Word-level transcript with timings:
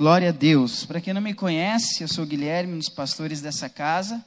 Glória 0.00 0.30
a 0.30 0.32
Deus. 0.32 0.86
Para 0.86 0.98
quem 0.98 1.12
não 1.12 1.20
me 1.20 1.34
conhece, 1.34 2.02
eu 2.02 2.08
sou 2.08 2.24
Guilherme, 2.24 2.72
um 2.72 2.78
dos 2.78 2.88
pastores 2.88 3.42
dessa 3.42 3.68
casa. 3.68 4.24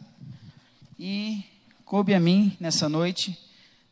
E 0.99 1.43
coube 1.83 2.13
a 2.13 2.19
mim, 2.19 2.55
nessa 2.59 2.87
noite, 2.87 3.35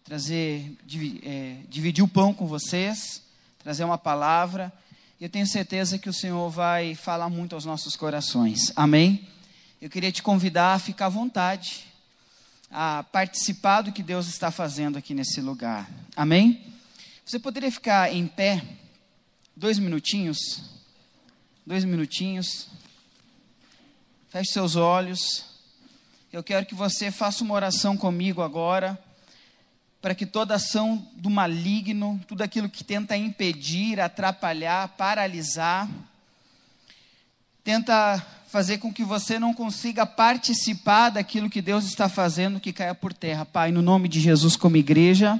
trazer, 0.03 0.77
é, 1.23 1.55
dividir 1.67 2.03
o 2.03 2.07
pão 2.07 2.35
com 2.35 2.45
vocês, 2.45 3.23
trazer 3.57 3.83
uma 3.83 3.97
palavra. 3.97 4.71
E 5.19 5.23
eu 5.23 5.29
tenho 5.29 5.47
certeza 5.47 5.97
que 5.97 6.07
o 6.07 6.13
Senhor 6.13 6.51
vai 6.51 6.93
falar 6.93 7.31
muito 7.31 7.55
aos 7.55 7.65
nossos 7.65 7.95
corações. 7.95 8.71
Amém? 8.75 9.27
Eu 9.81 9.89
queria 9.89 10.11
te 10.11 10.21
convidar 10.21 10.75
a 10.75 10.79
ficar 10.79 11.07
à 11.07 11.09
vontade, 11.09 11.87
a 12.69 13.03
participar 13.11 13.81
do 13.81 13.91
que 13.91 14.03
Deus 14.03 14.27
está 14.27 14.51
fazendo 14.51 14.99
aqui 14.99 15.15
nesse 15.15 15.41
lugar. 15.41 15.89
Amém? 16.15 16.61
Você 17.25 17.39
poderia 17.39 17.71
ficar 17.71 18.13
em 18.13 18.27
pé 18.27 18.63
dois 19.57 19.79
minutinhos? 19.79 20.79
Dois 21.71 21.85
minutinhos. 21.85 22.67
Feche 24.29 24.51
seus 24.51 24.75
olhos. 24.75 25.45
Eu 26.29 26.43
quero 26.43 26.65
que 26.65 26.75
você 26.75 27.09
faça 27.09 27.45
uma 27.45 27.53
oração 27.53 27.95
comigo 27.95 28.41
agora, 28.41 28.99
para 30.01 30.13
que 30.13 30.25
toda 30.25 30.55
ação 30.55 31.07
do 31.15 31.29
maligno, 31.29 32.19
tudo 32.27 32.41
aquilo 32.41 32.67
que 32.67 32.83
tenta 32.83 33.15
impedir, 33.15 34.01
atrapalhar, 34.01 34.89
paralisar, 34.97 35.87
tenta 37.63 38.21
fazer 38.49 38.79
com 38.79 38.91
que 38.91 39.05
você 39.05 39.39
não 39.39 39.53
consiga 39.53 40.05
participar 40.05 41.07
daquilo 41.11 41.49
que 41.49 41.61
Deus 41.61 41.85
está 41.85 42.09
fazendo, 42.09 42.59
que 42.59 42.73
caia 42.73 42.93
por 42.93 43.13
terra. 43.13 43.45
Pai, 43.45 43.71
no 43.71 43.81
nome 43.81 44.09
de 44.09 44.19
Jesus, 44.19 44.57
como 44.57 44.75
igreja, 44.75 45.39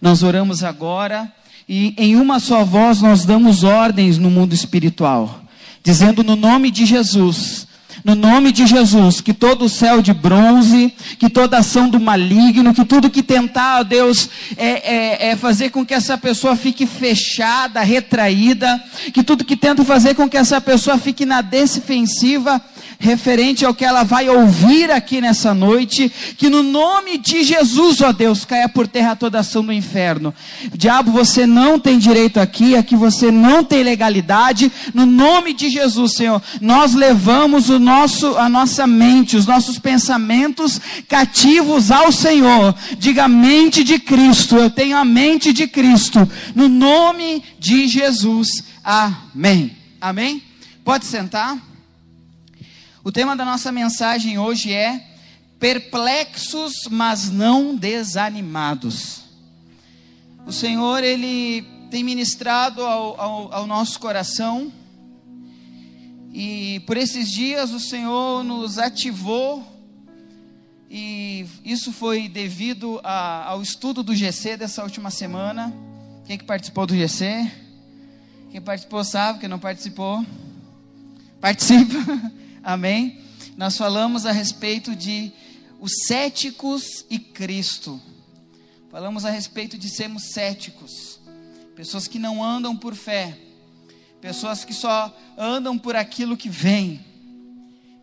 nós 0.00 0.22
oramos 0.22 0.62
agora 0.62 1.34
e 1.68 1.94
em 1.98 2.14
uma 2.14 2.38
só 2.38 2.64
voz 2.64 3.00
nós 3.00 3.24
damos 3.24 3.64
ordens 3.64 4.18
no 4.18 4.30
mundo 4.30 4.54
espiritual, 4.54 5.43
dizendo 5.84 6.24
no 6.24 6.34
nome 6.34 6.70
de 6.70 6.84
Jesus 6.84 7.68
no 8.04 8.14
nome 8.14 8.52
de 8.52 8.66
Jesus, 8.66 9.22
que 9.22 9.32
todo 9.32 9.64
o 9.64 9.68
céu 9.68 10.02
de 10.02 10.12
bronze, 10.12 10.92
que 11.18 11.30
toda 11.30 11.56
ação 11.56 11.88
do 11.88 11.98
maligno, 11.98 12.74
que 12.74 12.84
tudo 12.84 13.08
que 13.08 13.22
tentar, 13.22 13.80
ó 13.80 13.82
Deus, 13.82 14.28
é, 14.58 15.28
é, 15.28 15.30
é 15.30 15.36
fazer 15.36 15.70
com 15.70 15.86
que 15.86 15.94
essa 15.94 16.18
pessoa 16.18 16.54
fique 16.54 16.86
fechada, 16.86 17.80
retraída, 17.80 18.82
que 19.14 19.22
tudo 19.22 19.42
que 19.42 19.56
tenta 19.56 19.82
fazer 19.84 20.14
com 20.14 20.28
que 20.28 20.36
essa 20.36 20.60
pessoa 20.60 20.98
fique 20.98 21.24
na 21.24 21.40
defensiva, 21.40 22.60
referente 22.98 23.64
ao 23.64 23.74
que 23.74 23.84
ela 23.84 24.02
vai 24.02 24.28
ouvir 24.28 24.90
aqui 24.90 25.20
nessa 25.20 25.52
noite, 25.52 26.10
que 26.36 26.48
no 26.48 26.62
nome 26.62 27.18
de 27.18 27.42
Jesus, 27.44 28.00
ó 28.00 28.12
Deus, 28.12 28.44
caia 28.44 28.68
por 28.68 28.86
terra 28.86 29.16
toda 29.16 29.40
ação 29.40 29.64
do 29.64 29.72
inferno. 29.72 30.34
Diabo, 30.74 31.10
você 31.10 31.46
não 31.46 31.78
tem 31.78 31.98
direito 31.98 32.38
aqui, 32.38 32.76
aqui 32.76 32.96
você 32.96 33.30
não 33.30 33.64
tem 33.64 33.82
legalidade, 33.82 34.70
no 34.92 35.06
nome 35.06 35.52
de 35.52 35.68
Jesus, 35.68 36.14
Senhor, 36.14 36.42
nós 36.60 36.94
levamos 36.94 37.68
o 37.68 37.78
nosso, 37.78 38.36
a 38.36 38.48
nossa 38.48 38.86
mente, 38.86 39.36
os 39.36 39.46
nossos 39.46 39.78
pensamentos 39.78 40.80
cativos 41.08 41.90
ao 41.90 42.10
Senhor. 42.12 42.74
Diga 42.98 43.28
mente 43.28 43.84
de 43.84 43.98
Cristo, 43.98 44.56
eu 44.56 44.70
tenho 44.70 44.96
a 44.96 45.04
mente 45.04 45.52
de 45.52 45.66
Cristo, 45.66 46.28
no 46.54 46.68
nome 46.68 47.42
de 47.58 47.88
Jesus. 47.88 48.64
Amém. 48.82 49.76
Amém? 50.00 50.42
Pode 50.84 51.06
sentar. 51.06 51.73
O 53.04 53.12
tema 53.12 53.36
da 53.36 53.44
nossa 53.44 53.70
mensagem 53.70 54.38
hoje 54.38 54.72
é 54.72 54.98
perplexos, 55.60 56.88
mas 56.90 57.30
não 57.30 57.76
desanimados. 57.76 59.24
O 60.46 60.50
Senhor, 60.50 61.04
Ele 61.04 61.66
tem 61.90 62.02
ministrado 62.02 62.82
ao, 62.82 63.20
ao, 63.20 63.52
ao, 63.52 63.66
nosso 63.66 64.00
coração, 64.00 64.72
e 66.32 66.80
por 66.86 66.96
esses 66.96 67.30
dias 67.30 67.72
o 67.72 67.78
Senhor 67.78 68.42
nos 68.42 68.78
ativou, 68.78 69.62
e 70.90 71.44
isso 71.62 71.92
foi 71.92 72.26
devido 72.26 73.02
a, 73.04 73.50
ao 73.50 73.60
estudo 73.60 74.02
do 74.02 74.16
GC 74.16 74.56
dessa 74.56 74.82
última 74.82 75.10
semana. 75.10 75.74
Quem 76.24 76.38
que 76.38 76.44
participou 76.44 76.86
do 76.86 76.96
GC? 76.96 77.52
Quem 78.50 78.62
participou 78.62 79.04
sabe, 79.04 79.40
quem 79.40 79.48
não 79.48 79.58
participou, 79.58 80.24
participa. 81.38 81.98
Amém? 82.64 83.18
Nós 83.58 83.76
falamos 83.76 84.24
a 84.24 84.32
respeito 84.32 84.96
de 84.96 85.30
os 85.78 85.92
céticos 86.06 87.04
e 87.10 87.18
Cristo. 87.18 88.00
Falamos 88.90 89.26
a 89.26 89.30
respeito 89.30 89.76
de 89.76 89.90
sermos 89.90 90.30
céticos, 90.30 91.20
pessoas 91.76 92.08
que 92.08 92.18
não 92.18 92.42
andam 92.42 92.74
por 92.74 92.94
fé, 92.94 93.36
pessoas 94.18 94.64
que 94.64 94.72
só 94.72 95.14
andam 95.36 95.76
por 95.76 95.94
aquilo 95.94 96.38
que 96.38 96.48
vem. 96.48 97.04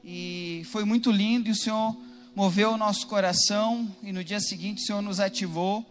E 0.04 0.62
foi 0.70 0.86
muito 0.86 1.10
lindo 1.10 1.50
e 1.50 1.54
o 1.54 1.56
Senhor 1.56 1.98
moveu 2.36 2.74
o 2.74 2.78
nosso 2.78 3.08
coração 3.08 3.90
e 4.04 4.12
no 4.12 4.24
dia 4.24 4.40
seguinte 4.40 4.84
o 4.84 4.86
Senhor 4.86 5.02
nos 5.02 5.20
ativou, 5.20 5.84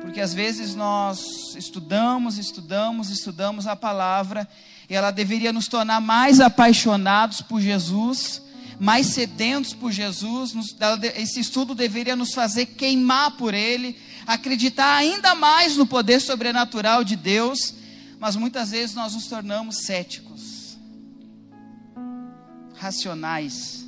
porque 0.00 0.20
às 0.20 0.34
vezes 0.34 0.74
nós 0.74 1.54
estudamos, 1.54 2.36
estudamos, 2.36 3.10
estudamos 3.10 3.68
a 3.68 3.76
palavra 3.76 4.48
ela 4.94 5.10
deveria 5.10 5.52
nos 5.52 5.68
tornar 5.68 6.00
mais 6.00 6.40
apaixonados 6.40 7.42
por 7.42 7.60
Jesus, 7.60 8.42
mais 8.80 9.08
sedentos 9.08 9.74
por 9.74 9.92
Jesus. 9.92 10.54
Esse 11.16 11.40
estudo 11.40 11.74
deveria 11.74 12.16
nos 12.16 12.32
fazer 12.32 12.66
queimar 12.66 13.32
por 13.32 13.52
Ele, 13.52 13.96
acreditar 14.26 14.96
ainda 14.96 15.34
mais 15.34 15.76
no 15.76 15.86
poder 15.86 16.20
sobrenatural 16.20 17.04
de 17.04 17.16
Deus, 17.16 17.74
mas 18.18 18.34
muitas 18.34 18.70
vezes 18.70 18.94
nós 18.94 19.14
nos 19.14 19.26
tornamos 19.26 19.84
céticos, 19.84 20.78
racionais. 22.76 23.86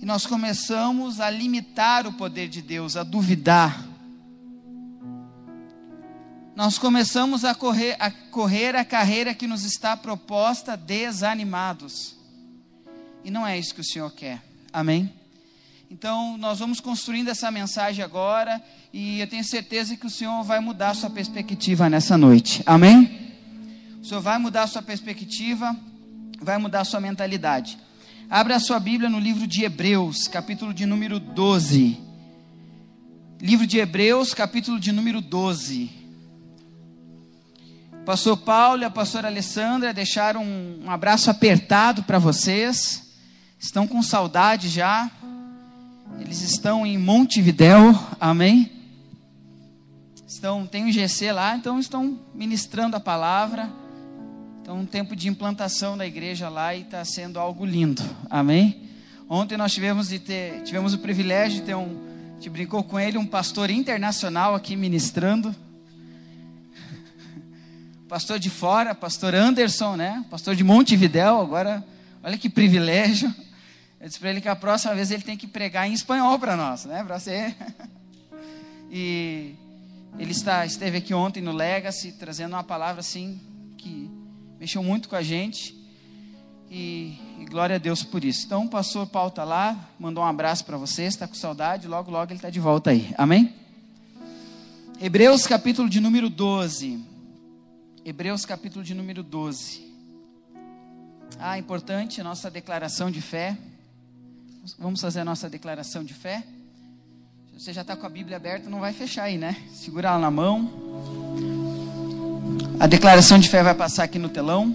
E 0.00 0.04
nós 0.04 0.26
começamos 0.26 1.20
a 1.20 1.30
limitar 1.30 2.06
o 2.06 2.12
poder 2.12 2.48
de 2.48 2.60
Deus, 2.60 2.96
a 2.96 3.02
duvidar 3.02 3.85
nós 6.56 6.78
começamos 6.78 7.44
a 7.44 7.54
correr, 7.54 7.96
a 8.00 8.10
correr 8.10 8.74
a 8.74 8.82
carreira 8.82 9.34
que 9.34 9.46
nos 9.46 9.62
está 9.62 9.94
proposta 9.94 10.74
desanimados. 10.74 12.16
E 13.22 13.30
não 13.30 13.46
é 13.46 13.58
isso 13.58 13.74
que 13.74 13.82
o 13.82 13.84
Senhor 13.84 14.10
quer. 14.12 14.42
Amém? 14.72 15.12
Então, 15.90 16.38
nós 16.38 16.58
vamos 16.58 16.80
construindo 16.80 17.28
essa 17.28 17.50
mensagem 17.50 18.02
agora 18.02 18.62
e 18.90 19.20
eu 19.20 19.26
tenho 19.26 19.44
certeza 19.44 19.98
que 19.98 20.06
o 20.06 20.10
Senhor 20.10 20.42
vai 20.44 20.58
mudar 20.58 20.90
a 20.90 20.94
sua 20.94 21.10
perspectiva 21.10 21.90
nessa 21.90 22.16
noite. 22.16 22.62
Amém? 22.64 23.34
O 24.00 24.04
Senhor 24.06 24.22
vai 24.22 24.38
mudar 24.38 24.62
a 24.62 24.66
sua 24.66 24.80
perspectiva, 24.80 25.76
vai 26.40 26.56
mudar 26.56 26.80
a 26.80 26.84
sua 26.84 27.00
mentalidade. 27.00 27.78
Abra 28.30 28.56
a 28.56 28.60
sua 28.60 28.80
Bíblia 28.80 29.10
no 29.10 29.18
livro 29.18 29.46
de 29.46 29.62
Hebreus, 29.62 30.26
capítulo 30.26 30.72
de 30.72 30.86
número 30.86 31.20
12. 31.20 32.00
Livro 33.42 33.66
de 33.66 33.76
Hebreus, 33.76 34.32
capítulo 34.32 34.80
de 34.80 34.90
número 34.90 35.20
12 35.20 36.05
pastor 38.06 38.36
Paulo 38.36 38.82
e 38.82 38.84
a 38.84 38.90
pastora 38.90 39.26
Alessandra 39.26 39.92
deixaram 39.92 40.44
um, 40.44 40.88
abraço 40.88 41.28
apertado 41.28 42.04
para 42.04 42.20
vocês. 42.20 43.12
Estão 43.58 43.84
com 43.84 44.00
saudade 44.00 44.68
já. 44.68 45.10
Eles 46.20 46.40
estão 46.40 46.86
em 46.86 46.96
Montevidéu, 46.96 47.98
amém? 48.20 48.70
Estão, 50.24 50.64
tem 50.68 50.84
um 50.84 50.92
GC 50.92 51.32
lá, 51.32 51.56
então 51.56 51.80
estão 51.80 52.16
ministrando 52.32 52.94
a 52.94 53.00
palavra. 53.00 53.68
Então, 54.62 54.78
um 54.78 54.86
tempo 54.86 55.16
de 55.16 55.28
implantação 55.28 55.98
da 55.98 56.06
igreja 56.06 56.48
lá 56.48 56.76
e 56.76 56.82
está 56.82 57.04
sendo 57.04 57.40
algo 57.40 57.66
lindo, 57.66 58.02
amém? 58.30 58.88
Ontem 59.28 59.56
nós 59.56 59.74
tivemos, 59.74 60.10
de 60.10 60.20
ter, 60.20 60.62
tivemos 60.62 60.94
o 60.94 60.98
privilégio 60.98 61.58
de 61.58 61.66
ter 61.66 61.74
um, 61.74 61.98
gente 62.36 62.50
brincou 62.50 62.84
com 62.84 63.00
ele, 63.00 63.18
um 63.18 63.26
pastor 63.26 63.68
internacional 63.68 64.54
aqui 64.54 64.76
ministrando 64.76 65.52
pastor 68.08 68.38
de 68.38 68.48
fora, 68.48 68.94
pastor 68.94 69.34
Anderson, 69.34 69.96
né? 69.96 70.24
Pastor 70.30 70.54
de 70.54 70.62
Montevidéu, 70.62 71.40
agora, 71.40 71.84
olha 72.22 72.38
que 72.38 72.48
privilégio. 72.48 73.34
Eu 74.00 74.06
disse 74.06 74.20
para 74.20 74.30
ele 74.30 74.40
que 74.40 74.48
a 74.48 74.54
próxima 74.54 74.94
vez 74.94 75.10
ele 75.10 75.22
tem 75.22 75.36
que 75.36 75.46
pregar 75.46 75.88
em 75.88 75.92
espanhol 75.92 76.38
para 76.38 76.56
nós, 76.56 76.84
né? 76.84 77.02
Para 77.04 77.18
ser. 77.18 77.54
E 78.88 79.56
ele 80.16 80.30
está, 80.30 80.64
esteve 80.64 80.98
aqui 80.98 81.12
ontem 81.12 81.42
no 81.42 81.50
Legacy, 81.50 82.12
trazendo 82.12 82.52
uma 82.52 82.62
palavra 82.62 83.00
assim 83.00 83.40
que 83.76 84.08
mexeu 84.60 84.80
muito 84.80 85.08
com 85.08 85.16
a 85.16 85.22
gente. 85.22 85.74
E, 86.70 87.18
e 87.40 87.44
glória 87.46 87.74
a 87.74 87.78
Deus 87.80 88.04
por 88.04 88.24
isso. 88.24 88.46
Então, 88.46 88.64
o 88.64 88.68
pastor 88.68 89.08
Paulo 89.08 89.30
está 89.30 89.42
lá, 89.42 89.90
mandou 89.98 90.22
um 90.22 90.26
abraço 90.26 90.64
para 90.64 90.76
vocês, 90.76 91.14
está 91.14 91.26
com 91.26 91.34
saudade, 91.34 91.88
logo, 91.88 92.12
logo 92.12 92.30
ele 92.30 92.38
está 92.38 92.48
de 92.48 92.60
volta 92.60 92.90
aí. 92.90 93.12
Amém? 93.18 93.52
Hebreus 95.00 95.48
capítulo 95.48 95.88
de 95.88 96.00
número 96.00 96.30
12. 96.30 97.15
Hebreus 98.08 98.46
capítulo 98.46 98.84
de 98.84 98.94
número 98.94 99.20
12. 99.20 99.84
Ah, 101.40 101.58
importante 101.58 102.22
nossa 102.22 102.48
declaração 102.48 103.10
de 103.10 103.20
fé. 103.20 103.58
Vamos 104.78 105.00
fazer 105.00 105.18
a 105.18 105.24
nossa 105.24 105.50
declaração 105.50 106.04
de 106.04 106.14
fé. 106.14 106.44
Você 107.58 107.72
já 107.72 107.80
está 107.80 107.96
com 107.96 108.06
a 108.06 108.08
Bíblia 108.08 108.36
aberta, 108.36 108.70
não 108.70 108.78
vai 108.78 108.92
fechar 108.92 109.24
aí, 109.24 109.36
né? 109.36 109.56
Segura 109.74 110.10
ela 110.10 110.20
na 110.20 110.30
mão. 110.30 110.70
A 112.78 112.86
declaração 112.86 113.40
de 113.40 113.48
fé 113.48 113.64
vai 113.64 113.74
passar 113.74 114.04
aqui 114.04 114.20
no 114.20 114.28
telão. 114.28 114.72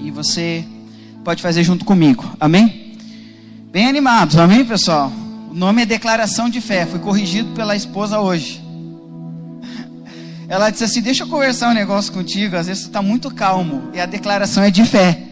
e 0.00 0.10
você 0.10 0.64
pode 1.24 1.40
fazer 1.40 1.62
junto 1.62 1.84
comigo. 1.84 2.28
Amém? 2.40 2.98
Bem 3.70 3.86
animados, 3.86 4.36
amém, 4.36 4.64
pessoal? 4.64 5.12
O 5.48 5.54
nome 5.54 5.82
é 5.82 5.86
declaração 5.86 6.50
de 6.50 6.60
fé. 6.60 6.86
Fui 6.86 6.98
corrigido 6.98 7.54
pela 7.54 7.76
esposa 7.76 8.18
hoje. 8.18 8.60
Ela 10.50 10.68
disse 10.68 10.82
assim: 10.82 11.00
Deixa 11.00 11.22
eu 11.22 11.28
conversar 11.28 11.70
um 11.70 11.74
negócio 11.74 12.12
contigo. 12.12 12.56
Às 12.56 12.66
vezes 12.66 12.82
tu 12.82 12.86
está 12.88 13.00
muito 13.00 13.32
calmo 13.32 13.88
e 13.94 14.00
a 14.00 14.04
declaração 14.04 14.64
é 14.64 14.70
de 14.70 14.84
fé. 14.84 15.22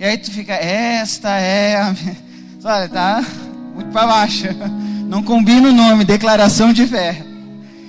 E 0.00 0.04
aí 0.04 0.18
tu 0.18 0.32
fica, 0.32 0.52
esta 0.52 1.30
é 1.38 1.76
a. 1.76 1.94
Olha, 2.64 2.88
tá 2.88 3.24
muito 3.72 3.92
para 3.92 4.04
baixo. 4.04 4.48
Não 5.06 5.22
combina 5.22 5.68
o 5.68 5.72
nome, 5.72 6.04
declaração 6.04 6.72
de 6.72 6.84
fé. 6.88 7.24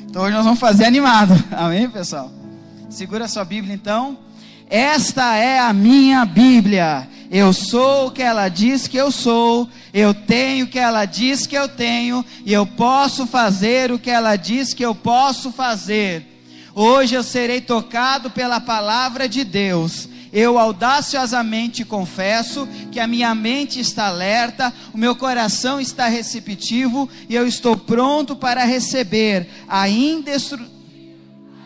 Então 0.07 0.21
hoje 0.21 0.35
nós 0.35 0.45
vamos 0.45 0.59
fazer 0.59 0.85
animado. 0.85 1.33
Amém, 1.51 1.89
pessoal? 1.89 2.31
Segura 2.87 3.25
a 3.25 3.27
sua 3.27 3.43
Bíblia 3.43 3.73
então. 3.73 4.15
Esta 4.69 5.35
é 5.37 5.57
a 5.57 5.73
minha 5.73 6.23
Bíblia. 6.23 7.07
Eu 7.29 7.51
sou 7.51 8.07
o 8.07 8.11
que 8.11 8.21
ela 8.21 8.47
diz 8.49 8.87
que 8.87 8.97
eu 8.97 9.11
sou, 9.11 9.67
eu 9.93 10.13
tenho 10.13 10.65
o 10.65 10.67
que 10.67 10.79
ela 10.79 11.05
diz 11.05 11.45
que 11.45 11.57
eu 11.57 11.67
tenho, 11.67 12.23
e 12.45 12.53
eu 12.53 12.65
posso 12.65 13.27
fazer 13.27 13.91
o 13.91 13.99
que 13.99 14.09
ela 14.09 14.35
diz 14.35 14.73
que 14.73 14.85
eu 14.85 14.95
posso 14.95 15.51
fazer. 15.51 16.25
Hoje 16.73 17.15
eu 17.15 17.23
serei 17.23 17.59
tocado 17.59 18.29
pela 18.29 18.59
palavra 18.59 19.27
de 19.27 19.43
Deus 19.43 20.07
eu 20.31 20.59
audaciosamente 20.59 21.85
confesso 21.85 22.67
que 22.91 22.99
a 22.99 23.07
minha 23.07 23.33
mente 23.33 23.79
está 23.79 24.07
alerta, 24.07 24.73
o 24.93 24.97
meu 24.97 25.15
coração 25.15 25.79
está 25.79 26.07
receptivo 26.07 27.09
e 27.29 27.35
eu 27.35 27.47
estou 27.47 27.77
pronto 27.77 28.35
para 28.35 28.63
receber 28.65 29.47
a 29.67 29.87
indestru... 29.87 30.63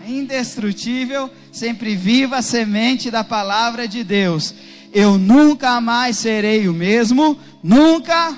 indestrutível, 0.07 1.30
sempre 1.52 1.96
viva 1.96 2.42
semente 2.42 3.10
da 3.10 3.24
palavra 3.24 3.88
de 3.88 4.04
Deus. 4.04 4.54
Eu 4.94 5.18
nunca 5.18 5.80
mais 5.80 6.18
serei 6.18 6.68
o 6.68 6.74
mesmo, 6.74 7.38
nunca. 7.64 8.36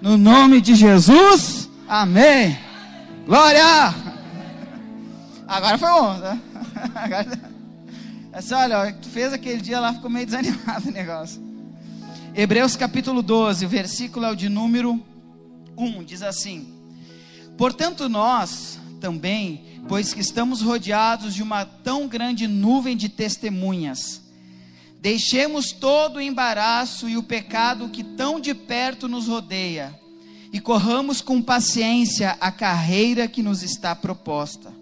No 0.00 0.16
nome 0.18 0.60
de 0.60 0.74
Jesus, 0.74 1.68
amém. 1.88 2.58
Glória! 3.26 3.94
Agora 5.48 5.78
foi 5.78 5.88
bom, 5.88 6.20
tá? 6.20 6.38
Agora... 6.94 7.56
Assim, 8.32 8.52
olha, 8.52 8.92
tu 8.92 9.08
fez 9.08 9.32
aquele 9.32 9.62
dia 9.62 9.80
lá, 9.80 9.94
ficou 9.94 10.10
meio 10.10 10.26
desanimado 10.26 10.90
o 10.90 10.92
negócio. 10.92 11.42
Hebreus 12.34 12.76
capítulo 12.76 13.22
12, 13.22 13.64
o 13.64 13.68
versículo 13.68 14.26
é 14.26 14.30
o 14.30 14.36
de 14.36 14.50
número 14.50 15.02
1, 15.74 16.04
diz 16.04 16.20
assim: 16.20 16.68
Portanto, 17.56 18.10
nós 18.10 18.78
também, 19.00 19.80
pois 19.88 20.12
que 20.12 20.20
estamos 20.20 20.60
rodeados 20.60 21.34
de 21.34 21.42
uma 21.42 21.64
tão 21.64 22.06
grande 22.06 22.46
nuvem 22.46 22.94
de 22.94 23.08
testemunhas, 23.08 24.20
deixemos 25.00 25.72
todo 25.72 26.16
o 26.16 26.20
embaraço 26.20 27.08
e 27.08 27.16
o 27.16 27.22
pecado 27.22 27.88
que 27.88 28.02
tão 28.02 28.40
de 28.40 28.54
perto 28.54 29.06
nos 29.08 29.26
rodeia, 29.28 29.98
e 30.52 30.60
corramos 30.60 31.20
com 31.20 31.42
paciência 31.42 32.36
a 32.40 32.50
carreira 32.50 33.28
que 33.28 33.42
nos 33.42 33.62
está 33.62 33.94
proposta, 33.94 34.72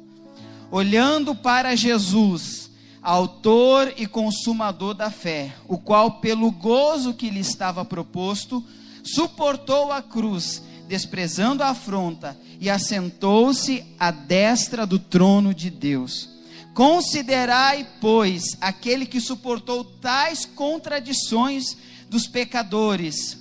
olhando 0.70 1.34
para 1.34 1.74
Jesus 1.74 2.64
autor 3.04 3.92
e 3.98 4.06
consumador 4.06 4.94
da 4.94 5.10
fé, 5.10 5.54
o 5.68 5.76
qual, 5.76 6.12
pelo 6.12 6.50
gozo 6.50 7.12
que 7.12 7.28
lhe 7.28 7.40
estava 7.40 7.84
proposto, 7.84 8.64
suportou 9.04 9.92
a 9.92 10.00
cruz, 10.00 10.62
desprezando 10.88 11.62
a 11.62 11.68
afronta, 11.68 12.34
e 12.58 12.70
assentou-se 12.70 13.84
à 14.00 14.10
destra 14.10 14.86
do 14.86 14.98
trono 14.98 15.52
de 15.52 15.68
Deus. 15.68 16.30
Considerai, 16.74 17.86
pois, 18.00 18.56
aquele 18.60 19.06
que 19.06 19.20
suportou 19.20 19.84
tais 19.84 20.44
contradições 20.44 21.76
dos 22.10 22.26
pecadores 22.26 23.38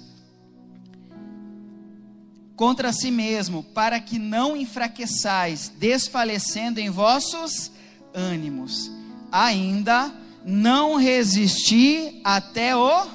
contra 2.56 2.94
si 2.94 3.10
mesmo, 3.10 3.64
para 3.64 4.00
que 4.00 4.20
não 4.20 4.56
enfraqueçais, 4.56 5.70
desfalecendo 5.78 6.80
em 6.80 6.90
vossos 6.90 7.72
ânimos 8.14 8.92
ainda 9.34 10.14
não 10.46 10.96
resisti 10.96 12.22
até 12.24 12.76
o 12.76 13.08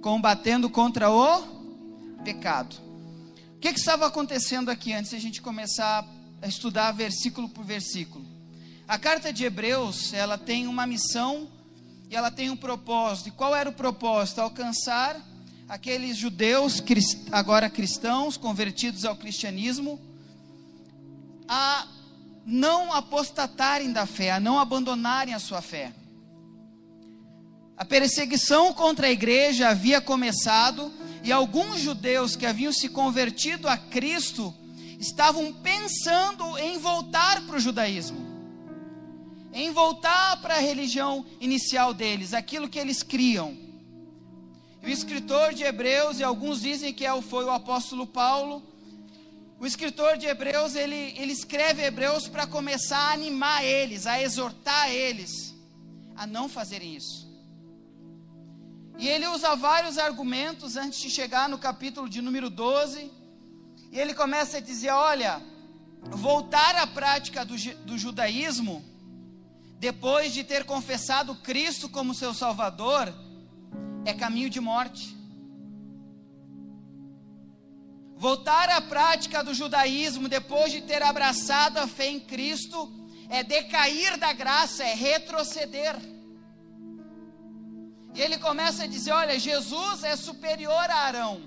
combatendo 0.00 0.70
contra 0.70 1.10
o 1.10 1.42
pecado. 2.22 2.76
O 3.56 3.58
que, 3.58 3.72
que 3.72 3.78
estava 3.80 4.06
acontecendo 4.06 4.70
aqui 4.70 4.92
antes 4.92 5.10
de 5.10 5.16
a 5.16 5.20
gente 5.20 5.42
começar 5.42 6.06
a 6.40 6.46
estudar 6.46 6.92
versículo 6.92 7.48
por 7.48 7.64
versículo? 7.64 8.24
A 8.90 8.98
carta 8.98 9.32
de 9.32 9.44
Hebreus, 9.44 10.12
ela 10.12 10.36
tem 10.36 10.66
uma 10.66 10.84
missão 10.84 11.46
e 12.10 12.16
ela 12.16 12.28
tem 12.28 12.50
um 12.50 12.56
propósito. 12.56 13.28
E 13.28 13.30
qual 13.30 13.54
era 13.54 13.70
o 13.70 13.72
propósito? 13.72 14.40
Alcançar 14.40 15.16
aqueles 15.68 16.16
judeus, 16.16 16.82
agora 17.30 17.70
cristãos, 17.70 18.36
convertidos 18.36 19.04
ao 19.04 19.14
cristianismo, 19.14 19.96
a 21.46 21.86
não 22.44 22.92
apostatarem 22.92 23.92
da 23.92 24.06
fé, 24.06 24.32
a 24.32 24.40
não 24.40 24.58
abandonarem 24.58 25.34
a 25.34 25.38
sua 25.38 25.62
fé. 25.62 25.92
A 27.76 27.84
perseguição 27.84 28.72
contra 28.72 29.06
a 29.06 29.12
igreja 29.12 29.68
havia 29.68 30.00
começado 30.00 30.92
e 31.22 31.30
alguns 31.30 31.78
judeus 31.78 32.34
que 32.34 32.44
haviam 32.44 32.72
se 32.72 32.88
convertido 32.88 33.68
a 33.68 33.76
Cristo 33.76 34.52
estavam 34.98 35.52
pensando 35.52 36.58
em 36.58 36.76
voltar 36.76 37.40
para 37.42 37.54
o 37.54 37.60
judaísmo, 37.60 38.29
em 39.52 39.72
voltar 39.72 40.40
para 40.40 40.56
a 40.56 40.60
religião 40.60 41.26
inicial 41.40 41.92
deles, 41.92 42.34
aquilo 42.34 42.68
que 42.68 42.78
eles 42.78 43.02
criam. 43.02 43.56
E 44.82 44.86
o 44.86 44.90
escritor 44.90 45.52
de 45.52 45.64
Hebreus, 45.64 46.18
e 46.18 46.24
alguns 46.24 46.62
dizem 46.62 46.92
que 46.92 47.04
é 47.04 47.22
foi 47.22 47.44
o 47.44 47.50
apóstolo 47.50 48.06
Paulo, 48.06 48.62
o 49.58 49.66
escritor 49.66 50.16
de 50.16 50.26
Hebreus, 50.26 50.74
ele, 50.74 51.14
ele 51.18 51.32
escreve 51.32 51.82
Hebreus 51.82 52.26
para 52.26 52.46
começar 52.46 53.10
a 53.10 53.12
animar 53.12 53.62
eles, 53.62 54.06
a 54.06 54.20
exortar 54.22 54.90
eles 54.90 55.54
a 56.16 56.26
não 56.26 56.48
fazerem 56.48 56.96
isso. 56.96 57.28
E 58.98 59.08
ele 59.08 59.26
usa 59.26 59.56
vários 59.56 59.96
argumentos 59.96 60.76
antes 60.76 61.00
de 61.00 61.08
chegar 61.08 61.48
no 61.48 61.58
capítulo 61.58 62.08
de 62.08 62.20
número 62.20 62.50
12. 62.50 63.10
E 63.90 63.98
ele 63.98 64.12
começa 64.12 64.58
a 64.58 64.60
dizer: 64.60 64.90
olha, 64.90 65.42
voltar 66.10 66.76
à 66.76 66.86
prática 66.86 67.44
do, 67.44 67.54
do 67.86 67.96
judaísmo, 67.96 68.84
depois 69.80 70.34
de 70.34 70.44
ter 70.44 70.64
confessado 70.64 71.34
Cristo 71.36 71.88
como 71.88 72.14
seu 72.14 72.34
Salvador, 72.34 73.12
é 74.04 74.12
caminho 74.12 74.50
de 74.50 74.60
morte. 74.60 75.16
Voltar 78.14 78.68
à 78.68 78.82
prática 78.82 79.42
do 79.42 79.54
judaísmo 79.54 80.28
depois 80.28 80.70
de 80.70 80.82
ter 80.82 81.02
abraçado 81.02 81.78
a 81.78 81.86
fé 81.86 82.10
em 82.10 82.20
Cristo 82.20 82.92
é 83.30 83.42
decair 83.42 84.18
da 84.18 84.34
graça, 84.34 84.84
é 84.84 84.92
retroceder. 84.94 85.96
E 88.14 88.20
ele 88.20 88.36
começa 88.36 88.84
a 88.84 88.86
dizer: 88.86 89.12
olha, 89.12 89.38
Jesus 89.38 90.04
é 90.04 90.14
superior 90.14 90.90
a 90.90 90.96
Arão, 91.06 91.40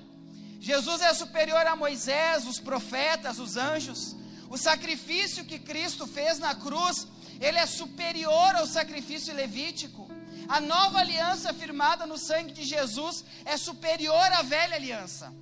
Jesus 0.60 1.02
é 1.02 1.14
superior 1.14 1.68
a 1.68 1.76
Moisés, 1.76 2.48
os 2.48 2.60
profetas, 2.60 3.38
os 3.38 3.58
anjos. 3.58 4.16
O 4.50 4.58
sacrifício 4.58 5.46
que 5.46 5.60
Cristo 5.60 6.08
fez 6.08 6.40
na 6.40 6.56
cruz, 6.56 7.08
ele 7.40 7.58
é 7.58 7.66
superior 7.66 8.56
ao 8.56 8.68
sacrifício 8.68 9.34
levítico. 9.34 10.10
A 10.48 10.60
nova 10.60 11.00
aliança 11.00 11.54
firmada 11.54 12.06
no 12.06 12.18
sangue 12.18 12.52
de 12.52 12.64
Jesus 12.64 13.24
é 13.46 13.56
superior 13.58 14.32
à 14.34 14.42
velha 14.42 14.76
aliança. 14.76 15.34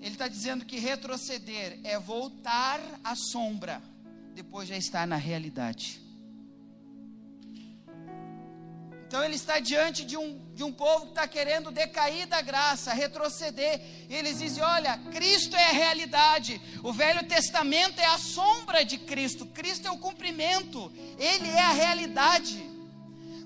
Ele 0.00 0.14
está 0.14 0.28
dizendo 0.28 0.66
que 0.66 0.78
retroceder 0.78 1.80
é 1.82 1.98
voltar 1.98 2.78
à 3.02 3.16
sombra, 3.16 3.82
depois 4.34 4.68
já 4.68 4.76
estar 4.76 5.06
na 5.06 5.16
realidade. 5.16 6.03
Então 9.06 9.22
ele 9.22 9.34
está 9.34 9.60
diante 9.60 10.04
de 10.04 10.16
um, 10.16 10.40
de 10.54 10.64
um 10.64 10.72
povo 10.72 11.04
que 11.04 11.10
está 11.10 11.28
querendo 11.28 11.70
decair 11.70 12.26
da 12.26 12.40
graça, 12.40 12.92
retroceder. 12.92 13.80
E 14.08 14.14
eles 14.14 14.38
dizem: 14.38 14.62
olha, 14.62 14.98
Cristo 15.12 15.54
é 15.56 15.70
a 15.70 15.72
realidade, 15.72 16.60
o 16.82 16.92
Velho 16.92 17.22
Testamento 17.24 18.00
é 18.00 18.06
a 18.06 18.18
sombra 18.18 18.84
de 18.84 18.98
Cristo, 18.98 19.46
Cristo 19.46 19.86
é 19.86 19.90
o 19.90 19.98
cumprimento, 19.98 20.90
Ele 21.18 21.48
é 21.48 21.60
a 21.60 21.72
realidade. 21.72 22.64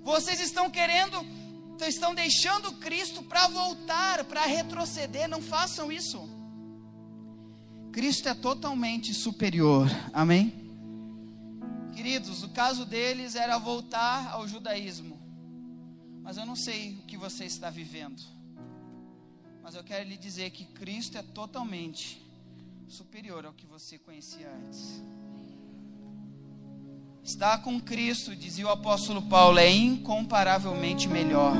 Vocês 0.03 0.41
estão 0.41 0.71
querendo, 0.71 1.27
estão 1.87 2.15
deixando 2.15 2.73
Cristo 2.75 3.23
para 3.23 3.49
voltar, 3.49 4.25
para 4.25 4.47
retroceder, 4.47 5.29
não 5.29 5.43
façam 5.43 5.91
isso. 5.93 6.27
Cristo 7.93 8.29
é 8.29 8.35
totalmente 8.35 9.13
superior. 9.13 9.89
Amém? 10.13 10.55
Queridos, 11.95 12.45
o 12.45 12.49
caso 12.51 12.85
deles 12.85 13.35
era 13.35 13.59
voltar 13.59 14.31
ao 14.31 14.47
judaísmo. 14.47 15.18
Mas 16.29 16.37
eu 16.37 16.45
não 16.45 16.55
sei 16.55 16.91
o 16.93 17.07
que 17.07 17.17
você 17.17 17.47
está 17.47 17.71
vivendo. 17.71 18.23
Mas 19.63 19.75
eu 19.75 19.83
quero 19.83 20.07
lhe 20.07 20.19
dizer 20.19 20.51
que 20.51 20.63
Cristo 20.63 21.17
é 21.17 21.23
totalmente 21.23 22.23
superior 22.87 23.47
ao 23.47 23.55
que 23.55 23.65
você 23.65 23.97
conhecia 23.97 24.47
antes. 24.63 25.03
Estar 27.25 27.63
com 27.63 27.81
Cristo, 27.81 28.37
dizia 28.37 28.67
o 28.67 28.69
apóstolo 28.69 29.23
Paulo, 29.23 29.59
é 29.59 29.73
incomparavelmente 29.73 31.09
melhor. 31.09 31.57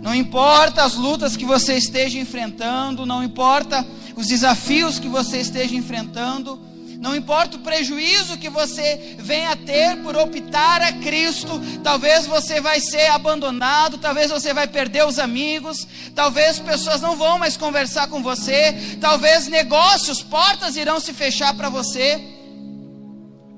Não 0.00 0.14
importa 0.14 0.84
as 0.84 0.94
lutas 0.94 1.36
que 1.36 1.44
você 1.44 1.76
esteja 1.76 2.18
enfrentando, 2.18 3.04
não 3.04 3.22
importa 3.22 3.86
os 4.16 4.26
desafios 4.26 4.98
que 4.98 5.06
você 5.06 5.38
esteja 5.42 5.76
enfrentando, 5.76 6.58
não 6.98 7.14
importa 7.14 7.56
o 7.56 7.60
prejuízo 7.60 8.36
que 8.36 8.50
você 8.50 9.14
venha 9.20 9.52
a 9.52 9.56
ter 9.56 9.98
por 10.02 10.16
optar 10.16 10.82
a 10.82 10.92
Cristo, 10.94 11.48
talvez 11.82 12.26
você 12.26 12.60
vai 12.60 12.80
ser 12.80 13.06
abandonado, 13.12 13.98
talvez 13.98 14.32
você 14.32 14.52
vai 14.52 14.66
perder 14.66 15.06
os 15.06 15.20
amigos, 15.20 15.86
talvez 16.12 16.58
pessoas 16.58 17.00
não 17.00 17.16
vão 17.16 17.38
mais 17.38 17.56
conversar 17.56 18.08
com 18.08 18.20
você, 18.20 18.96
talvez 19.00 19.46
negócios, 19.46 20.24
portas 20.24 20.76
irão 20.76 20.98
se 20.98 21.12
fechar 21.12 21.54
para 21.54 21.68
você. 21.68 22.20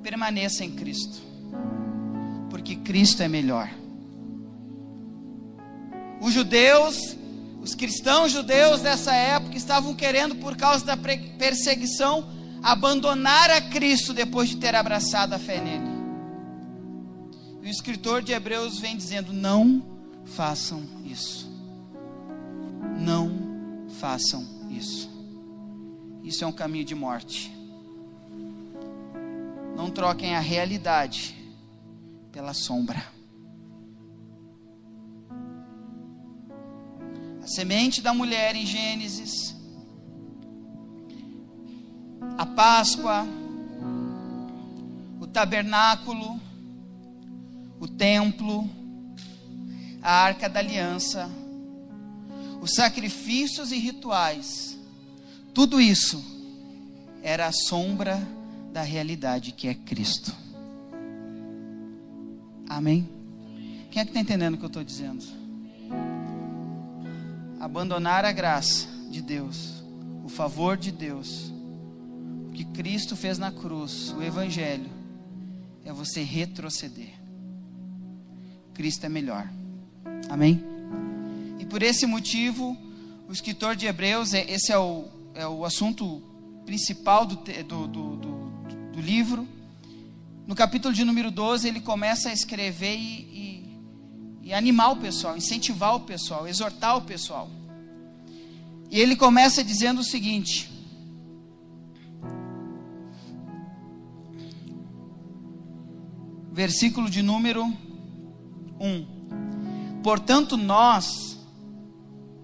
Permaneça 0.02 0.62
em 0.62 0.72
Cristo, 0.72 1.18
porque 2.50 2.76
Cristo 2.76 3.22
é 3.22 3.28
melhor. 3.28 3.70
Os 6.20 6.34
judeus, 6.34 7.16
os 7.62 7.74
cristãos 7.74 8.32
judeus 8.32 8.82
dessa 8.82 9.14
época 9.14 9.56
estavam 9.56 9.94
querendo, 9.94 10.34
por 10.34 10.56
causa 10.56 10.84
da 10.84 10.96
perseguição, 11.38 12.38
abandonar 12.62 13.50
a 13.50 13.60
Cristo 13.60 14.12
depois 14.12 14.48
de 14.48 14.56
ter 14.56 14.74
abraçado 14.74 15.34
a 15.34 15.38
fé 15.38 15.60
nele. 15.60 15.90
E 17.62 17.66
o 17.66 17.70
escritor 17.70 18.22
de 18.22 18.32
Hebreus 18.32 18.78
vem 18.78 18.96
dizendo: 18.96 19.32
não 19.32 19.82
façam 20.24 20.82
isso. 21.04 21.50
Não 22.98 23.88
façam 23.98 24.46
isso. 24.70 25.10
Isso 26.22 26.44
é 26.44 26.46
um 26.46 26.52
caminho 26.52 26.84
de 26.84 26.94
morte. 26.94 27.52
Não 29.76 29.90
troquem 29.90 30.36
a 30.36 30.40
realidade 30.40 31.34
pela 32.30 32.52
sombra. 32.52 33.02
A 37.42 37.46
semente 37.46 38.02
da 38.02 38.12
mulher 38.12 38.54
em 38.54 38.66
Gênesis 38.66 39.59
a 42.36 42.46
Páscoa, 42.46 43.26
o 45.20 45.26
tabernáculo, 45.26 46.40
o 47.78 47.88
templo, 47.88 48.68
a 50.02 50.12
arca 50.12 50.48
da 50.48 50.60
aliança, 50.60 51.30
os 52.60 52.74
sacrifícios 52.74 53.72
e 53.72 53.78
rituais, 53.78 54.78
tudo 55.54 55.80
isso 55.80 56.22
era 57.22 57.46
a 57.46 57.52
sombra 57.52 58.20
da 58.72 58.82
realidade 58.82 59.52
que 59.52 59.68
é 59.68 59.74
Cristo. 59.74 60.34
Amém? 62.68 63.08
Quem 63.90 64.00
é 64.00 64.04
que 64.04 64.10
está 64.10 64.20
entendendo 64.20 64.54
o 64.54 64.58
que 64.58 64.64
eu 64.64 64.68
estou 64.68 64.84
dizendo? 64.84 65.24
Abandonar 67.58 68.24
a 68.24 68.32
graça 68.32 68.86
de 69.10 69.20
Deus, 69.20 69.82
o 70.24 70.28
favor 70.28 70.76
de 70.76 70.92
Deus 70.92 71.49
que 72.60 72.64
Cristo 72.66 73.16
fez 73.16 73.38
na 73.38 73.50
cruz, 73.50 74.10
o 74.10 74.22
Evangelho, 74.22 74.90
é 75.82 75.90
você 75.94 76.22
retroceder. 76.22 77.14
Cristo 78.74 79.06
é 79.06 79.08
melhor. 79.08 79.50
Amém? 80.28 80.62
E 81.58 81.64
por 81.64 81.82
esse 81.82 82.04
motivo, 82.04 82.76
o 83.26 83.32
escritor 83.32 83.74
de 83.74 83.86
Hebreus, 83.86 84.34
é, 84.34 84.44
esse 84.50 84.70
é 84.70 84.78
o, 84.78 85.08
é 85.34 85.46
o 85.46 85.64
assunto 85.64 86.22
principal 86.66 87.24
do, 87.24 87.36
do, 87.36 87.88
do, 87.88 88.16
do, 88.92 89.00
livro. 89.00 89.48
No 90.46 90.54
capítulo 90.54 90.92
de 90.92 91.02
número 91.02 91.30
12, 91.30 91.66
ele 91.66 91.80
começa 91.80 92.28
a 92.28 92.32
escrever 92.34 92.94
e, 92.94 93.72
e, 94.42 94.48
e 94.48 94.52
animar 94.52 94.92
o 94.92 94.96
pessoal, 94.96 95.34
incentivar 95.34 95.96
o 95.96 96.00
pessoal, 96.00 96.46
exortar 96.46 96.98
o 96.98 97.02
pessoal. 97.02 97.48
E 98.90 99.00
ele 99.00 99.16
começa 99.16 99.64
dizendo 99.64 100.02
o 100.02 100.04
seguinte: 100.04 100.79
versículo 106.60 107.08
de 107.08 107.22
número 107.22 107.64
1. 108.78 110.02
Portanto, 110.02 110.58
nós, 110.58 111.38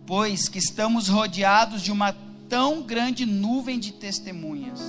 pois 0.06 0.48
que 0.48 0.58
estamos 0.58 1.08
rodeados 1.08 1.82
de 1.82 1.92
uma 1.92 2.16
tão 2.48 2.80
grande 2.80 3.26
nuvem 3.26 3.78
de 3.78 3.92
testemunhas, 3.92 4.80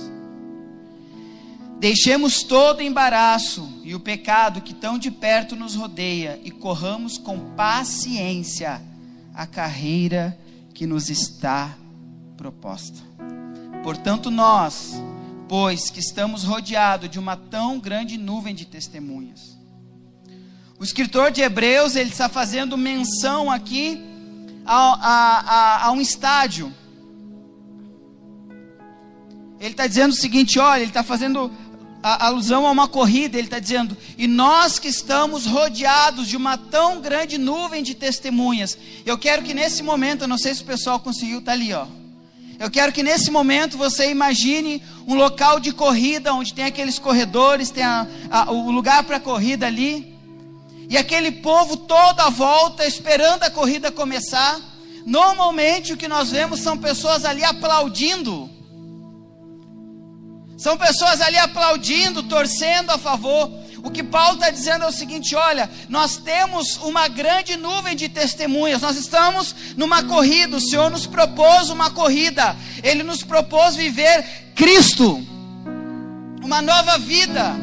deixemos 1.78 2.42
todo 2.42 2.80
embaraço 2.80 3.68
e 3.84 3.94
o 3.94 4.00
pecado 4.00 4.62
que 4.62 4.72
tão 4.72 4.98
de 4.98 5.10
perto 5.10 5.54
nos 5.54 5.74
rodeia 5.74 6.40
e 6.42 6.50
corramos 6.50 7.18
com 7.18 7.38
paciência 7.54 8.80
a 9.34 9.46
carreira 9.46 10.38
que 10.72 10.86
nos 10.86 11.10
está 11.10 11.76
proposta. 12.34 13.02
Portanto, 13.82 14.30
nós, 14.30 14.94
pois 15.48 15.90
que 15.90 15.98
estamos 15.98 16.44
rodeados 16.44 17.08
de 17.08 17.18
uma 17.18 17.36
tão 17.36 17.80
grande 17.80 18.18
nuvem 18.18 18.54
de 18.54 18.66
testemunhas. 18.66 19.58
O 20.78 20.84
escritor 20.84 21.30
de 21.30 21.40
Hebreus 21.40 21.96
ele 21.96 22.10
está 22.10 22.28
fazendo 22.28 22.76
menção 22.76 23.50
aqui 23.50 24.00
a, 24.64 24.76
a, 24.76 25.38
a, 25.40 25.86
a 25.86 25.90
um 25.90 26.00
estádio. 26.00 26.72
Ele 29.58 29.70
está 29.70 29.86
dizendo 29.86 30.12
o 30.12 30.16
seguinte: 30.16 30.58
olha, 30.58 30.82
ele 30.82 30.90
está 30.90 31.02
fazendo 31.02 31.50
alusão 32.00 32.66
a 32.66 32.70
uma 32.70 32.86
corrida, 32.86 33.36
ele 33.36 33.48
está 33.48 33.58
dizendo, 33.58 33.96
e 34.16 34.28
nós 34.28 34.78
que 34.78 34.86
estamos 34.86 35.46
rodeados 35.46 36.28
de 36.28 36.36
uma 36.36 36.56
tão 36.56 37.00
grande 37.00 37.36
nuvem 37.36 37.82
de 37.82 37.94
testemunhas, 37.94 38.78
eu 39.04 39.18
quero 39.18 39.42
que 39.42 39.52
nesse 39.52 39.82
momento, 39.82 40.22
eu 40.22 40.28
não 40.28 40.38
sei 40.38 40.54
se 40.54 40.62
o 40.62 40.66
pessoal 40.66 41.00
conseguiu, 41.00 41.40
está 41.40 41.52
ali, 41.52 41.72
ó. 41.72 41.86
Eu 42.58 42.68
quero 42.68 42.92
que 42.92 43.04
nesse 43.04 43.30
momento 43.30 43.78
você 43.78 44.10
imagine 44.10 44.82
um 45.06 45.14
local 45.14 45.60
de 45.60 45.70
corrida, 45.70 46.34
onde 46.34 46.52
tem 46.52 46.64
aqueles 46.64 46.98
corredores, 46.98 47.70
tem 47.70 47.84
a, 47.84 48.06
a, 48.30 48.50
o 48.50 48.70
lugar 48.72 49.04
para 49.04 49.20
corrida 49.20 49.66
ali, 49.66 50.18
e 50.90 50.96
aquele 50.96 51.30
povo 51.30 51.76
todo 51.76 52.18
à 52.18 52.30
volta 52.30 52.84
esperando 52.84 53.44
a 53.44 53.50
corrida 53.50 53.92
começar. 53.92 54.60
Normalmente 55.06 55.92
o 55.92 55.96
que 55.96 56.08
nós 56.08 56.30
vemos 56.30 56.60
são 56.60 56.76
pessoas 56.76 57.24
ali 57.24 57.44
aplaudindo, 57.44 58.50
são 60.56 60.76
pessoas 60.76 61.20
ali 61.20 61.38
aplaudindo, 61.38 62.24
torcendo 62.24 62.90
a 62.90 62.98
favor. 62.98 63.48
O 63.82 63.90
que 63.90 64.02
Paulo 64.02 64.34
está 64.34 64.50
dizendo 64.50 64.84
é 64.84 64.88
o 64.88 64.92
seguinte: 64.92 65.34
olha, 65.34 65.70
nós 65.88 66.16
temos 66.16 66.76
uma 66.78 67.08
grande 67.08 67.56
nuvem 67.56 67.94
de 67.94 68.08
testemunhas, 68.08 68.82
nós 68.82 68.96
estamos 68.96 69.54
numa 69.76 70.02
corrida, 70.02 70.56
o 70.56 70.60
Senhor 70.60 70.90
nos 70.90 71.06
propôs 71.06 71.70
uma 71.70 71.90
corrida, 71.90 72.56
Ele 72.82 73.02
nos 73.02 73.22
propôs 73.22 73.76
viver 73.76 74.24
Cristo, 74.54 75.24
uma 76.42 76.60
nova 76.60 76.98
vida. 76.98 77.56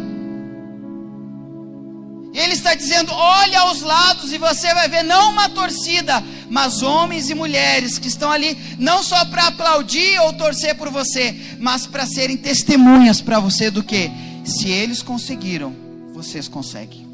E 2.33 2.39
Ele 2.39 2.53
está 2.53 2.73
dizendo: 2.73 3.11
olha 3.13 3.61
aos 3.61 3.81
lados 3.81 4.31
e 4.31 4.37
você 4.37 4.73
vai 4.73 4.87
ver 4.87 5.03
não 5.03 5.31
uma 5.31 5.49
torcida, 5.49 6.23
mas 6.49 6.81
homens 6.81 7.29
e 7.29 7.35
mulheres 7.35 7.99
que 7.99 8.07
estão 8.07 8.31
ali 8.31 8.57
não 8.77 9.03
só 9.03 9.25
para 9.25 9.47
aplaudir 9.47 10.19
ou 10.21 10.33
torcer 10.33 10.75
por 10.75 10.89
você, 10.89 11.35
mas 11.59 11.85
para 11.85 12.05
serem 12.05 12.37
testemunhas 12.37 13.19
para 13.19 13.39
você 13.39 13.69
do 13.69 13.83
que? 13.83 14.09
Se 14.45 14.69
eles 14.69 15.01
conseguiram, 15.01 15.84
vocês 16.15 16.47
conseguem. 16.47 17.05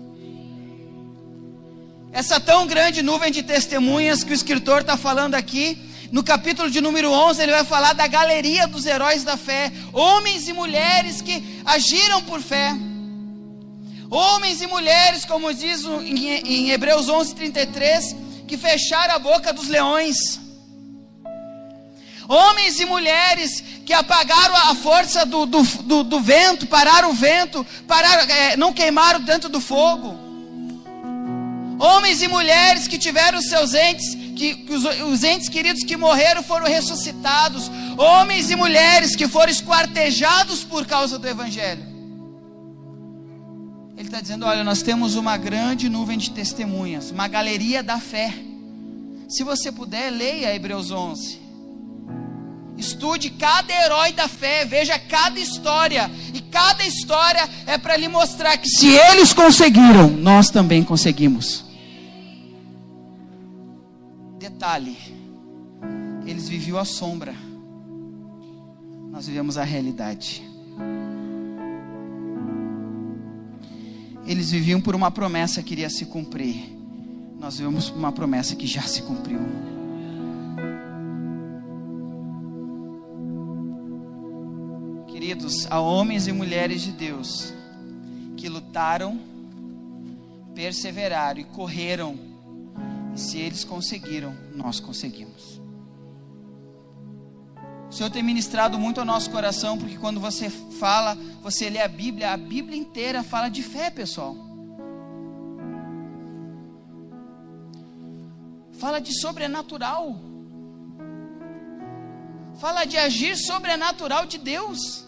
Essa 2.11 2.39
tão 2.39 2.67
grande 2.67 3.01
nuvem 3.01 3.31
de 3.31 3.41
testemunhas 3.41 4.23
que 4.23 4.31
o 4.31 4.33
escritor 4.33 4.81
está 4.81 4.95
falando 4.95 5.33
aqui, 5.33 5.77
no 6.11 6.23
capítulo 6.23 6.69
de 6.69 6.81
número 6.81 7.09
11, 7.09 7.41
ele 7.41 7.51
vai 7.51 7.63
falar 7.63 7.93
da 7.93 8.05
galeria 8.05 8.67
dos 8.67 8.85
heróis 8.85 9.23
da 9.23 9.37
fé, 9.37 9.71
homens 9.91 10.47
e 10.47 10.53
mulheres 10.53 11.21
que 11.21 11.61
agiram 11.65 12.21
por 12.23 12.41
fé. 12.41 12.75
Homens 14.09 14.61
e 14.61 14.67
mulheres, 14.67 15.25
como 15.25 15.53
diz 15.53 15.83
em 15.83 16.69
Hebreus 16.69 17.07
11, 17.07 17.33
33, 17.33 18.15
que 18.45 18.57
fecharam 18.57 19.15
a 19.15 19.19
boca 19.19 19.53
dos 19.53 19.67
leões. 19.67 20.39
Homens 22.31 22.79
e 22.79 22.85
mulheres 22.85 23.61
que 23.85 23.91
apagaram 23.91 24.55
a 24.55 24.73
força 24.73 25.25
do, 25.25 25.45
do, 25.45 25.63
do, 25.63 26.01
do 26.05 26.21
vento, 26.21 26.65
pararam 26.65 27.09
o 27.09 27.13
vento, 27.13 27.65
pararam, 27.85 28.23
é, 28.23 28.55
não 28.55 28.71
queimaram 28.71 29.19
dentro 29.19 29.49
do 29.49 29.59
fogo. 29.59 30.17
Homens 31.77 32.21
e 32.21 32.29
mulheres 32.29 32.87
que 32.87 32.97
tiveram 32.97 33.41
seus 33.41 33.73
entes, 33.73 34.15
que, 34.33 34.55
que 34.55 34.73
os, 34.73 34.85
os 34.85 35.23
entes 35.25 35.49
queridos 35.49 35.83
que 35.83 35.97
morreram 35.97 36.41
foram 36.41 36.67
ressuscitados. 36.67 37.69
Homens 37.97 38.49
e 38.49 38.55
mulheres 38.55 39.13
que 39.13 39.27
foram 39.27 39.51
esquartejados 39.51 40.63
por 40.63 40.85
causa 40.85 41.19
do 41.19 41.27
Evangelho. 41.27 41.85
Ele 43.97 44.07
está 44.07 44.21
dizendo: 44.21 44.45
olha, 44.45 44.63
nós 44.63 44.81
temos 44.81 45.15
uma 45.15 45.35
grande 45.35 45.89
nuvem 45.89 46.17
de 46.17 46.31
testemunhas, 46.31 47.11
uma 47.11 47.27
galeria 47.27 47.83
da 47.83 47.99
fé. 47.99 48.33
Se 49.27 49.43
você 49.43 49.69
puder, 49.69 50.09
leia 50.11 50.55
Hebreus 50.55 50.91
11. 50.91 51.40
Estude 52.81 53.29
cada 53.29 53.71
herói 53.71 54.11
da 54.11 54.27
fé, 54.27 54.65
veja 54.65 54.97
cada 54.97 55.39
história 55.39 56.09
e 56.33 56.41
cada 56.41 56.83
história 56.83 57.47
é 57.67 57.77
para 57.77 57.95
lhe 57.95 58.07
mostrar 58.07 58.57
que 58.57 58.67
se 58.67 58.87
eles 58.87 59.33
conseguiram, 59.33 60.07
nós 60.09 60.49
também 60.49 60.83
conseguimos. 60.83 61.63
Detalhe: 64.39 64.97
eles 66.25 66.49
viviam 66.49 66.79
a 66.79 66.83
sombra, 66.83 67.35
nós 69.11 69.27
vivemos 69.27 69.59
a 69.59 69.63
realidade. 69.63 70.41
Eles 74.25 74.49
viviam 74.49 74.81
por 74.81 74.95
uma 74.95 75.11
promessa 75.11 75.61
que 75.61 75.73
iria 75.73 75.89
se 75.89 76.07
cumprir. 76.07 76.75
Nós 77.39 77.57
vivemos 77.57 77.91
por 77.91 77.99
uma 77.99 78.11
promessa 78.11 78.55
que 78.55 78.65
já 78.65 78.81
se 78.81 79.03
cumpriu. 79.03 79.39
Há 85.69 85.79
homens 85.79 86.27
e 86.27 86.31
mulheres 86.31 86.81
de 86.81 86.91
Deus 86.91 87.53
que 88.37 88.49
lutaram, 88.49 89.19
perseveraram 90.55 91.39
e 91.39 91.43
correram. 91.43 92.17
E 93.13 93.19
se 93.19 93.37
eles 93.37 93.63
conseguiram, 93.63 94.33
nós 94.55 94.79
conseguimos. 94.79 95.61
O 97.89 97.93
Senhor 97.93 98.09
tem 98.09 98.23
ministrado 98.23 98.79
muito 98.79 98.99
ao 98.99 99.05
nosso 99.05 99.29
coração, 99.29 99.77
porque 99.77 99.97
quando 99.97 100.19
você 100.19 100.49
fala, 100.49 101.15
você 101.41 101.69
lê 101.69 101.79
a 101.79 101.89
Bíblia, 101.89 102.31
a 102.31 102.37
Bíblia 102.37 102.77
inteira 102.77 103.21
fala 103.21 103.49
de 103.49 103.61
fé, 103.61 103.89
pessoal. 103.89 104.33
Fala 108.79 108.99
de 108.99 109.13
sobrenatural. 109.19 110.15
Fala 112.59 112.85
de 112.85 112.97
agir 112.97 113.35
sobrenatural 113.37 114.25
de 114.25 114.37
Deus. 114.37 115.05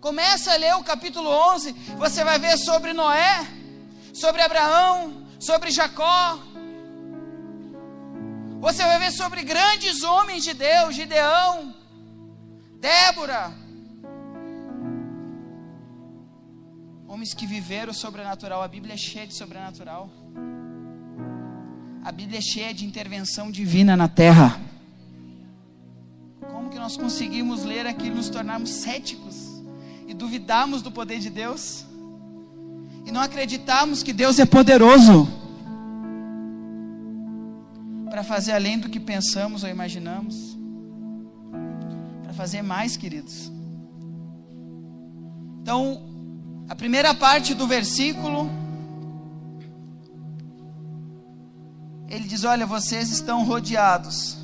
Começa 0.00 0.54
a 0.54 0.56
ler 0.56 0.74
o 0.76 0.82
capítulo 0.82 1.28
11, 1.28 1.72
você 1.98 2.24
vai 2.24 2.38
ver 2.38 2.56
sobre 2.56 2.94
Noé, 2.94 3.46
sobre 4.14 4.40
Abraão, 4.40 5.26
sobre 5.38 5.70
Jacó, 5.70 6.38
você 8.60 8.82
vai 8.82 8.98
ver 8.98 9.10
sobre 9.10 9.42
grandes 9.42 10.02
homens 10.02 10.44
de 10.44 10.54
Deus, 10.54 10.94
Gideão, 10.94 11.74
Débora. 12.78 13.52
Homens 17.08 17.34
que 17.34 17.46
viveram 17.46 17.90
o 17.90 17.94
sobrenatural. 17.94 18.62
A 18.62 18.68
Bíblia 18.68 18.94
é 18.94 18.98
cheia 18.98 19.26
de 19.26 19.34
sobrenatural. 19.34 20.10
A 22.04 22.12
Bíblia 22.12 22.38
é 22.38 22.42
cheia 22.42 22.72
de 22.72 22.86
intervenção 22.86 23.50
divina 23.50 23.96
na 23.96 24.08
terra. 24.08 24.60
Como 26.52 26.70
que 26.70 26.78
nós 26.78 26.98
conseguimos 26.98 27.64
ler 27.64 27.86
aquilo 27.86 28.14
e 28.14 28.16
nos 28.16 28.28
tornarmos 28.28 28.70
céticos 28.70 29.49
duvidarmos 30.20 30.82
do 30.82 30.92
poder 30.92 31.18
de 31.18 31.30
Deus? 31.30 31.86
E 33.06 33.10
não 33.10 33.22
acreditarmos 33.22 34.02
que 34.02 34.12
Deus 34.12 34.38
é 34.38 34.44
poderoso 34.44 35.26
para 38.10 38.22
fazer 38.22 38.52
além 38.52 38.78
do 38.78 38.90
que 38.90 39.00
pensamos 39.00 39.64
ou 39.64 39.70
imaginamos, 39.70 40.58
para 42.22 42.34
fazer 42.34 42.60
mais, 42.60 42.96
queridos. 42.98 43.50
Então, 45.62 46.02
a 46.68 46.74
primeira 46.74 47.14
parte 47.14 47.54
do 47.54 47.66
versículo, 47.66 48.50
ele 52.08 52.24
diz: 52.24 52.44
Olha, 52.44 52.66
vocês 52.66 53.10
estão 53.10 53.44
rodeados 53.44 54.36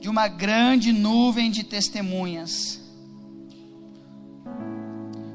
de 0.00 0.08
uma 0.08 0.28
grande 0.28 0.92
nuvem 0.92 1.50
de 1.50 1.62
testemunhas. 1.62 2.77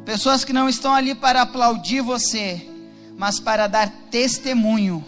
Pessoas 0.05 0.43
que 0.43 0.51
não 0.51 0.67
estão 0.67 0.93
ali 0.93 1.15
para 1.15 1.41
aplaudir 1.41 2.01
você, 2.01 2.69
mas 3.17 3.39
para 3.39 3.67
dar 3.67 3.89
testemunho 4.09 5.03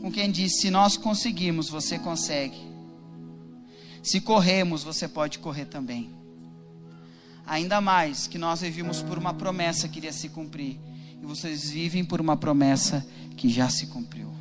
com 0.00 0.10
quem 0.10 0.30
diz: 0.30 0.60
se 0.60 0.70
nós 0.70 0.96
conseguimos, 0.96 1.68
você 1.68 1.98
consegue. 1.98 2.56
Se 4.02 4.20
corremos, 4.20 4.82
você 4.82 5.06
pode 5.06 5.38
correr 5.38 5.66
também. 5.66 6.10
Ainda 7.46 7.80
mais 7.80 8.26
que 8.26 8.38
nós 8.38 8.60
vivemos 8.60 9.02
por 9.02 9.18
uma 9.18 9.34
promessa 9.34 9.88
que 9.88 9.98
iria 9.98 10.12
se 10.12 10.28
cumprir, 10.28 10.78
e 11.20 11.26
vocês 11.26 11.68
vivem 11.70 12.04
por 12.04 12.20
uma 12.20 12.36
promessa 12.36 13.06
que 13.36 13.48
já 13.48 13.68
se 13.68 13.86
cumpriu. 13.88 14.32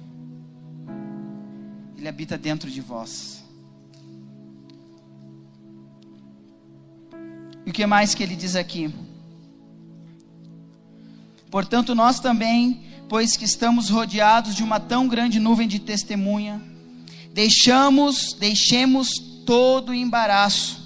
Ele 1.97 2.07
habita 2.07 2.37
dentro 2.37 2.69
de 2.69 2.79
vós. 2.79 3.36
E 7.67 7.69
o 7.69 7.73
que 7.73 7.85
mais 7.85 8.15
que 8.15 8.23
ele 8.23 8.35
diz 8.35 8.55
aqui? 8.55 8.91
Portanto, 11.51 11.93
nós 11.93 12.19
também 12.19 12.87
pois 13.09 13.37
que 13.37 13.45
estamos 13.45 13.89
rodeados 13.89 14.55
de 14.55 14.63
uma 14.63 14.79
tão 14.79 15.07
grande 15.07 15.39
nuvem 15.39 15.67
de 15.67 15.79
testemunha, 15.79 16.61
deixamos, 17.33 18.33
deixemos 18.33 19.09
todo 19.45 19.89
o 19.89 19.93
embaraço 19.93 20.85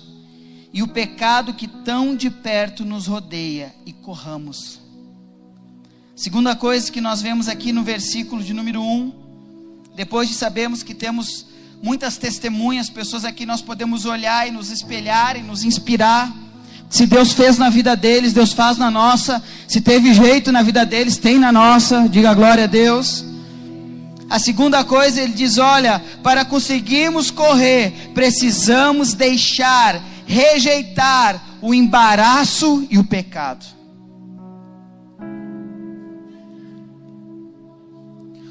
e 0.71 0.83
o 0.83 0.87
pecado 0.87 1.53
que 1.53 1.67
tão 1.67 2.15
de 2.15 2.29
perto 2.29 2.85
nos 2.85 3.07
rodeia 3.07 3.73
e 3.85 3.91
corramos. 3.91 4.79
Segunda 6.15 6.55
coisa 6.55 6.91
que 6.91 7.01
nós 7.01 7.21
vemos 7.21 7.47
aqui 7.47 7.71
no 7.71 7.83
versículo 7.83 8.43
de 8.43 8.53
número 8.53 8.81
1, 8.81 9.13
depois 9.95 10.29
de 10.29 10.35
sabermos 10.35 10.83
que 10.83 10.93
temos 10.93 11.47
muitas 11.81 12.17
testemunhas, 12.17 12.89
pessoas 12.89 13.25
aqui 13.25 13.45
nós 13.45 13.61
podemos 13.61 14.05
olhar 14.05 14.47
e 14.47 14.51
nos 14.51 14.69
espelhar 14.69 15.35
e 15.35 15.41
nos 15.41 15.63
inspirar. 15.63 16.40
Se 16.91 17.05
Deus 17.05 17.31
fez 17.31 17.57
na 17.57 17.69
vida 17.69 17.95
deles, 17.95 18.33
Deus 18.33 18.51
faz 18.51 18.77
na 18.77 18.91
nossa. 18.91 19.41
Se 19.65 19.79
teve 19.79 20.13
jeito 20.13 20.51
na 20.51 20.61
vida 20.61 20.85
deles, 20.85 21.17
tem 21.17 21.39
na 21.39 21.49
nossa. 21.49 22.05
Diga 22.09 22.33
glória 22.33 22.65
a 22.65 22.67
Deus. 22.67 23.25
A 24.29 24.37
segunda 24.37 24.83
coisa, 24.83 25.21
ele 25.21 25.31
diz: 25.31 25.57
olha, 25.57 26.03
para 26.21 26.43
conseguirmos 26.43 27.31
correr, 27.31 28.11
precisamos 28.13 29.13
deixar, 29.13 30.01
rejeitar 30.25 31.41
o 31.61 31.73
embaraço 31.73 32.85
e 32.91 32.97
o 32.97 33.05
pecado. 33.05 33.65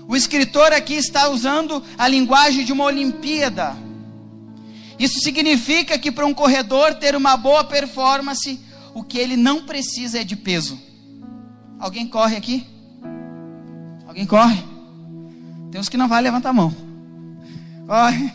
O 0.08 0.16
escritor 0.16 0.72
aqui 0.72 0.94
está 0.94 1.28
usando 1.28 1.82
a 1.98 2.08
linguagem 2.08 2.64
de 2.64 2.72
uma 2.72 2.84
Olimpíada. 2.84 3.89
Isso 5.00 5.18
significa 5.20 5.98
que 5.98 6.12
para 6.12 6.26
um 6.26 6.34
corredor 6.34 6.94
ter 6.94 7.16
uma 7.16 7.34
boa 7.34 7.64
performance, 7.64 8.60
o 8.92 9.02
que 9.02 9.16
ele 9.16 9.34
não 9.34 9.64
precisa 9.64 10.20
é 10.20 10.24
de 10.24 10.36
peso. 10.36 10.78
Alguém 11.78 12.06
corre 12.06 12.36
aqui? 12.36 12.66
Alguém 14.06 14.26
corre? 14.26 14.62
Tem 15.70 15.80
uns 15.80 15.88
que 15.88 15.96
não 15.96 16.06
vai 16.06 16.20
levantar 16.20 16.50
a 16.50 16.52
mão. 16.52 16.76
Corre. 17.86 18.30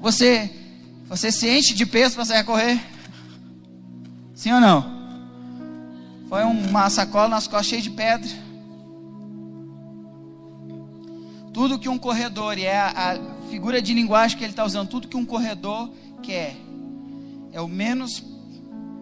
Você, 0.00 0.50
você 1.08 1.30
se 1.30 1.48
enche 1.48 1.74
de 1.74 1.84
peso 1.84 2.14
para 2.14 2.24
sair 2.24 2.38
a 2.38 2.44
correr? 2.44 2.80
Sim 4.34 4.52
ou 4.52 4.60
não? 4.60 4.84
Foi 6.28 6.42
uma 6.42 6.88
sacola 6.88 7.28
nas 7.28 7.46
costas 7.46 7.66
cheia 7.66 7.82
de 7.82 7.90
pedra. 7.90 8.30
Tudo 11.52 11.78
que 11.78 11.88
um 11.88 11.98
corredor, 11.98 12.58
é 12.58 12.76
a, 12.76 13.12
a 13.12 13.41
figura 13.52 13.82
de 13.82 13.92
linguagem 13.92 14.38
que 14.38 14.44
ele 14.44 14.54
está 14.54 14.64
usando, 14.64 14.88
tudo 14.88 15.06
que 15.06 15.16
um 15.16 15.26
corredor 15.26 15.90
quer, 16.22 16.56
é 17.52 17.60
o 17.60 17.68
menos 17.68 18.24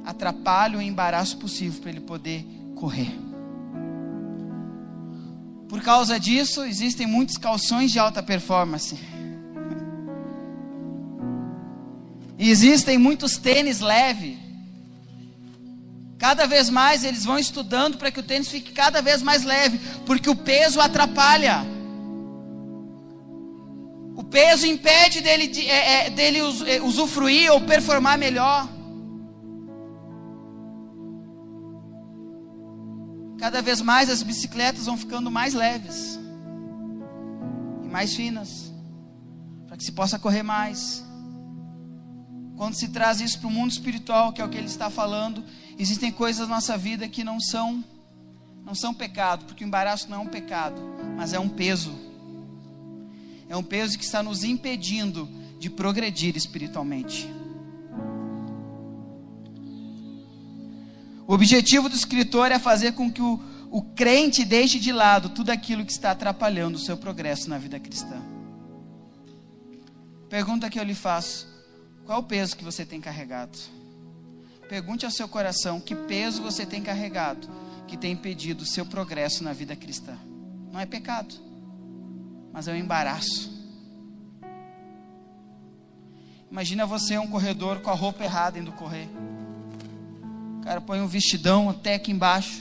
atrapalho 0.04 0.82
e 0.82 0.86
embaraço 0.88 1.36
possível 1.36 1.80
para 1.80 1.90
ele 1.90 2.00
poder 2.00 2.44
correr. 2.74 3.16
Por 5.68 5.80
causa 5.82 6.18
disso, 6.18 6.64
existem 6.64 7.06
muitos 7.06 7.36
calções 7.36 7.92
de 7.92 8.00
alta 8.00 8.24
performance. 8.24 8.98
E 12.36 12.50
existem 12.50 12.98
muitos 12.98 13.36
tênis 13.36 13.78
leve. 13.78 14.36
Cada 16.18 16.44
vez 16.48 16.68
mais 16.68 17.04
eles 17.04 17.24
vão 17.24 17.38
estudando 17.38 17.98
para 17.98 18.10
que 18.10 18.18
o 18.18 18.24
tênis 18.24 18.48
fique 18.48 18.72
cada 18.72 19.00
vez 19.00 19.22
mais 19.22 19.44
leve, 19.44 19.78
porque 20.04 20.28
o 20.28 20.34
peso 20.34 20.80
atrapalha. 20.80 21.64
O 24.14 24.24
peso 24.24 24.66
impede 24.66 25.20
dele, 25.20 25.46
de, 25.46 25.66
é, 25.66 26.06
é, 26.06 26.10
dele 26.10 26.38
é, 26.66 26.80
usufruir 26.82 27.50
ou 27.52 27.60
performar 27.60 28.18
melhor. 28.18 28.68
Cada 33.38 33.62
vez 33.62 33.80
mais 33.80 34.10
as 34.10 34.22
bicicletas 34.22 34.84
vão 34.86 34.96
ficando 34.96 35.30
mais 35.30 35.54
leves 35.54 36.18
e 37.82 37.88
mais 37.88 38.14
finas, 38.14 38.70
para 39.66 39.76
que 39.76 39.84
se 39.84 39.92
possa 39.92 40.18
correr 40.18 40.42
mais. 40.42 41.02
Quando 42.56 42.74
se 42.74 42.88
traz 42.88 43.22
isso 43.22 43.38
para 43.38 43.48
o 43.48 43.50
mundo 43.50 43.70
espiritual, 43.70 44.34
que 44.34 44.42
é 44.42 44.44
o 44.44 44.48
que 44.50 44.58
ele 44.58 44.66
está 44.66 44.90
falando, 44.90 45.42
existem 45.78 46.12
coisas 46.12 46.46
na 46.46 46.56
nossa 46.56 46.76
vida 46.76 47.08
que 47.08 47.24
não 47.24 47.40
são 47.40 47.82
não 48.62 48.74
são 48.74 48.92
pecado, 48.92 49.46
porque 49.46 49.64
o 49.64 49.66
embaraço 49.66 50.08
não 50.10 50.18
é 50.18 50.20
um 50.20 50.26
pecado, 50.26 50.80
mas 51.16 51.32
é 51.32 51.40
um 51.40 51.48
peso 51.48 52.09
é 53.50 53.56
um 53.56 53.62
peso 53.62 53.98
que 53.98 54.04
está 54.04 54.22
nos 54.22 54.44
impedindo 54.44 55.28
de 55.58 55.68
progredir 55.68 56.36
espiritualmente. 56.36 57.28
O 61.26 61.34
objetivo 61.34 61.88
do 61.88 61.94
escritor 61.94 62.50
é 62.50 62.58
fazer 62.58 62.92
com 62.92 63.12
que 63.12 63.20
o, 63.20 63.38
o 63.70 63.82
crente 63.82 64.44
deixe 64.44 64.78
de 64.78 64.92
lado 64.92 65.28
tudo 65.28 65.50
aquilo 65.50 65.84
que 65.84 65.92
está 65.92 66.12
atrapalhando 66.12 66.76
o 66.76 66.80
seu 66.80 66.96
progresso 66.96 67.50
na 67.50 67.58
vida 67.58 67.78
cristã. 67.78 68.22
Pergunta 70.28 70.70
que 70.70 70.80
eu 70.80 70.84
lhe 70.84 70.94
faço: 70.94 71.46
qual 72.06 72.20
o 72.20 72.24
peso 72.24 72.56
que 72.56 72.64
você 72.64 72.86
tem 72.86 73.00
carregado? 73.00 73.58
Pergunte 74.68 75.04
ao 75.04 75.10
seu 75.10 75.28
coração 75.28 75.80
que 75.80 75.94
peso 75.94 76.40
você 76.40 76.64
tem 76.64 76.80
carregado 76.80 77.46
que 77.90 77.96
tem 77.96 78.12
impedido 78.12 78.62
o 78.62 78.66
seu 78.66 78.86
progresso 78.86 79.42
na 79.42 79.52
vida 79.52 79.74
cristã. 79.74 80.16
Não 80.72 80.78
é 80.78 80.86
pecado, 80.86 81.34
mas 82.60 82.68
é 82.68 82.74
um 82.74 82.76
embaraço. 82.76 83.50
Imagina 86.50 86.84
você 86.84 87.16
um 87.16 87.26
corredor 87.26 87.80
com 87.80 87.88
a 87.88 87.94
roupa 87.94 88.22
errada 88.22 88.58
indo 88.58 88.70
correr. 88.72 89.08
O 90.58 90.60
cara 90.60 90.78
põe 90.78 91.00
um 91.00 91.06
vestidão 91.06 91.70
até 91.70 91.94
aqui 91.94 92.12
embaixo. 92.12 92.60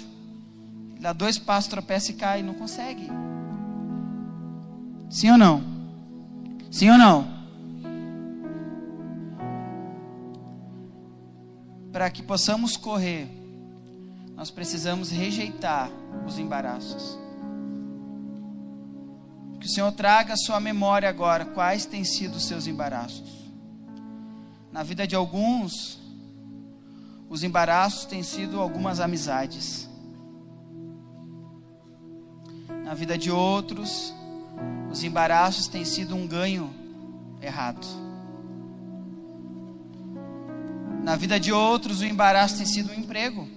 Dá 1.01 1.11
dois 1.11 1.37
passos, 1.37 1.69
tropeça 1.69 2.11
e 2.11 2.13
cai. 2.13 2.41
Não 2.41 2.53
consegue. 2.53 3.09
Sim 5.09 5.31
ou 5.31 5.37
não? 5.37 5.63
Sim 6.71 6.91
ou 6.91 6.97
não? 6.97 7.27
Para 11.91 12.09
que 12.09 12.23
possamos 12.23 12.77
correr, 12.77 13.27
nós 14.33 14.49
precisamos 14.49 15.11
rejeitar 15.11 15.89
os 16.25 16.39
embaraços. 16.39 17.19
Que 19.59 19.65
o 19.65 19.69
Senhor 19.69 19.91
traga 19.91 20.33
à 20.33 20.37
sua 20.37 20.59
memória 20.59 21.09
agora 21.09 21.45
quais 21.45 21.85
têm 21.85 22.03
sido 22.03 22.35
os 22.35 22.45
seus 22.45 22.67
embaraços. 22.67 23.29
Na 24.71 24.83
vida 24.83 25.05
de 25.05 25.15
alguns, 25.15 25.99
os 27.29 27.43
embaraços 27.43 28.05
têm 28.05 28.23
sido 28.23 28.59
algumas 28.59 28.99
amizades. 28.99 29.89
Na 32.83 32.93
vida 32.93 33.17
de 33.17 33.29
outros, 33.29 34.13
os 34.91 35.03
embaraços 35.03 35.67
têm 35.67 35.85
sido 35.85 36.15
um 36.15 36.25
ganho 36.25 36.73
errado. 37.41 37.85
Na 41.03 41.15
vida 41.15 41.39
de 41.39 41.51
outros, 41.51 42.01
o 42.01 42.05
embaraço 42.05 42.57
tem 42.57 42.65
sido 42.65 42.91
um 42.91 42.95
emprego. 42.95 43.47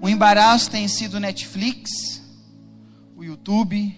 O 0.00 0.08
embaraço 0.08 0.70
tem 0.70 0.86
sido 0.88 1.18
Netflix, 1.18 2.22
o 3.16 3.24
YouTube. 3.24 3.96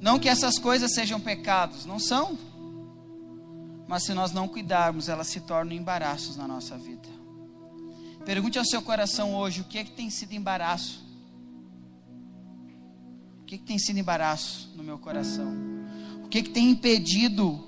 Não 0.00 0.18
que 0.18 0.28
essas 0.28 0.58
coisas 0.58 0.92
sejam 0.92 1.18
pecados, 1.18 1.86
não 1.86 1.98
são. 1.98 2.38
Mas 3.88 4.04
se 4.04 4.14
nós 4.14 4.30
não 4.30 4.46
cuidarmos, 4.46 5.08
elas 5.08 5.26
se 5.26 5.40
tornam 5.40 5.72
embaraços 5.72 6.36
na 6.36 6.46
nossa 6.46 6.76
vida. 6.78 7.08
Pergunte 8.24 8.58
ao 8.58 8.64
seu 8.64 8.82
coração 8.82 9.34
hoje: 9.34 9.62
o 9.62 9.64
que 9.64 9.78
é 9.78 9.84
que 9.84 9.90
tem 9.90 10.10
sido 10.10 10.32
embaraço? 10.32 11.04
O 13.40 13.44
que, 13.50 13.56
é 13.56 13.58
que 13.58 13.64
tem 13.64 13.78
sido 13.80 13.98
embaraço 13.98 14.72
no 14.76 14.84
meu 14.84 14.96
coração? 14.96 15.52
O 16.24 16.28
que, 16.28 16.38
é 16.38 16.42
que 16.42 16.50
tem 16.50 16.70
impedido 16.70 17.66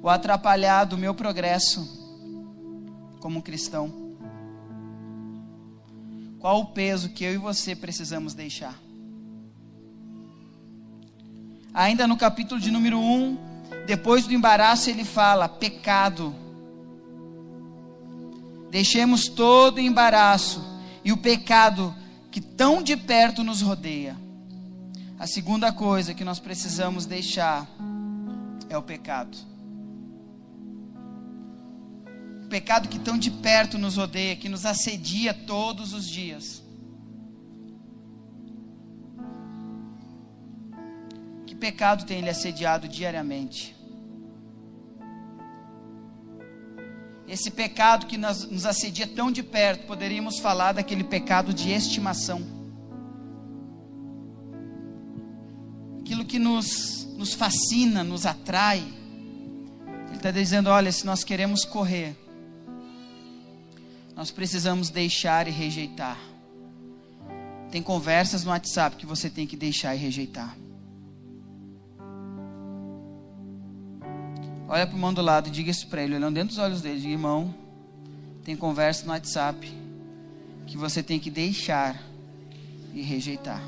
ou 0.00 0.08
atrapalhado 0.08 0.94
o 0.94 0.98
meu 0.98 1.12
progresso 1.12 1.98
como 3.18 3.42
cristão? 3.42 3.99
Qual 6.40 6.60
o 6.60 6.66
peso 6.66 7.10
que 7.10 7.22
eu 7.22 7.34
e 7.34 7.36
você 7.36 7.76
precisamos 7.76 8.32
deixar? 8.32 8.74
Ainda 11.72 12.06
no 12.06 12.16
capítulo 12.16 12.58
de 12.58 12.70
número 12.70 12.98
1, 12.98 13.38
depois 13.86 14.26
do 14.26 14.32
embaraço, 14.32 14.88
ele 14.88 15.04
fala: 15.04 15.48
pecado. 15.48 16.34
Deixemos 18.70 19.28
todo 19.28 19.76
o 19.76 19.80
embaraço 19.80 20.64
e 21.04 21.12
o 21.12 21.16
pecado 21.18 21.94
que 22.30 22.40
tão 22.40 22.82
de 22.82 22.96
perto 22.96 23.44
nos 23.44 23.60
rodeia. 23.60 24.16
A 25.18 25.26
segunda 25.26 25.70
coisa 25.70 26.14
que 26.14 26.24
nós 26.24 26.40
precisamos 26.40 27.04
deixar 27.04 27.68
é 28.70 28.78
o 28.78 28.82
pecado. 28.82 29.49
Pecado 32.50 32.88
que 32.88 32.98
tão 32.98 33.16
de 33.16 33.30
perto 33.30 33.78
nos 33.78 33.96
rodeia, 33.96 34.36
que 34.36 34.48
nos 34.48 34.66
assedia 34.66 35.32
todos 35.32 35.94
os 35.94 36.06
dias. 36.06 36.62
pecado 41.60 42.06
tem 42.06 42.22
lhe 42.22 42.30
assediado 42.30 42.88
diariamente? 42.88 43.76
Esse 47.28 47.50
pecado 47.50 48.06
que 48.06 48.18
nos, 48.18 48.50
nos 48.50 48.66
assedia 48.66 49.06
tão 49.06 49.30
de 49.30 49.42
perto, 49.42 49.86
poderíamos 49.86 50.40
falar 50.40 50.72
daquele 50.72 51.04
pecado 51.04 51.54
de 51.54 51.70
estimação. 51.70 52.42
Aquilo 56.00 56.24
que 56.24 56.40
nos, 56.40 57.04
nos 57.16 57.34
fascina, 57.34 58.02
nos 58.02 58.26
atrai. 58.26 58.82
Ele 60.08 60.16
está 60.16 60.32
dizendo: 60.32 60.70
olha, 60.70 60.90
se 60.90 61.06
nós 61.06 61.22
queremos 61.22 61.64
correr, 61.64 62.16
nós 64.20 64.30
precisamos 64.30 64.90
deixar 64.90 65.48
e 65.48 65.50
rejeitar. 65.50 66.18
Tem 67.70 67.82
conversas 67.82 68.44
no 68.44 68.50
WhatsApp 68.50 68.96
que 68.96 69.06
você 69.06 69.30
tem 69.30 69.46
que 69.46 69.56
deixar 69.56 69.94
e 69.94 69.98
rejeitar. 69.98 70.54
Olha 74.68 74.86
para 74.86 74.92
o 74.92 74.98
irmão 74.98 75.14
do 75.14 75.22
lado 75.22 75.48
e 75.48 75.50
diga 75.50 75.70
isso 75.70 75.88
para 75.88 76.02
ele, 76.02 76.16
olhando 76.16 76.34
dentro 76.34 76.50
dos 76.50 76.58
olhos 76.58 76.82
dele. 76.82 77.00
Diga, 77.00 77.12
irmão, 77.12 77.54
tem 78.44 78.54
conversa 78.54 79.06
no 79.06 79.12
WhatsApp 79.12 79.66
que 80.66 80.76
você 80.76 81.02
tem 81.02 81.18
que 81.18 81.30
deixar 81.30 81.98
e 82.92 83.00
rejeitar. 83.00 83.62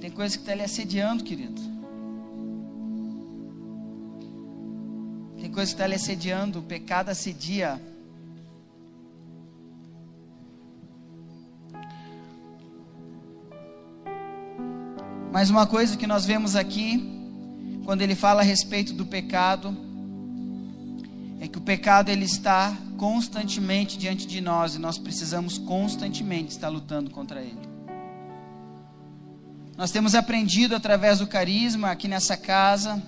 Tem 0.00 0.12
coisa 0.12 0.36
que 0.36 0.44
está 0.44 0.54
lhe 0.54 0.62
assediando, 0.62 1.24
querido. 1.24 1.75
Coisa 5.56 5.72
está 5.72 5.86
lhe 5.86 5.94
assediando. 5.94 6.58
O 6.58 6.62
pecado 6.62 7.08
assedia 7.08 7.80
Mas 15.32 15.50
uma 15.50 15.66
coisa 15.66 15.98
que 15.98 16.06
nós 16.06 16.24
vemos 16.24 16.56
aqui, 16.56 17.12
quando 17.84 18.00
ele 18.00 18.14
fala 18.14 18.40
a 18.40 18.44
respeito 18.44 18.94
do 18.94 19.04
pecado, 19.04 19.76
é 21.38 21.46
que 21.46 21.58
o 21.58 21.60
pecado 21.60 22.08
ele 22.08 22.24
está 22.24 22.74
constantemente 22.96 23.98
diante 23.98 24.26
de 24.26 24.40
nós 24.40 24.76
e 24.76 24.78
nós 24.78 24.96
precisamos 24.96 25.58
constantemente 25.58 26.52
estar 26.52 26.70
lutando 26.70 27.10
contra 27.10 27.42
ele. 27.42 27.68
Nós 29.76 29.90
temos 29.90 30.14
aprendido 30.14 30.74
através 30.74 31.18
do 31.18 31.26
carisma 31.26 31.90
aqui 31.90 32.08
nessa 32.08 32.34
casa 32.34 33.02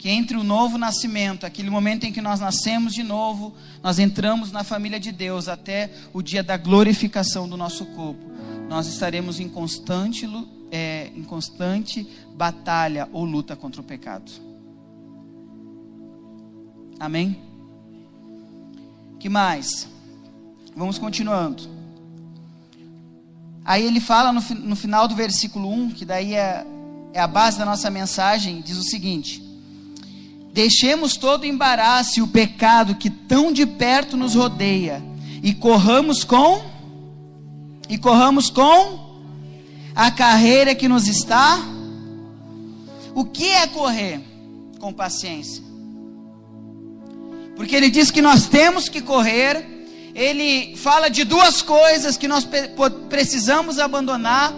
que 0.00 0.08
entre 0.08 0.34
o 0.34 0.42
novo 0.42 0.78
nascimento, 0.78 1.44
aquele 1.44 1.68
momento 1.68 2.04
em 2.04 2.12
que 2.12 2.22
nós 2.22 2.40
nascemos 2.40 2.94
de 2.94 3.02
novo, 3.02 3.52
nós 3.82 3.98
entramos 3.98 4.50
na 4.50 4.64
família 4.64 4.98
de 4.98 5.12
Deus 5.12 5.46
até 5.46 5.90
o 6.14 6.22
dia 6.22 6.42
da 6.42 6.56
glorificação 6.56 7.46
do 7.46 7.54
nosso 7.54 7.84
corpo, 7.84 8.24
nós 8.66 8.86
estaremos 8.86 9.38
em 9.38 9.46
constante 9.46 10.26
é, 10.72 11.10
em 11.14 11.22
constante 11.22 12.08
batalha 12.34 13.10
ou 13.12 13.26
luta 13.26 13.54
contra 13.54 13.82
o 13.82 13.84
pecado. 13.84 14.32
Amém? 16.98 17.38
Que 19.18 19.28
mais? 19.28 19.86
Vamos 20.74 20.98
continuando. 20.98 21.68
Aí 23.66 23.84
ele 23.84 24.00
fala 24.00 24.32
no, 24.32 24.40
no 24.40 24.76
final 24.76 25.06
do 25.06 25.14
versículo 25.14 25.70
1, 25.70 25.90
que 25.90 26.06
daí 26.06 26.34
é, 26.34 26.66
é 27.12 27.20
a 27.20 27.26
base 27.26 27.58
da 27.58 27.66
nossa 27.66 27.90
mensagem, 27.90 28.62
diz 28.62 28.78
o 28.78 28.82
seguinte: 28.82 29.49
Deixemos 30.52 31.16
todo 31.16 31.42
o 31.42 31.46
embaraço 31.46 32.18
e 32.18 32.22
o 32.22 32.26
pecado 32.26 32.96
que 32.96 33.08
tão 33.08 33.52
de 33.52 33.64
perto 33.64 34.16
nos 34.16 34.34
rodeia, 34.34 35.02
e 35.42 35.54
corramos 35.54 36.24
com, 36.24 36.60
e 37.88 37.96
corramos 37.96 38.50
com 38.50 39.10
a 39.94 40.10
carreira 40.10 40.74
que 40.74 40.88
nos 40.88 41.06
está. 41.06 41.58
O 43.14 43.24
que 43.24 43.46
é 43.46 43.66
correr 43.66 44.20
com 44.78 44.92
paciência? 44.92 45.62
Porque 47.56 47.76
ele 47.76 47.90
diz 47.90 48.10
que 48.10 48.22
nós 48.22 48.46
temos 48.46 48.88
que 48.88 49.00
correr, 49.00 49.86
ele 50.14 50.76
fala 50.76 51.08
de 51.08 51.24
duas 51.24 51.62
coisas 51.62 52.16
que 52.16 52.26
nós 52.26 52.46
precisamos 53.08 53.78
abandonar, 53.78 54.52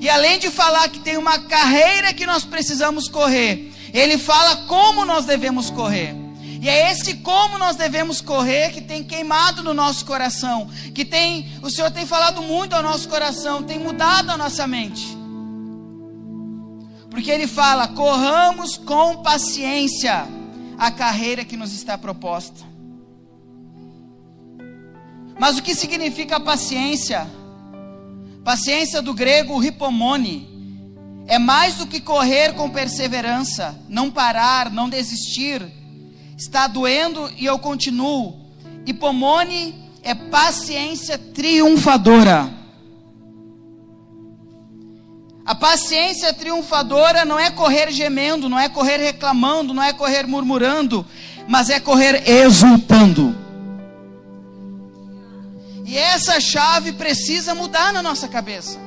e 0.00 0.08
além 0.08 0.38
de 0.38 0.50
falar 0.50 0.88
que 0.88 1.00
tem 1.00 1.16
uma 1.16 1.38
carreira 1.38 2.12
que 2.12 2.26
nós 2.26 2.44
precisamos 2.44 3.08
correr, 3.08 3.72
ele 3.98 4.18
fala 4.18 4.56
como 4.66 5.04
nós 5.04 5.24
devemos 5.24 5.70
correr. 5.70 6.14
E 6.60 6.68
é 6.68 6.90
esse 6.90 7.14
como 7.18 7.58
nós 7.58 7.76
devemos 7.76 8.20
correr 8.20 8.72
que 8.72 8.80
tem 8.80 9.04
queimado 9.04 9.62
no 9.62 9.72
nosso 9.72 10.04
coração, 10.04 10.68
que 10.94 11.04
tem, 11.04 11.48
o 11.62 11.70
Senhor 11.70 11.90
tem 11.90 12.04
falado 12.04 12.42
muito 12.42 12.74
ao 12.74 12.82
nosso 12.82 13.08
coração, 13.08 13.62
tem 13.62 13.78
mudado 13.78 14.30
a 14.30 14.36
nossa 14.36 14.66
mente. 14.66 15.06
Porque 17.10 17.30
ele 17.30 17.46
fala: 17.46 17.88
"Corramos 17.88 18.76
com 18.76 19.22
paciência 19.22 20.26
a 20.76 20.90
carreira 20.90 21.44
que 21.44 21.56
nos 21.56 21.72
está 21.72 21.96
proposta". 21.96 22.64
Mas 25.38 25.58
o 25.58 25.62
que 25.62 25.74
significa 25.74 26.40
paciência? 26.40 27.26
Paciência 28.44 29.00
do 29.00 29.14
grego 29.14 29.58
ripomone 29.58 30.55
é 31.26 31.38
mais 31.38 31.74
do 31.76 31.86
que 31.86 32.00
correr 32.00 32.54
com 32.54 32.70
perseverança, 32.70 33.76
não 33.88 34.10
parar, 34.10 34.70
não 34.70 34.88
desistir. 34.88 35.62
Está 36.36 36.66
doendo 36.66 37.30
e 37.36 37.46
eu 37.46 37.58
continuo. 37.58 38.46
Hipomone 38.86 39.74
é 40.02 40.14
paciência 40.14 41.18
triunfadora. 41.18 42.54
A 45.44 45.54
paciência 45.54 46.32
triunfadora 46.32 47.24
não 47.24 47.38
é 47.38 47.50
correr 47.50 47.90
gemendo, 47.90 48.48
não 48.48 48.58
é 48.58 48.68
correr 48.68 48.98
reclamando, 48.98 49.72
não 49.72 49.82
é 49.82 49.92
correr 49.92 50.26
murmurando, 50.26 51.06
mas 51.48 51.70
é 51.70 51.80
correr 51.80 52.28
exultando. 52.28 53.34
E 55.84 55.96
essa 55.96 56.40
chave 56.40 56.92
precisa 56.92 57.54
mudar 57.54 57.92
na 57.92 58.02
nossa 58.02 58.26
cabeça. 58.26 58.85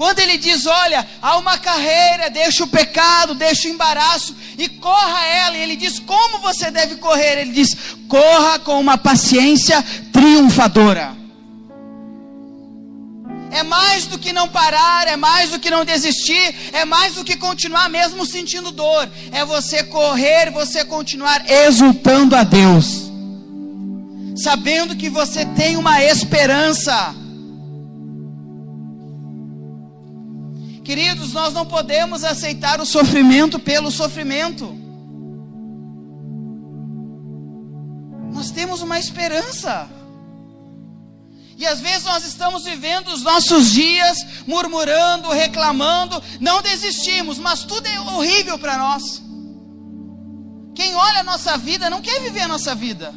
Quando 0.00 0.18
ele 0.20 0.38
diz: 0.38 0.64
Olha, 0.64 1.06
há 1.20 1.36
uma 1.36 1.58
carreira, 1.58 2.30
deixa 2.30 2.64
o 2.64 2.68
pecado, 2.68 3.34
deixa 3.34 3.68
o 3.68 3.70
embaraço 3.70 4.34
e 4.56 4.66
corra 4.66 5.26
ela. 5.26 5.58
E 5.58 5.60
ele 5.60 5.76
diz: 5.76 5.98
Como 5.98 6.38
você 6.38 6.70
deve 6.70 6.96
correr? 6.96 7.42
Ele 7.42 7.52
diz: 7.52 7.76
Corra 8.08 8.58
com 8.60 8.80
uma 8.80 8.96
paciência 8.96 9.84
triunfadora. 10.10 11.14
É 13.50 13.62
mais 13.62 14.06
do 14.06 14.18
que 14.18 14.32
não 14.32 14.48
parar, 14.48 15.06
é 15.06 15.16
mais 15.16 15.50
do 15.50 15.58
que 15.58 15.68
não 15.68 15.84
desistir, 15.84 16.70
é 16.72 16.86
mais 16.86 17.16
do 17.16 17.22
que 17.22 17.36
continuar 17.36 17.90
mesmo 17.90 18.24
sentindo 18.24 18.70
dor. 18.70 19.06
É 19.30 19.44
você 19.44 19.84
correr, 19.84 20.50
você 20.50 20.82
continuar 20.82 21.44
exultando 21.46 22.34
a 22.34 22.42
Deus, 22.42 23.10
sabendo 24.34 24.96
que 24.96 25.10
você 25.10 25.44
tem 25.44 25.76
uma 25.76 26.02
esperança. 26.02 27.19
Queridos, 30.90 31.32
nós 31.32 31.54
não 31.54 31.64
podemos 31.64 32.24
aceitar 32.24 32.80
o 32.80 32.84
sofrimento 32.84 33.60
pelo 33.60 33.92
sofrimento. 33.92 34.76
Nós 38.34 38.50
temos 38.50 38.82
uma 38.82 38.98
esperança. 38.98 39.88
E 41.56 41.64
às 41.64 41.80
vezes 41.80 42.02
nós 42.02 42.26
estamos 42.26 42.64
vivendo 42.64 43.06
os 43.06 43.22
nossos 43.22 43.70
dias 43.70 44.18
murmurando, 44.48 45.30
reclamando, 45.30 46.20
não 46.40 46.60
desistimos, 46.60 47.38
mas 47.38 47.62
tudo 47.62 47.86
é 47.86 48.00
horrível 48.00 48.58
para 48.58 48.76
nós. 48.76 49.22
Quem 50.74 50.92
olha 50.96 51.20
a 51.20 51.22
nossa 51.22 51.56
vida 51.56 51.88
não 51.88 52.02
quer 52.02 52.20
viver 52.20 52.40
a 52.40 52.48
nossa 52.48 52.74
vida, 52.74 53.14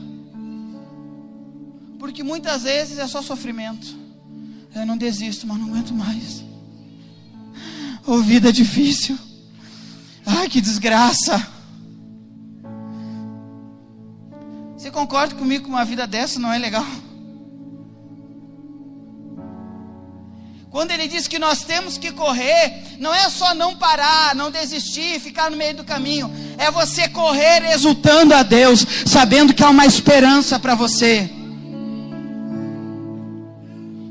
porque 1.98 2.22
muitas 2.22 2.62
vezes 2.62 3.00
é 3.00 3.08
só 3.08 3.24
sofrimento. 3.24 3.98
Eu 4.76 4.86
não 4.86 4.96
desisto, 4.96 5.48
mas 5.48 5.58
não 5.58 5.70
aguento 5.70 5.92
mais. 5.92 6.43
Oh, 8.06 8.18
vida 8.18 8.52
difícil. 8.52 9.18
Ai, 10.26 10.50
que 10.50 10.60
desgraça. 10.60 11.46
Você 14.78 14.92
concorda 14.92 15.36
comigo 15.36 15.64
que 15.64 15.70
uma 15.70 15.86
vida 15.86 16.06
dessa 16.06 16.40
não 16.40 16.52
é 16.52 16.58
legal? 16.58 16.86
Quando 20.70 20.92
ele 20.92 21.08
diz 21.08 21.28
que 21.28 21.38
nós 21.38 21.64
temos 21.64 22.00
que 22.00 22.12
correr, 22.12 22.98
não 23.00 23.14
é 23.14 23.30
só 23.30 23.54
não 23.54 23.76
parar, 23.76 24.34
não 24.34 24.50
desistir, 24.50 25.20
ficar 25.20 25.52
no 25.52 25.56
meio 25.56 25.76
do 25.76 25.84
caminho. 25.84 26.32
É 26.58 26.72
você 26.72 27.08
correr 27.08 27.72
exultando 27.72 28.34
a 28.34 28.42
Deus, 28.42 28.86
sabendo 29.06 29.54
que 29.54 29.64
há 29.64 29.70
uma 29.70 29.86
esperança 29.86 30.60
para 30.60 30.74
você. 30.74 31.30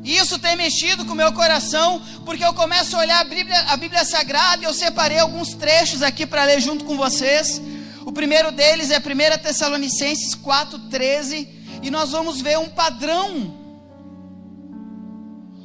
Isso 0.04 0.38
tem 0.38 0.56
mexido 0.56 1.04
com 1.04 1.12
o 1.12 1.16
meu 1.16 1.32
coração, 1.32 2.02
porque 2.24 2.44
eu 2.44 2.52
começo 2.54 2.96
a 2.96 3.00
olhar 3.00 3.20
a 3.20 3.24
Bíblia, 3.24 3.60
a 3.68 3.76
Bíblia 3.76 4.04
Sagrada 4.04 4.62
e 4.62 4.66
eu 4.66 4.74
separei 4.74 5.18
alguns 5.18 5.54
trechos 5.54 6.02
aqui 6.02 6.26
para 6.26 6.44
ler 6.44 6.60
junto 6.60 6.84
com 6.84 6.96
vocês. 6.96 7.60
O 8.04 8.12
primeiro 8.12 8.50
deles 8.50 8.90
é 8.90 8.98
1 8.98 9.42
Tessalonicenses 9.42 10.34
4,13, 10.34 11.48
e 11.82 11.90
nós 11.90 12.10
vamos 12.10 12.40
ver 12.40 12.58
um 12.58 12.68
padrão 12.68 13.62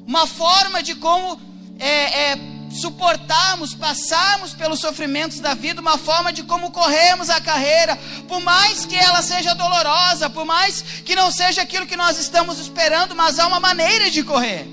uma 0.08 0.26
forma 0.26 0.82
de 0.82 0.96
como 0.96 1.38
é, 1.78 2.32
é, 2.32 2.38
suportarmos, 2.70 3.74
passarmos 3.74 4.54
pelos 4.54 4.80
sofrimentos 4.80 5.40
da 5.40 5.54
vida, 5.54 5.82
uma 5.82 5.98
forma 5.98 6.32
de 6.32 6.44
como 6.44 6.72
corremos 6.72 7.30
a 7.30 7.42
carreira, 7.42 7.98
por 8.28 8.40
mais 8.42 8.86
que 8.86 8.96
ela 8.96 9.22
seja 9.22 9.56
dolorosa, 9.56 10.30
por 10.30 10.46
mais 10.46 10.82
que 10.82 11.16
não 11.16 11.32
seja 11.32 11.62
aquilo 11.62 11.86
que 11.86 11.96
nós 11.96 12.20
estamos 12.20 12.60
esperando, 12.60 13.16
mas 13.16 13.40
há 13.40 13.48
uma 13.48 13.60
maneira 13.60 14.10
de 14.12 14.24
correr. 14.24 14.68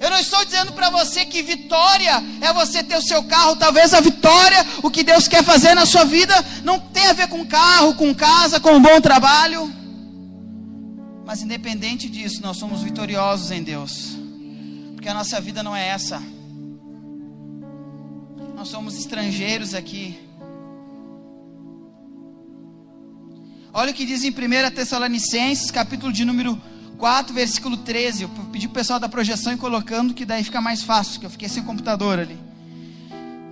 Eu 0.00 0.10
não 0.10 0.18
estou 0.18 0.44
dizendo 0.44 0.72
para 0.72 0.90
você 0.90 1.24
que 1.24 1.40
vitória 1.40 2.22
é 2.40 2.52
você 2.52 2.82
ter 2.82 2.96
o 2.96 3.02
seu 3.02 3.22
carro. 3.22 3.56
Talvez 3.56 3.94
a 3.94 4.00
vitória, 4.00 4.66
o 4.82 4.90
que 4.90 5.02
Deus 5.02 5.26
quer 5.26 5.42
fazer 5.42 5.74
na 5.74 5.86
sua 5.86 6.04
vida, 6.04 6.34
não 6.62 6.78
tem 6.78 7.06
a 7.06 7.14
ver 7.14 7.28
com 7.28 7.46
carro, 7.46 7.94
com 7.94 8.14
casa, 8.14 8.60
com 8.60 8.72
um 8.72 8.82
bom 8.82 9.00
trabalho. 9.00 9.72
Mas 11.24 11.40
independente 11.40 12.08
disso, 12.08 12.42
nós 12.42 12.58
somos 12.58 12.82
vitoriosos 12.82 13.50
em 13.50 13.62
Deus. 13.62 14.23
Porque 15.04 15.12
a 15.12 15.18
nossa 15.18 15.38
vida 15.38 15.62
não 15.62 15.76
é 15.76 15.86
essa. 15.88 16.18
Nós 18.56 18.68
somos 18.68 18.98
estrangeiros 18.98 19.74
aqui. 19.74 20.18
Olha 23.70 23.90
o 23.90 23.94
que 23.94 24.06
diz 24.06 24.24
em 24.24 24.30
1 24.30 24.74
Tessalonicenses, 24.74 25.70
capítulo 25.70 26.10
de 26.10 26.24
número 26.24 26.58
4, 26.96 27.34
versículo 27.34 27.76
13. 27.76 28.22
Eu 28.22 28.30
pedi 28.50 28.66
o 28.66 28.70
pessoal 28.70 28.98
da 28.98 29.06
projeção 29.06 29.52
e 29.52 29.58
colocando, 29.58 30.14
que 30.14 30.24
daí 30.24 30.42
fica 30.42 30.62
mais 30.62 30.82
fácil, 30.82 31.20
que 31.20 31.26
eu 31.26 31.30
fiquei 31.30 31.50
sem 31.50 31.62
computador 31.62 32.18
ali. 32.18 32.38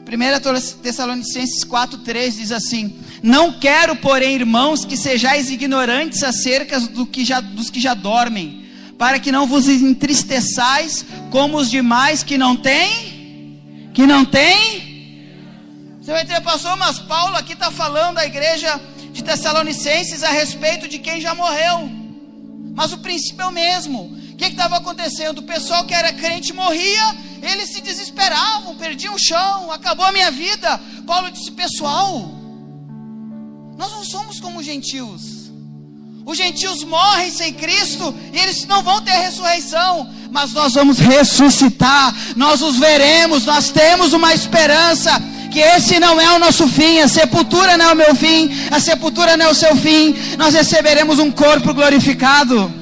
1 0.09 0.81
Tessalonicenses 0.81 1.67
4,3 1.67 2.31
diz 2.31 2.51
assim: 2.51 2.99
Não 3.23 3.61
quero, 3.61 3.95
porém, 3.97 4.37
irmãos, 4.37 4.87
que 4.87 4.97
sejais 4.97 5.51
ignorantes 5.51 6.23
acerca 6.23 6.81
do 6.81 7.05
que 7.05 7.27
já, 7.27 7.41
dos 7.43 7.69
que 7.69 7.79
já 7.79 7.93
dormem, 7.93 8.62
para 9.03 9.19
que 9.19 9.33
não 9.33 9.49
vos 9.49 9.67
entristeçais 9.67 11.05
como 11.33 11.57
os 11.57 11.69
demais 11.69 12.23
que 12.23 12.39
não 12.39 12.55
têm, 12.55 13.91
que 13.93 14.07
não 14.07 14.25
têm. 14.25 15.27
Você 16.01 16.13
vai 16.13 16.41
pastor, 16.41 16.77
mas 16.77 17.01
Paulo 17.01 17.35
aqui 17.35 17.55
está 17.55 17.73
falando 17.73 18.15
da 18.15 18.25
igreja 18.25 18.81
de 19.13 19.25
Tessalonicenses 19.25 20.23
a 20.23 20.31
respeito 20.31 20.87
de 20.87 21.01
quem 21.01 21.21
já 21.21 21.35
morreu. 21.35 21.91
Mas 22.77 22.93
o 22.93 22.99
princípio 22.99 23.43
é 23.43 23.47
o 23.49 23.51
mesmo. 23.51 24.03
O 24.05 24.37
que 24.37 24.45
estava 24.45 24.77
acontecendo? 24.77 25.39
O 25.39 25.43
pessoal 25.55 25.85
que 25.85 25.95
era 25.95 26.13
crente 26.13 26.53
morria 26.53 27.05
eles 27.43 27.71
se 27.73 27.81
desesperavam, 27.81 28.77
perdiam 28.77 29.17
o 29.17 29.19
chão, 29.19 29.73
acabou 29.73 30.07
a 30.07 30.13
minha 30.13 30.31
vida. 30.31 30.81
Paulo 31.05 31.29
disse: 31.29 31.51
Pessoal, 31.51 32.21
nós 33.77 33.91
não 33.91 34.05
somos 34.05 34.39
como 34.39 34.61
os 34.61 34.65
gentios. 34.65 35.32
Os 36.25 36.39
gentios 36.39 36.85
morrem 36.85 37.31
sem 37.31 37.53
Cristo 37.53 38.15
e 38.33 38.39
eles 38.39 38.65
não 38.67 38.83
vão 38.83 39.01
ter 39.01 39.11
ressurreição, 39.11 40.09
mas 40.31 40.53
nós 40.53 40.75
vamos 40.75 40.99
ressuscitar, 40.99 42.15
nós 42.37 42.63
os 42.63 42.79
veremos, 42.79 43.45
nós 43.45 43.71
temos 43.71 44.13
uma 44.13 44.33
esperança 44.33 45.21
que 45.51 45.59
esse 45.59 45.99
não 45.99 46.21
é 46.21 46.33
o 46.35 46.39
nosso 46.39 46.67
fim, 46.69 47.01
a 47.01 47.09
sepultura 47.09 47.77
não 47.77 47.91
é 47.91 47.93
o 47.93 47.97
meu 47.97 48.15
fim, 48.15 48.51
a 48.71 48.81
sepultura 48.81 49.37
não 49.37 49.47
é 49.47 49.51
o 49.51 49.55
seu 49.55 49.77
fim, 49.77 50.15
nós 50.39 50.55
receberemos 50.55 51.19
um 51.19 51.31
corpo 51.31 51.75
glorificado. 51.75 52.73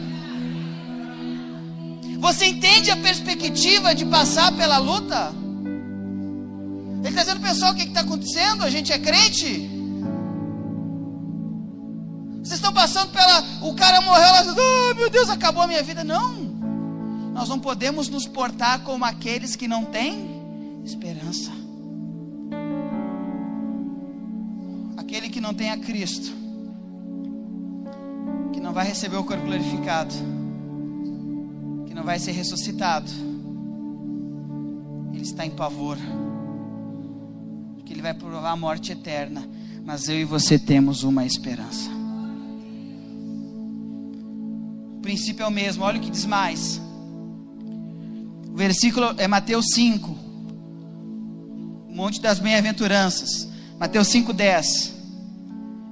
Você 2.19 2.45
entende 2.45 2.91
a 2.91 2.97
perspectiva 2.97 3.95
de 3.95 4.05
passar 4.05 4.53
pela 4.53 4.77
luta? 4.77 5.33
Ele 7.01 7.09
está 7.09 7.23
dizendo, 7.23 7.41
pessoal, 7.41 7.73
o 7.73 7.75
que 7.75 7.85
está 7.85 8.01
acontecendo? 8.01 8.63
A 8.63 8.69
gente 8.69 8.93
é 8.93 8.99
crente? 8.99 9.80
Vocês 12.51 12.59
estão 12.59 12.73
passando 12.73 13.13
pela. 13.13 13.45
O 13.63 13.75
cara 13.75 14.01
morreu 14.01 14.33
lá, 14.33 14.43
oh, 14.43 14.95
meu 14.97 15.09
Deus, 15.09 15.31
acabou 15.31 15.63
a 15.63 15.69
minha 15.69 15.85
vida. 15.85 16.03
Não. 16.03 16.33
Nós 17.33 17.49
não 17.49 17.61
podemos 17.61 18.09
nos 18.09 18.27
portar 18.27 18.81
como 18.81 19.05
aqueles 19.05 19.55
que 19.55 19.69
não 19.69 19.85
têm 19.85 20.43
esperança. 20.85 21.53
Aquele 24.97 25.29
que 25.29 25.41
não 25.41 25.55
tem 25.55 25.71
a 25.71 25.79
Cristo, 25.79 26.33
que 28.53 28.59
não 28.59 28.73
vai 28.73 28.85
receber 28.85 29.17
o 29.17 29.25
corpo 29.25 29.45
glorificado 29.45 30.15
não 32.01 32.07
vai 32.07 32.19
ser 32.19 32.33
ressuscitado, 32.33 33.13
ele 35.13 35.23
está 35.23 35.45
em 35.45 35.51
pavor. 35.51 35.99
Porque 37.75 37.85
que 37.85 37.93
ele 37.93 38.01
vai 38.01 38.15
provar 38.15 38.53
a 38.53 38.57
morte 38.57 38.91
eterna. 38.91 39.47
Mas 39.85 40.09
eu 40.09 40.19
e 40.19 40.25
você 40.25 40.59
temos 40.59 41.03
uma 41.03 41.27
esperança. 41.27 42.00
Princípio 45.11 45.43
é 45.43 45.47
o 45.49 45.51
mesmo, 45.51 45.83
olha 45.83 45.99
o 45.99 46.01
que 46.01 46.09
diz 46.09 46.25
mais. 46.25 46.81
O 48.49 48.57
versículo 48.57 49.13
é 49.19 49.27
Mateus 49.27 49.67
5, 49.75 50.19
Monte 51.91 52.21
das 52.21 52.39
Bem-aventuranças. 52.39 53.49
Mateus 53.77 54.07
5,10. 54.07 54.93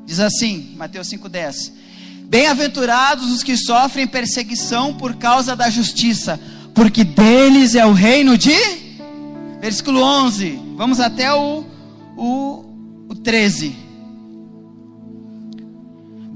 Diz 0.06 0.20
assim, 0.20 0.72
Mateus 0.76 1.08
5,10. 1.08 1.72
Bem-aventurados 2.26 3.32
os 3.32 3.42
que 3.42 3.56
sofrem 3.56 4.06
perseguição 4.06 4.94
por 4.94 5.16
causa 5.16 5.56
da 5.56 5.68
justiça, 5.68 6.38
porque 6.72 7.02
deles 7.02 7.74
é 7.74 7.84
o 7.84 7.92
reino 7.92 8.38
de. 8.38 8.54
Versículo 9.60 10.00
11. 10.00 10.60
Vamos 10.76 11.00
até 11.00 11.34
o, 11.34 11.64
o, 12.16 13.06
o 13.08 13.14
13. 13.16 13.74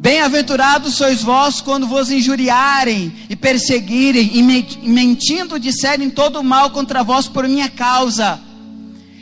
Bem-aventurados 0.03 0.95
sois 0.95 1.23
vós 1.23 1.61
quando 1.61 1.87
vos 1.87 2.11
injuriarem 2.11 3.15
e 3.31 3.37
perseguirem 3.37 4.33
e 4.35 4.43
mentindo 4.43 5.61
disserem 5.61 6.11
todo 6.11 6.43
mal 6.43 6.71
contra 6.71 7.05
vós 7.05 7.29
por 7.29 7.47
minha 7.47 7.71
causa. 7.71 8.41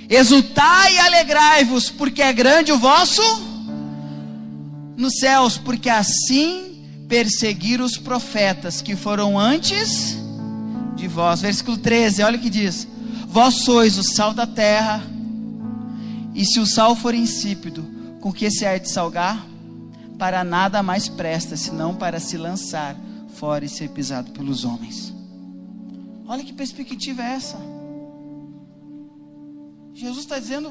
Exultai 0.09 0.95
e 0.95 0.99
alegrai-vos, 1.01 1.91
porque 1.91 2.23
é 2.23 2.33
grande 2.33 2.73
o 2.73 2.79
vosso 2.79 3.21
nos 4.97 5.19
céus, 5.19 5.59
porque 5.59 5.91
assim 5.91 6.83
perseguiram 7.07 7.85
os 7.85 7.99
profetas 7.99 8.81
que 8.81 8.97
foram 8.97 9.39
antes 9.39 10.17
de 10.97 11.07
vós. 11.07 11.43
Versículo 11.43 11.77
13, 11.77 12.23
olha 12.23 12.39
o 12.39 12.41
que 12.41 12.49
diz: 12.49 12.89
Vós 13.29 13.57
sois 13.57 13.99
o 13.99 14.03
sal 14.03 14.33
da 14.33 14.47
terra, 14.47 15.03
e 16.35 16.43
se 16.43 16.59
o 16.59 16.65
sal 16.65 16.97
for 16.97 17.15
insípido, 17.15 17.87
com 18.19 18.33
que 18.33 18.51
se 18.51 18.65
há 18.65 18.79
de 18.79 18.91
salgar? 18.91 19.51
Para 20.21 20.45
nada 20.45 20.83
mais 20.83 21.09
presta, 21.09 21.57
senão 21.57 21.95
para 21.95 22.21
se 22.21 22.37
lançar 22.37 22.95
fora 23.37 23.65
e 23.65 23.69
ser 23.71 23.89
pisado 23.89 24.33
pelos 24.33 24.67
homens. 24.67 25.15
Olha 26.29 26.45
que 26.45 26.53
perspectiva 26.53 27.23
é 27.23 27.33
essa. 27.37 27.57
Jesus 29.95 30.19
está 30.19 30.39
dizendo, 30.39 30.69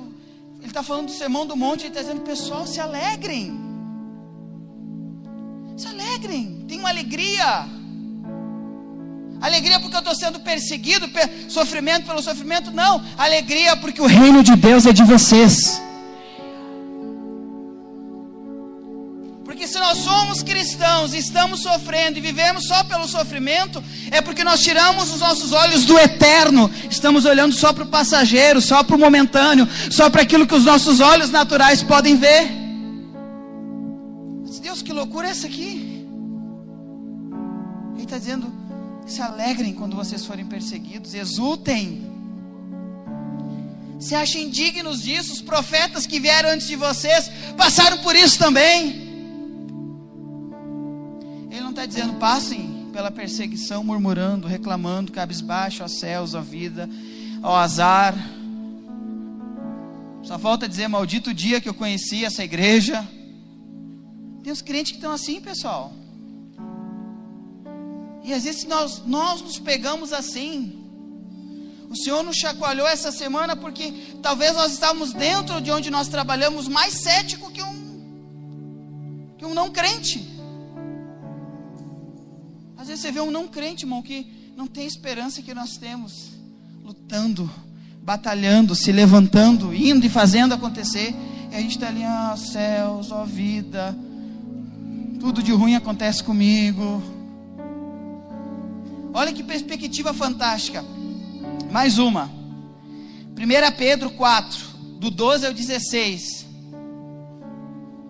ele 0.59 0.67
está 0.67 0.83
falando 0.83 1.07
do 1.07 1.11
sermão 1.11 1.47
do 1.47 1.55
monte, 1.55 1.81
ele 1.81 1.87
está 1.87 2.01
dizendo, 2.01 2.21
pessoal, 2.21 2.67
se 2.67 2.79
alegrem. 2.79 3.59
Se 5.75 5.87
alegrem, 5.87 6.63
tenham 6.67 6.85
alegria. 6.85 7.65
Alegria 9.41 9.79
porque 9.79 9.95
eu 9.95 9.99
estou 9.99 10.13
sendo 10.13 10.39
perseguido, 10.41 11.09
sofrimento 11.49 12.05
pelo 12.05 12.21
sofrimento, 12.21 12.69
não. 12.69 13.03
Alegria 13.17 13.75
porque 13.77 13.99
o 13.99 14.05
reino 14.05 14.43
de 14.43 14.55
Deus 14.55 14.85
é 14.85 14.93
de 14.93 15.03
vocês. 15.03 15.81
Porque 19.59 19.73
se 19.73 19.77
nós 19.77 19.97
somos 19.97 20.41
cristãos, 20.41 21.13
estamos 21.13 21.63
sofrendo 21.63 22.17
e 22.17 22.21
vivemos 22.21 22.65
só 22.65 22.81
pelo 22.85 23.05
sofrimento, 23.05 23.83
é 24.09 24.21
porque 24.21 24.41
nós 24.41 24.61
tiramos 24.61 25.11
os 25.11 25.19
nossos 25.19 25.51
olhos 25.51 25.83
do 25.83 25.99
eterno, 25.99 26.71
estamos 26.89 27.25
olhando 27.25 27.53
só 27.53 27.73
para 27.73 27.83
o 27.83 27.87
passageiro, 27.87 28.61
só 28.61 28.85
para 28.85 28.95
o 28.95 28.99
momentâneo, 28.99 29.67
só 29.91 30.09
para 30.09 30.21
aquilo 30.21 30.47
que 30.47 30.55
os 30.55 30.63
nossos 30.63 31.01
olhos 31.01 31.29
naturais 31.29 31.83
podem 31.83 32.15
ver. 32.15 32.49
Deus, 34.61 34.81
que 34.81 34.93
loucura 34.93 35.27
é 35.27 35.31
essa 35.31 35.47
aqui? 35.47 36.05
Ele 37.95 38.03
está 38.03 38.17
dizendo: 38.17 38.49
se 39.05 39.21
alegrem 39.21 39.73
quando 39.73 39.93
vocês 39.93 40.25
forem 40.25 40.45
perseguidos, 40.45 41.13
exultem. 41.13 42.09
Se 43.99 44.15
achem 44.15 44.49
dignos 44.49 45.01
disso, 45.01 45.33
os 45.33 45.41
profetas 45.41 46.07
que 46.07 46.17
vieram 46.17 46.51
antes 46.51 46.65
de 46.65 46.77
vocês 46.77 47.29
passaram 47.57 47.97
por 47.97 48.15
isso 48.15 48.39
também. 48.39 49.08
Está 51.79 51.87
dizendo, 51.87 52.19
passem 52.19 52.89
pela 52.91 53.09
perseguição, 53.09 53.85
murmurando, 53.85 54.49
reclamando, 54.49 55.13
cabisbaixo 55.13 55.81
aos 55.81 55.97
céus, 55.97 56.35
à 56.35 56.41
vida, 56.41 56.89
ao 57.41 57.55
azar. 57.55 58.13
Só 60.21 60.37
falta 60.37 60.67
dizer, 60.67 60.89
maldito 60.89 61.33
dia 61.33 61.61
que 61.61 61.69
eu 61.69 61.73
conheci 61.73 62.25
essa 62.25 62.43
igreja. 62.43 63.07
Tem 64.43 64.51
os 64.51 64.61
crentes 64.61 64.91
que 64.91 64.97
estão 64.97 65.13
assim, 65.13 65.39
pessoal. 65.39 65.93
E 68.25 68.33
às 68.33 68.43
vezes 68.43 68.65
nós, 68.65 69.01
nós 69.05 69.41
nos 69.41 69.57
pegamos 69.57 70.11
assim. 70.11 70.83
O 71.89 71.95
Senhor 71.95 72.21
nos 72.23 72.35
chacoalhou 72.35 72.89
essa 72.89 73.09
semana 73.09 73.55
porque 73.55 74.17
talvez 74.21 74.53
nós 74.53 74.73
estávamos 74.73 75.13
dentro 75.13 75.61
de 75.61 75.71
onde 75.71 75.89
nós 75.89 76.09
trabalhamos 76.09 76.67
mais 76.67 76.95
cético 76.95 77.49
que 77.49 77.63
um, 77.63 79.35
que 79.37 79.45
um 79.45 79.53
não 79.53 79.69
crente. 79.69 80.28
Vezes 82.89 83.03
você 83.03 83.11
vê 83.11 83.21
um 83.21 83.29
não 83.29 83.47
crente, 83.47 83.85
irmão, 83.85 84.01
que 84.01 84.25
não 84.57 84.65
tem 84.65 84.87
esperança 84.87 85.43
que 85.43 85.53
nós 85.53 85.77
temos, 85.77 86.31
lutando, 86.83 87.47
batalhando, 88.01 88.73
se 88.73 88.91
levantando, 88.91 89.71
indo 89.71 90.07
e 90.07 90.09
fazendo 90.09 90.55
acontecer. 90.55 91.13
E 91.51 91.55
a 91.55 91.61
gente 91.61 91.75
está 91.75 91.89
ali, 91.89 92.01
ó 92.03 92.33
oh, 92.33 92.37
céus, 92.37 93.11
ó 93.11 93.21
oh, 93.21 93.25
vida, 93.27 93.95
tudo 95.19 95.43
de 95.43 95.51
ruim 95.51 95.75
acontece 95.75 96.23
comigo. 96.23 97.03
Olha 99.13 99.31
que 99.33 99.43
perspectiva 99.43 100.11
fantástica. 100.11 100.83
Mais 101.69 101.99
uma. 101.99 102.25
1 103.37 103.77
Pedro 103.77 104.09
4, 104.09 104.57
do 104.99 105.11
12 105.11 105.45
ao 105.45 105.53
16. 105.53 106.47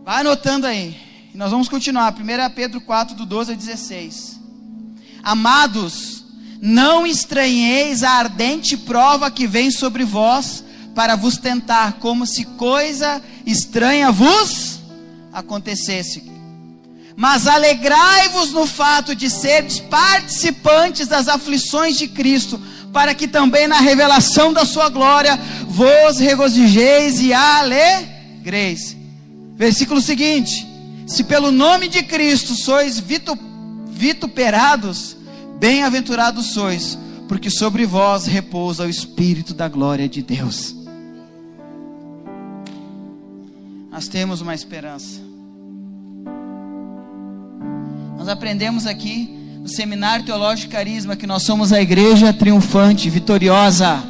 Vai 0.06 0.22
anotando 0.22 0.66
aí. 0.66 0.96
Nós 1.36 1.52
vamos 1.52 1.68
continuar. 1.68 2.14
1 2.14 2.56
Pedro 2.56 2.80
4, 2.80 3.14
do 3.18 3.26
12 3.26 3.52
ao 3.52 3.58
16. 3.58 4.39
Amados, 5.24 6.24
não 6.62 7.06
estranheis 7.06 8.04
a 8.04 8.12
ardente 8.12 8.78
prova 8.78 9.32
que 9.32 9.48
vem 9.48 9.72
sobre 9.72 10.04
vós 10.04 10.64
para 10.96 11.16
vos 11.16 11.38
tentar, 11.38 11.94
como 11.94 12.26
se 12.26 12.46
coisa 12.46 13.22
estranha 13.46 14.12
vos 14.12 14.80
acontecesse 15.32 16.30
mas 17.20 17.48
alegrai-vos 17.48 18.54
no 18.54 18.66
fato 18.66 19.14
de 19.14 19.30
seres 19.30 19.78
participantes 19.78 21.06
das 21.06 21.28
aflições 21.28 21.98
de 21.98 22.08
Cristo, 22.08 22.58
para 22.94 23.14
que 23.14 23.28
também 23.28 23.68
na 23.68 23.82
revelação 23.82 24.54
da 24.54 24.64
sua 24.64 24.88
glória 24.88 25.38
vos 25.68 26.18
regozijeis 26.18 27.20
e 27.20 27.34
alegreis. 27.34 28.96
Versículo 29.58 30.00
seguinte: 30.00 30.66
Se 31.06 31.26
pelo 31.26 31.52
nome 31.52 31.90
de 31.90 32.04
Cristo 32.04 32.56
sois 32.56 32.98
vituperados, 34.00 35.18
bem-aventurados 35.60 36.54
sois, 36.54 36.98
porque 37.28 37.50
sobre 37.50 37.86
vós 37.86 38.26
repousa 38.26 38.86
o 38.86 38.90
Espírito 38.90 39.54
da 39.54 39.68
glória 39.68 40.08
de 40.08 40.24
Deus. 40.24 40.74
Nós 43.92 44.08
temos 44.08 44.40
uma 44.40 44.56
esperança. 44.56 45.20
Nós 48.18 48.30
aprendemos 48.30 48.86
aqui 48.88 49.38
no 49.62 49.68
Seminário 49.68 50.26
Teológico 50.26 50.72
Carisma 50.72 51.18
que 51.18 51.28
nós 51.28 51.44
somos 51.44 51.74
a 51.74 51.82
igreja 51.82 52.32
triunfante, 52.32 53.10
vitoriosa. 53.10 54.02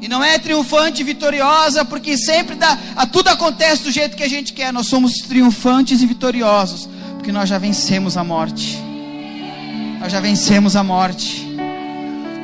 E 0.00 0.06
não 0.06 0.22
é 0.22 0.38
triunfante 0.38 1.02
vitoriosa 1.02 1.84
porque 1.84 2.16
sempre 2.16 2.54
dá, 2.54 2.78
tudo 3.10 3.26
acontece 3.26 3.82
do 3.82 3.90
jeito 3.90 4.16
que 4.16 4.22
a 4.22 4.28
gente 4.28 4.52
quer. 4.52 4.72
Nós 4.72 4.86
somos 4.86 5.14
triunfantes 5.14 6.00
e 6.00 6.06
vitoriosos 6.06 6.88
porque 7.28 7.38
nós 7.38 7.46
já 7.50 7.58
vencemos 7.58 8.16
a 8.16 8.24
morte. 8.24 8.82
Nós 10.00 10.10
já 10.10 10.18
vencemos 10.18 10.74
a 10.74 10.82
morte. 10.82 11.46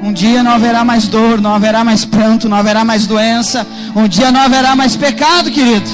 Um 0.02 0.12
dia 0.12 0.42
não 0.42 0.50
haverá 0.50 0.84
mais 0.84 1.08
dor, 1.08 1.40
não 1.40 1.54
haverá 1.54 1.82
mais 1.82 2.04
pranto, 2.04 2.50
não 2.50 2.58
haverá 2.58 2.84
mais 2.84 3.06
doença. 3.06 3.66
Um 3.96 4.06
dia 4.06 4.30
não 4.30 4.40
haverá 4.40 4.76
mais 4.76 4.94
pecado, 4.94 5.50
querido. 5.50 5.88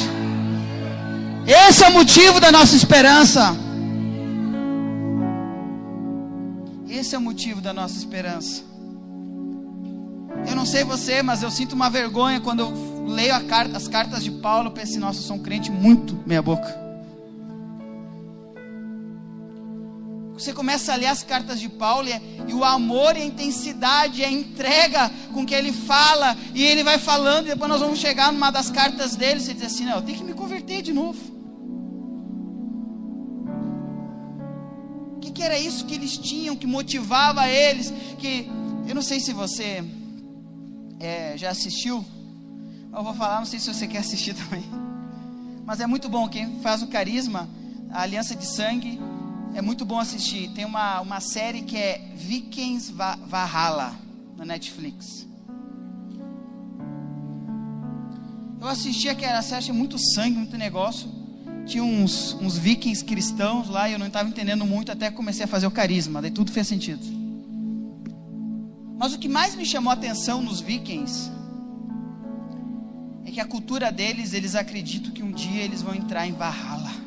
Esse 1.46 1.84
é 1.84 1.88
o 1.88 1.92
motivo 1.92 2.40
da 2.40 2.50
nossa 2.50 2.74
esperança. 2.74 3.56
Esse 6.88 7.14
é 7.14 7.18
o 7.18 7.22
motivo 7.22 7.60
da 7.60 7.72
nossa 7.72 7.96
esperança. 7.96 8.64
Eu 10.48 10.56
não 10.56 10.66
sei 10.66 10.82
você, 10.82 11.22
mas 11.22 11.44
eu 11.44 11.50
sinto 11.52 11.74
uma 11.74 11.88
vergonha 11.88 12.40
quando 12.40 12.58
eu 12.58 13.06
leio 13.06 13.40
carta, 13.44 13.76
as 13.76 13.86
cartas 13.86 14.24
de 14.24 14.32
Paulo. 14.32 14.66
Eu 14.66 14.72
penso, 14.72 14.98
nossa, 14.98 15.20
eu 15.20 15.22
sou 15.22 15.36
um 15.36 15.40
crente 15.40 15.70
muito 15.70 16.18
meia-boca. 16.26 16.89
Você 20.40 20.52
começa 20.52 20.92
a 20.92 20.96
ler 20.96 21.06
as 21.06 21.22
cartas 21.22 21.60
de 21.60 21.68
Paulo 21.68 22.08
e, 22.08 22.50
e, 22.50 22.54
o 22.54 22.64
amor 22.64 23.16
e 23.16 23.20
a 23.20 23.24
intensidade, 23.24 24.24
a 24.24 24.30
entrega 24.30 25.10
com 25.32 25.44
que 25.44 25.54
ele 25.54 25.72
fala, 25.72 26.36
e 26.54 26.62
ele 26.62 26.82
vai 26.82 26.98
falando, 26.98 27.46
e 27.46 27.50
depois 27.50 27.70
nós 27.70 27.80
vamos 27.80 27.98
chegar 27.98 28.32
numa 28.32 28.50
das 28.50 28.70
cartas 28.70 29.14
dele, 29.16 29.40
você 29.40 29.52
diz 29.54 29.64
assim: 29.64 29.84
não, 29.84 29.96
eu 29.96 30.02
tenho 30.02 30.18
que 30.18 30.24
me 30.24 30.34
converter 30.34 30.82
de 30.82 30.92
novo. 30.92 31.40
que, 35.20 35.30
que 35.30 35.42
era 35.42 35.58
isso 35.58 35.84
que 35.84 35.94
eles 35.94 36.16
tinham, 36.18 36.56
que 36.56 36.66
motivava 36.66 37.48
eles? 37.48 37.92
Que 38.18 38.50
eu 38.86 38.94
não 38.94 39.02
sei 39.02 39.20
se 39.20 39.32
você 39.32 39.84
é, 40.98 41.36
já 41.36 41.50
assistiu 41.50 42.04
Eu 42.92 43.04
vou 43.04 43.14
falar, 43.14 43.38
não 43.38 43.46
sei 43.46 43.58
se 43.58 43.72
você 43.72 43.86
quer 43.86 43.98
assistir 43.98 44.34
também. 44.42 44.64
Mas 45.64 45.80
é 45.80 45.86
muito 45.86 46.08
bom. 46.08 46.28
Quem 46.28 46.60
faz 46.60 46.82
o 46.82 46.88
carisma, 46.88 47.48
a 47.90 48.02
aliança 48.02 48.34
de 48.34 48.44
sangue, 48.44 48.98
é 49.54 49.62
muito 49.62 49.84
bom 49.84 49.98
assistir. 49.98 50.50
Tem 50.50 50.64
uma, 50.64 51.00
uma 51.00 51.20
série 51.20 51.62
que 51.62 51.76
é 51.76 52.00
Vikings 52.14 52.92
Valhalla 52.92 53.94
na 54.36 54.44
Netflix. 54.44 55.26
Eu 58.60 58.66
assisti 58.66 59.08
aquela 59.08 59.40
série, 59.42 59.58
achei 59.58 59.74
muito 59.74 59.98
sangue, 59.98 60.36
muito 60.36 60.56
negócio. 60.56 61.08
Tinha 61.66 61.82
uns, 61.82 62.34
uns 62.34 62.58
vikings 62.58 63.04
cristãos 63.04 63.68
lá 63.68 63.88
e 63.88 63.92
eu 63.92 63.98
não 63.98 64.06
estava 64.06 64.28
entendendo 64.28 64.66
muito 64.66 64.92
até 64.92 65.10
comecei 65.10 65.44
a 65.44 65.48
fazer 65.48 65.66
o 65.66 65.70
carisma, 65.70 66.20
daí 66.20 66.30
tudo 66.30 66.50
fez 66.52 66.66
sentido. 66.66 67.00
Mas 68.98 69.14
o 69.14 69.18
que 69.18 69.28
mais 69.28 69.54
me 69.54 69.64
chamou 69.64 69.90
a 69.90 69.94
atenção 69.94 70.42
nos 70.42 70.60
vikings 70.60 71.30
é 73.24 73.30
que 73.30 73.40
a 73.40 73.46
cultura 73.46 73.90
deles, 73.90 74.34
eles 74.34 74.54
acreditam 74.54 75.10
que 75.10 75.22
um 75.22 75.32
dia 75.32 75.62
eles 75.62 75.80
vão 75.80 75.94
entrar 75.94 76.26
em 76.26 76.32
Valhalla. 76.32 76.99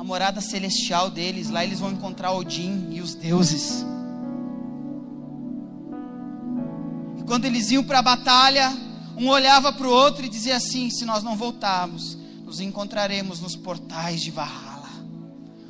A 0.00 0.02
morada 0.02 0.40
celestial 0.40 1.10
deles, 1.10 1.50
lá 1.50 1.62
eles 1.62 1.78
vão 1.78 1.92
encontrar 1.92 2.32
Odin 2.32 2.88
e 2.90 3.02
os 3.02 3.14
deuses. 3.14 3.84
E 7.18 7.22
quando 7.24 7.44
eles 7.44 7.70
iam 7.70 7.84
para 7.84 7.98
a 7.98 8.02
batalha, 8.02 8.72
um 9.14 9.28
olhava 9.28 9.70
para 9.74 9.86
o 9.86 9.90
outro 9.90 10.24
e 10.24 10.28
dizia 10.30 10.56
assim: 10.56 10.88
se 10.88 11.04
nós 11.04 11.22
não 11.22 11.36
voltarmos, 11.36 12.16
nos 12.46 12.60
encontraremos 12.60 13.42
nos 13.42 13.54
portais 13.54 14.22
de 14.22 14.30
Valhalla, 14.30 14.88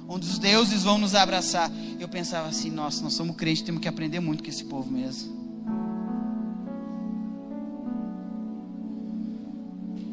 onde 0.08 0.28
os 0.28 0.38
deuses 0.38 0.84
vão 0.84 0.96
nos 0.96 1.16
abraçar. 1.16 1.68
Eu 1.98 2.08
pensava 2.08 2.46
assim: 2.46 2.70
nossa, 2.70 3.02
nós 3.02 3.14
somos 3.14 3.34
crentes, 3.34 3.64
temos 3.64 3.80
que 3.82 3.88
aprender 3.88 4.20
muito 4.20 4.44
com 4.44 4.48
esse 4.48 4.62
povo 4.62 4.92
mesmo. 4.92 5.40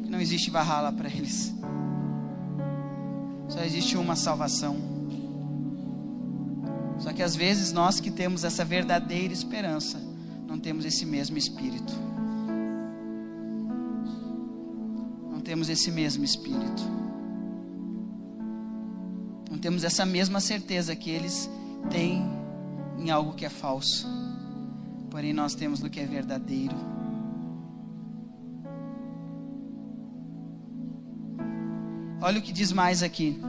Não 0.10 0.20
existe 0.20 0.50
Valhalla 0.50 0.92
para 0.92 1.08
eles, 1.08 1.54
só 3.50 3.64
existe 3.64 3.98
uma 3.98 4.16
salvação. 4.16 4.78
Só 7.00 7.14
que 7.14 7.22
às 7.22 7.36
vezes 7.36 7.72
nós 7.72 8.00
que 8.00 8.10
temos 8.10 8.44
essa 8.44 8.66
verdadeira 8.66 9.34
esperança, 9.34 10.02
não 10.48 10.60
temos 10.60 10.86
esse 10.86 11.06
mesmo 11.06 11.38
espírito. 11.38 12.08
temos 15.48 15.70
esse 15.70 15.90
mesmo 15.90 16.26
espírito. 16.26 16.84
Não 19.50 19.58
temos 19.58 19.86
essa 19.86 20.06
mesma 20.06 20.42
certeza 20.42 20.94
que 20.94 21.10
eles 21.10 21.50
têm 21.90 22.22
em 23.00 23.10
algo 23.10 23.34
que 23.34 23.46
é 23.46 23.50
falso. 23.50 24.06
Porém, 25.10 25.32
nós 25.32 25.56
temos 25.56 25.80
no 25.80 25.90
que 25.90 26.02
é 26.02 26.06
verdadeiro. 26.06 26.76
Olha 32.28 32.40
o 32.40 32.42
que 32.42 32.52
diz 32.52 32.74
mais 32.74 33.02
aqui. 33.02 33.40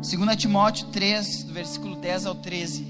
2 0.00 0.36
Timóteo 0.36 0.86
3, 0.92 1.42
do 1.42 1.52
versículo 1.52 1.96
10 1.96 2.26
ao 2.26 2.36
13. 2.36 2.86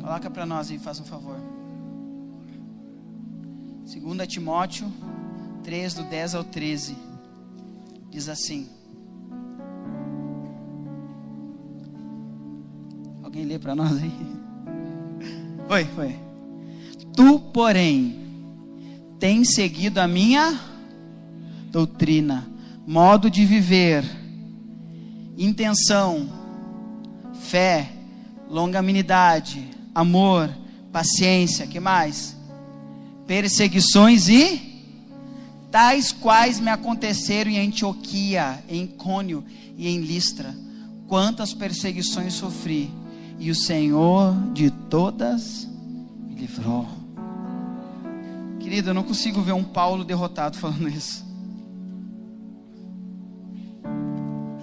Coloca 0.00 0.30
para 0.30 0.46
nós 0.46 0.70
aí, 0.70 0.78
faz 0.78 1.00
um 1.00 1.04
favor. 1.04 1.36
2 3.92 4.28
Timóteo 4.28 4.86
3, 5.64 5.94
do 5.94 6.04
10 6.04 6.36
ao 6.36 6.44
13, 6.44 6.96
diz 8.08 8.28
assim: 8.28 8.68
Alguém 13.24 13.44
lê 13.46 13.58
para 13.58 13.74
nós 13.74 14.00
aí? 14.00 14.12
Foi, 15.66 15.84
foi. 15.86 16.16
Tu, 17.16 17.40
porém, 17.52 18.25
tens 19.18 19.54
seguido 19.54 20.00
a 20.00 20.06
minha 20.06 20.58
doutrina, 21.70 22.48
modo 22.86 23.30
de 23.30 23.44
viver, 23.44 24.04
intenção, 25.36 26.28
fé, 27.40 27.90
longanimidade, 28.48 29.68
amor, 29.94 30.50
paciência, 30.92 31.66
que 31.66 31.80
mais? 31.80 32.36
perseguições 33.26 34.28
e 34.28 34.62
tais 35.70 36.12
quais 36.12 36.60
me 36.60 36.70
aconteceram 36.70 37.50
em 37.50 37.66
Antioquia, 37.66 38.62
em 38.68 38.86
Cônio 38.86 39.44
e 39.76 39.88
em 39.88 40.00
Listra. 40.00 40.54
Quantas 41.08 41.52
perseguições 41.52 42.34
sofri, 42.34 42.90
e 43.38 43.50
o 43.50 43.54
Senhor 43.54 44.34
de 44.52 44.70
todas 44.70 45.68
me 46.26 46.34
livrou. 46.34 46.95
Querido, 48.66 48.90
eu 48.90 48.94
não 48.94 49.04
consigo 49.04 49.40
ver 49.40 49.52
um 49.52 49.62
Paulo 49.62 50.02
derrotado 50.02 50.58
falando 50.58 50.88
isso. 50.88 51.24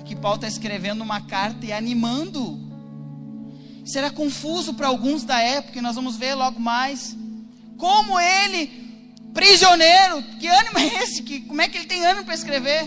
Aqui 0.02 0.14
Paulo 0.14 0.36
está 0.36 0.46
escrevendo 0.46 1.02
uma 1.02 1.22
carta 1.22 1.66
e 1.66 1.72
animando. 1.72 2.60
Será 3.86 4.12
confuso 4.12 4.74
para 4.74 4.90
alguns 4.90 5.24
da 5.24 5.40
época, 5.40 5.80
e 5.80 5.82
nós 5.82 5.96
vamos 5.96 6.18
ver 6.18 6.36
logo 6.36 6.60
mais 6.60 7.16
como 7.78 8.20
ele, 8.20 8.68
prisioneiro, 9.34 10.22
que 10.38 10.48
ânimo 10.48 10.80
é 10.80 11.02
esse? 11.02 11.24
Que, 11.24 11.40
como 11.40 11.62
é 11.62 11.70
que 11.70 11.78
ele 11.78 11.88
tem 11.88 12.06
ânimo 12.06 12.26
para 12.26 12.36
escrever? 12.36 12.84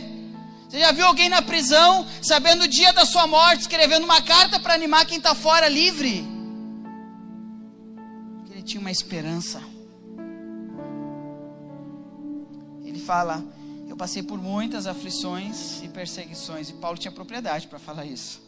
Você 0.68 0.80
já 0.80 0.92
viu 0.92 1.06
alguém 1.06 1.30
na 1.30 1.40
prisão, 1.40 2.06
sabendo 2.20 2.64
o 2.64 2.68
dia 2.68 2.92
da 2.92 3.06
sua 3.06 3.26
morte, 3.26 3.62
escrevendo 3.62 4.04
uma 4.04 4.20
carta 4.20 4.60
para 4.60 4.74
animar 4.74 5.06
quem 5.06 5.16
está 5.16 5.34
fora 5.34 5.66
livre? 5.66 6.26
Ele 8.50 8.60
tinha 8.60 8.82
uma 8.82 8.90
esperança. 8.90 9.76
Fala: 13.07 13.42
Eu 13.88 13.96
passei 13.96 14.22
por 14.22 14.38
muitas 14.38 14.86
aflições 14.86 15.80
e 15.82 15.88
perseguições, 15.88 16.68
e 16.68 16.72
Paulo 16.74 16.98
tinha 16.98 17.12
propriedade 17.12 17.68
para 17.68 17.78
falar 17.78 18.04
isso. 18.04 18.44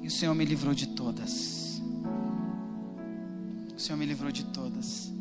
E 0.00 0.06
o 0.06 0.10
Senhor 0.10 0.34
me 0.34 0.44
livrou 0.44 0.74
de 0.74 0.88
todas. 0.88 1.80
O 3.76 3.78
Senhor 3.78 3.98
me 3.98 4.06
livrou 4.06 4.32
de 4.32 4.44
todas. 4.44 5.12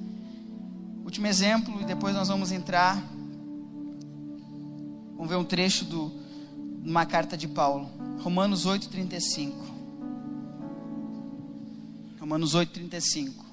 Último 1.04 1.28
exemplo, 1.28 1.82
e 1.82 1.86
depois 1.86 2.16
nós 2.16 2.30
vamos 2.30 2.52
entrar. 2.52 2.96
Vamos 5.16 5.30
ver 5.30 5.36
um 5.36 5.44
trecho 5.44 5.86
de 5.86 5.96
uma 6.90 7.06
carta 7.06 7.36
de 7.36 7.48
Paulo. 7.48 7.90
Romanos 8.22 8.66
8,35. 8.66 9.54
Romanos 12.20 12.56
8,35. 12.56 13.51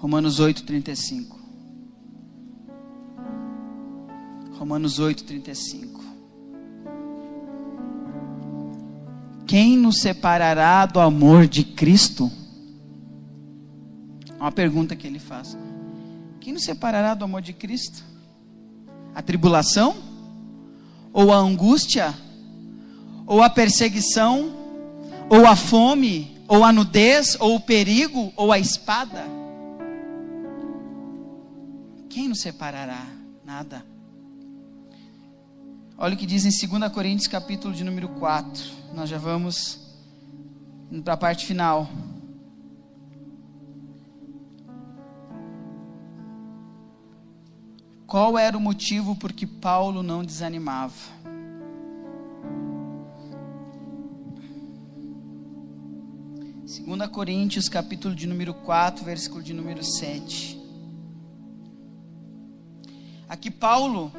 Romanos 0.00 0.38
8,35. 0.40 1.36
Romanos 4.56 5.00
8,35. 5.00 5.98
Quem 9.44 9.76
nos 9.76 10.00
separará 10.00 10.86
do 10.86 11.00
amor 11.00 11.48
de 11.48 11.64
Cristo? 11.64 12.30
Uma 14.38 14.52
pergunta 14.52 14.94
que 14.94 15.04
ele 15.04 15.18
faz. 15.18 15.58
Quem 16.38 16.52
nos 16.52 16.62
separará 16.62 17.14
do 17.14 17.24
amor 17.24 17.42
de 17.42 17.52
Cristo? 17.52 18.04
A 19.16 19.20
tribulação? 19.20 19.96
Ou 21.12 21.32
a 21.32 21.38
angústia? 21.38 22.14
Ou 23.26 23.42
a 23.42 23.50
perseguição? 23.50 24.54
Ou 25.28 25.44
a 25.44 25.56
fome? 25.56 26.36
Ou 26.46 26.62
a 26.62 26.72
nudez? 26.72 27.36
Ou 27.40 27.56
o 27.56 27.60
perigo? 27.60 28.32
Ou 28.36 28.52
a 28.52 28.60
espada? 28.60 29.37
Quem 32.18 32.26
nos 32.26 32.40
separará? 32.40 33.06
Nada. 33.44 33.86
Olha 35.96 36.16
o 36.16 36.18
que 36.18 36.26
diz 36.26 36.44
em 36.44 36.68
2 36.68 36.92
Coríntios, 36.92 37.28
capítulo 37.28 37.72
de 37.72 37.84
número 37.84 38.08
4. 38.08 38.60
Nós 38.92 39.08
já 39.08 39.18
vamos 39.18 39.78
para 41.04 41.14
a 41.14 41.16
parte 41.16 41.46
final. 41.46 41.88
Qual 48.04 48.36
era 48.36 48.58
o 48.58 48.60
motivo 48.60 49.14
por 49.14 49.32
que 49.32 49.46
Paulo 49.46 50.02
não 50.02 50.24
desanimava? 50.24 50.96
Segunda 56.66 57.06
Coríntios, 57.06 57.68
capítulo 57.68 58.12
de 58.12 58.26
número 58.26 58.54
4, 58.54 59.04
versículo 59.04 59.40
de 59.40 59.54
número 59.54 59.84
7. 59.84 60.57
Aqui 63.28 63.50
Paulo 63.50 64.10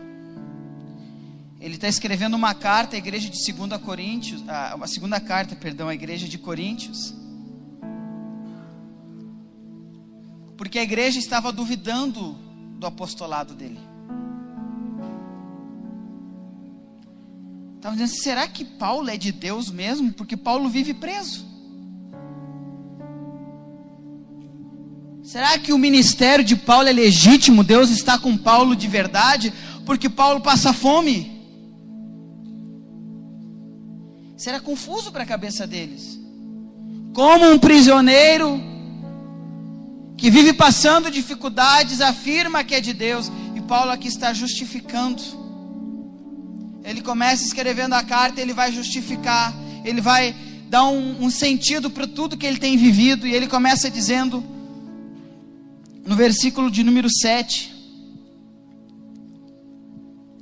ele 1.60 1.76
está 1.76 1.89
escrevendo 1.89 2.36
uma 2.36 2.53
carta 2.53 2.95
à 2.95 2.99
igreja 2.99 3.28
de 3.30 3.51
2 3.51 3.82
Coríntios, 3.82 4.41
uma 4.76 4.88
segunda 4.88 5.20
carta, 5.20 5.55
perdão, 5.55 5.89
à 5.89 5.93
igreja 5.93 6.28
de 6.28 6.38
Coríntios. 6.38 7.14
Porque 10.55 10.78
a 10.78 10.84
igreja 10.84 11.20
estava 11.20 11.51
duvidando 11.51 12.38
do 12.78 12.86
apostolado 12.86 13.55
dele. 13.55 13.80
Estavam 17.76 17.97
dizendo: 17.97 18.22
será 18.22 18.47
que 18.47 18.64
Paulo 18.64 19.10
é 19.10 19.18
de 19.18 19.32
Deus 19.32 19.72
mesmo? 19.72 20.14
Porque 20.14 20.38
Paulo 20.38 20.70
vive 20.70 20.93
preso. 20.93 21.48
Será 25.32 25.59
que 25.59 25.71
o 25.71 25.77
ministério 25.77 26.43
de 26.43 26.55
Paulo 26.55 26.88
é 26.88 26.91
legítimo? 26.91 27.63
Deus 27.63 27.91
está 27.91 28.17
com 28.17 28.36
Paulo 28.36 28.75
de 28.75 28.88
verdade? 28.88 29.53
Porque 29.86 30.09
Paulo 30.09 30.41
passa 30.41 30.73
fome. 30.73 31.39
Será 34.36 34.59
confuso 34.59 35.11
para 35.11 35.21
a 35.21 35.27
cabeça 35.27 35.67
deles. 35.67 36.19
Como 37.13 37.47
um 37.47 37.59
prisioneiro 37.59 38.59
que 40.17 40.32
vive 40.32 40.51
passando 40.51 41.11
dificuldades 41.11 42.01
afirma 42.01 42.63
que 42.63 42.73
é 42.73 42.82
de 42.82 42.93
Deus. 42.93 43.32
E 43.55 43.61
Paulo 43.61 43.91
aqui 43.91 44.07
está 44.07 44.34
justificando. 44.34 45.21
Ele 46.84 47.03
começa 47.03 47.43
escrevendo 47.43 47.93
a 47.93 48.01
carta, 48.01 48.41
ele 48.41 48.51
vai 48.53 48.71
justificar, 48.71 49.53
ele 49.86 50.01
vai 50.01 50.36
dar 50.67 50.86
um, 50.86 51.23
um 51.23 51.30
sentido 51.30 51.88
para 51.91 52.07
tudo 52.07 52.36
que 52.36 52.47
ele 52.47 52.57
tem 52.57 52.75
vivido. 52.75 53.27
E 53.27 53.36
ele 53.36 53.45
começa 53.45 53.91
dizendo 53.91 54.57
no 56.10 56.16
versículo 56.16 56.72
de 56.72 56.84
número 56.84 57.07
7. 57.07 57.72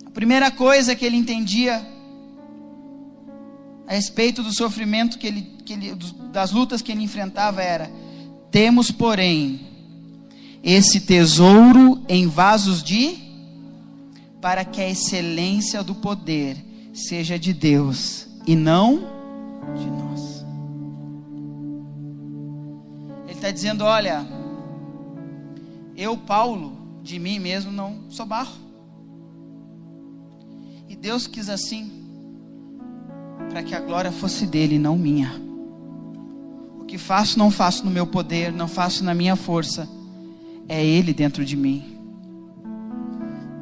A 0.06 0.10
primeira 0.12 0.50
coisa 0.50 0.96
que 0.96 1.06
ele 1.06 1.18
entendia 1.18 1.86
a 3.86 3.94
respeito 3.94 4.42
do 4.42 4.56
sofrimento 4.56 5.20
que 5.20 5.28
ele, 5.28 5.42
que 5.66 5.74
ele, 5.74 5.94
das 6.32 6.52
lutas 6.54 6.82
que 6.82 6.90
ele 6.90 7.04
enfrentava 7.04 7.62
era: 7.62 7.92
temos, 8.50 8.92
porém, 8.92 9.60
esse 10.64 11.02
tesouro 11.02 12.02
em 12.08 12.28
vasos 12.28 12.82
de 12.82 13.18
para 14.40 14.64
que 14.64 14.80
a 14.80 14.90
excelência 14.90 15.84
do 15.84 15.96
poder 15.96 16.56
seja 16.94 17.38
de 17.38 17.52
Deus 17.52 18.26
e 18.48 18.56
não 18.56 19.00
de 19.78 19.86
nós. 19.86 20.46
Ele 23.26 23.34
está 23.34 23.52
dizendo: 23.52 23.84
olha, 23.84 24.26
eu, 25.98 26.16
Paulo, 26.16 26.78
de 27.02 27.18
mim 27.18 27.40
mesmo 27.40 27.72
não 27.72 28.04
sou 28.08 28.24
barro. 28.24 28.54
E 30.88 30.96
Deus 30.96 31.26
quis 31.26 31.50
assim, 31.50 31.92
para 33.50 33.64
que 33.64 33.74
a 33.74 33.80
glória 33.80 34.12
fosse 34.12 34.46
dele 34.46 34.78
não 34.78 34.96
minha. 34.96 35.42
O 36.80 36.86
que 36.86 37.00
faço, 37.00 37.40
não 37.40 37.50
faço 37.50 37.84
no 37.84 37.90
meu 37.90 38.06
poder, 38.06 38.54
não 38.54 38.68
faço 38.68 39.04
na 39.04 39.16
minha 39.16 39.36
força, 39.36 39.90
é 40.70 40.86
Ele 40.86 41.14
dentro 41.14 41.44
de 41.44 41.58
mim. 41.58 41.98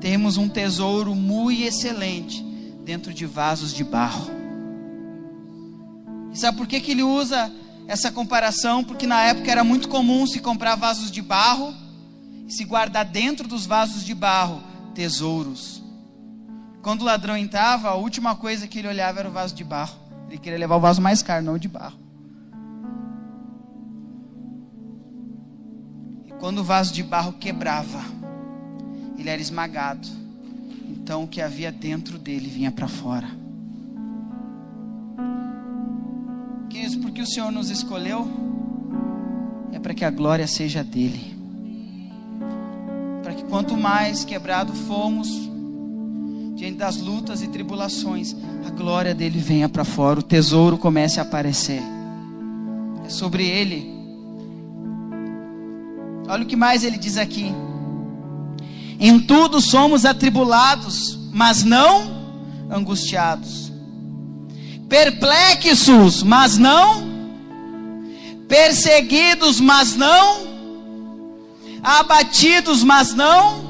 Temos 0.02 0.36
um 0.36 0.50
tesouro 0.50 1.16
muito 1.16 1.64
excelente 1.64 2.44
dentro 2.84 3.14
de 3.14 3.26
vasos 3.26 3.74
de 3.74 3.84
barro. 3.86 4.30
E 6.34 6.38
sabe 6.38 6.58
por 6.58 6.68
que, 6.68 6.82
que 6.82 6.92
ele 6.92 7.02
usa 7.02 7.50
essa 7.88 8.12
comparação? 8.12 8.84
Porque 8.84 9.08
na 9.08 9.22
época 9.22 9.50
era 9.50 9.64
muito 9.64 9.88
comum 9.88 10.28
se 10.28 10.42
comprar 10.42 10.76
vasos 10.76 11.10
de 11.10 11.22
barro 11.22 11.85
se 12.48 12.64
guardar 12.64 13.06
dentro 13.06 13.48
dos 13.48 13.66
vasos 13.66 14.04
de 14.04 14.14
barro 14.14 14.62
tesouros. 14.94 15.84
Quando 16.82 17.02
o 17.02 17.06
ladrão 17.06 17.36
entrava, 17.36 17.90
a 17.90 17.96
última 17.96 18.36
coisa 18.36 18.68
que 18.68 18.80
ele 18.80 18.88
olhava 18.88 19.20
era 19.20 19.30
o 19.30 19.32
vaso 19.32 19.56
de 19.56 19.64
barro. 19.64 19.98
Ele 20.30 20.38
queria 20.38 20.58
levar 20.58 20.76
o 20.76 20.80
vaso 20.80 21.02
mais 21.02 21.22
caro, 21.22 21.44
não 21.44 21.56
o 21.56 21.60
de 21.60 21.68
barro. 21.68 21.98
E 26.26 26.32
quando 26.40 26.60
o 26.60 26.64
vaso 26.64 26.94
de 26.94 27.04
barro 27.04 27.34
quebrava, 27.34 28.02
ele 29.18 29.30
era 29.30 29.42
esmagado. 29.42 30.08
Então 30.88 31.24
o 31.24 31.28
que 31.28 31.42
havia 31.42 31.72
dentro 31.72 32.18
dele 32.18 32.48
vinha 32.48 32.72
para 32.72 32.88
fora. 32.88 33.28
Queridos, 36.70 36.96
porque 36.98 37.22
o 37.22 37.28
Senhor 37.28 37.52
nos 37.52 37.70
escolheu 37.70 38.28
é 39.72 39.80
para 39.80 39.94
que 39.94 40.06
a 40.06 40.12
glória 40.12 40.48
seja 40.48 40.84
dele 40.84 41.35
quanto 43.50 43.78
mais 43.78 44.26
quebrado 44.26 44.74
fomos 44.74 45.28
diante 46.56 46.78
das 46.78 46.98
lutas 46.98 47.42
e 47.42 47.48
tribulações, 47.48 48.36
a 48.66 48.70
glória 48.70 49.14
dele 49.14 49.40
venha 49.40 49.68
para 49.68 49.84
fora, 49.84 50.20
o 50.20 50.24
tesouro 50.24 50.78
comece 50.78 51.20
a 51.20 51.24
aparecer. 51.24 51.82
É 53.06 53.10
sobre 53.10 53.46
ele. 53.46 53.94
Olha 56.28 56.44
o 56.44 56.46
que 56.46 56.56
mais 56.56 56.84
ele 56.84 56.98
diz 56.98 57.18
aqui. 57.18 57.54
Em 59.00 59.20
tudo 59.20 59.60
somos 59.60 60.06
atribulados, 60.06 61.20
mas 61.32 61.64
não 61.64 62.16
angustiados. 62.72 63.72
Perplexos, 64.88 66.24
mas 66.24 66.58
não 66.58 67.16
perseguidos, 68.48 69.60
mas 69.60 69.96
não 69.96 70.55
abatidos, 71.86 72.84
mas 72.84 73.14
não. 73.14 73.64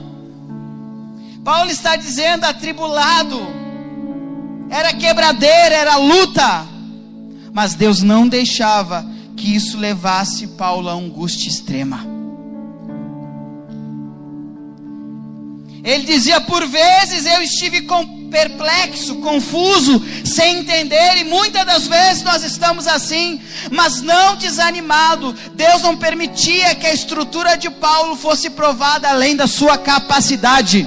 Paulo 1.43 1.69
está 1.69 1.97
dizendo 1.97 2.45
atribulado, 2.45 3.39
era 4.69 4.93
quebradeira, 4.93 5.75
era 5.75 5.97
luta, 5.97 6.65
mas 7.53 7.75
Deus 7.75 8.01
não 8.01 8.27
deixava 8.27 9.05
que 9.35 9.53
isso 9.53 9.77
levasse 9.77 10.47
Paulo 10.47 10.89
a 10.89 10.93
angústia 10.93 11.49
extrema. 11.49 12.07
Ele 15.83 16.03
dizia: 16.03 16.41
por 16.41 16.65
vezes 16.65 17.27
eu 17.27 17.43
estive 17.43 17.81
com, 17.81 18.24
perplexo, 18.35 19.15
confuso, 19.21 20.03
sem 20.25 20.57
entender, 20.57 21.19
e 21.19 21.23
muitas 21.23 21.65
das 21.65 21.87
vezes 21.87 22.21
nós 22.21 22.43
estamos 22.43 22.85
assim, 22.85 23.41
mas 23.71 24.01
não 24.01 24.35
desanimado. 24.35 25.33
Deus 25.53 25.81
não 25.81 25.95
permitia 25.95 26.75
que 26.75 26.85
a 26.85 26.93
estrutura 26.93 27.55
de 27.55 27.69
Paulo 27.69 28.17
fosse 28.17 28.49
provada 28.49 29.07
além 29.07 29.37
da 29.37 29.47
sua 29.47 29.77
capacidade. 29.77 30.85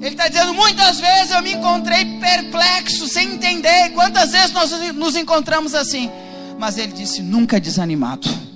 Ele 0.00 0.14
está 0.14 0.28
dizendo: 0.28 0.54
muitas 0.54 1.00
vezes 1.00 1.32
eu 1.32 1.42
me 1.42 1.54
encontrei 1.54 2.04
perplexo, 2.20 3.08
sem 3.08 3.32
entender. 3.34 3.90
Quantas 3.92 4.30
vezes 4.30 4.52
nós 4.52 4.70
nos 4.94 5.16
encontramos 5.16 5.74
assim? 5.74 6.08
Mas 6.56 6.78
ele 6.78 6.92
disse: 6.92 7.22
nunca 7.22 7.58
desanimado 7.58 8.47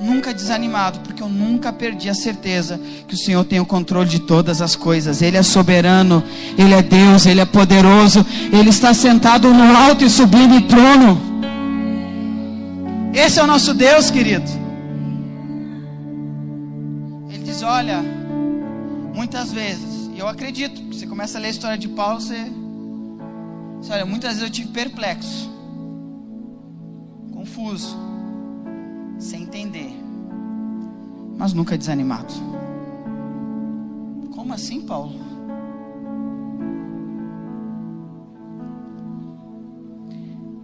nunca 0.00 0.32
desanimado, 0.32 1.00
porque 1.00 1.22
eu 1.22 1.28
nunca 1.28 1.70
perdi 1.72 2.08
a 2.08 2.14
certeza 2.14 2.80
que 3.06 3.14
o 3.14 3.18
Senhor 3.18 3.44
tem 3.44 3.60
o 3.60 3.66
controle 3.66 4.08
de 4.08 4.20
todas 4.20 4.62
as 4.62 4.74
coisas. 4.74 5.20
Ele 5.20 5.36
é 5.36 5.42
soberano, 5.42 6.24
Ele 6.56 6.72
é 6.72 6.82
Deus, 6.82 7.26
Ele 7.26 7.40
é 7.40 7.44
poderoso, 7.44 8.24
Ele 8.50 8.70
está 8.70 8.94
sentado 8.94 9.52
no 9.52 9.76
alto 9.76 10.04
e 10.04 10.10
sublime 10.10 10.62
trono. 10.62 11.20
Esse 13.12 13.38
é 13.40 13.42
o 13.42 13.46
nosso 13.46 13.74
Deus, 13.74 14.10
querido. 14.10 14.50
Ele 17.28 17.44
diz: 17.44 17.62
Olha, 17.62 18.02
muitas 19.14 19.52
vezes, 19.52 20.10
e 20.14 20.18
eu 20.18 20.26
acredito, 20.26 20.82
você 20.94 21.06
começa 21.06 21.36
a 21.36 21.40
ler 21.40 21.48
a 21.48 21.50
história 21.50 21.78
de 21.78 21.88
Paulo, 21.88 22.20
você, 22.20 22.50
você 23.82 23.92
olha, 23.92 24.06
muitas 24.06 24.30
vezes 24.30 24.44
eu 24.44 24.50
tive 24.50 24.68
perplexo, 24.68 25.50
confuso 27.32 28.09
sem 29.20 29.42
entender, 29.42 29.94
mas 31.36 31.52
nunca 31.52 31.76
desanimado. 31.76 32.32
Como 34.34 34.54
assim, 34.54 34.80
Paulo? 34.80 35.14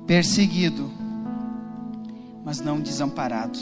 Perseguido, 0.07 0.91
mas 2.45 2.61
não 2.61 2.81
desamparado. 2.81 3.59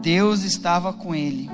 Deus 0.00 0.42
estava 0.42 0.92
com 0.94 1.14
ele, 1.14 1.50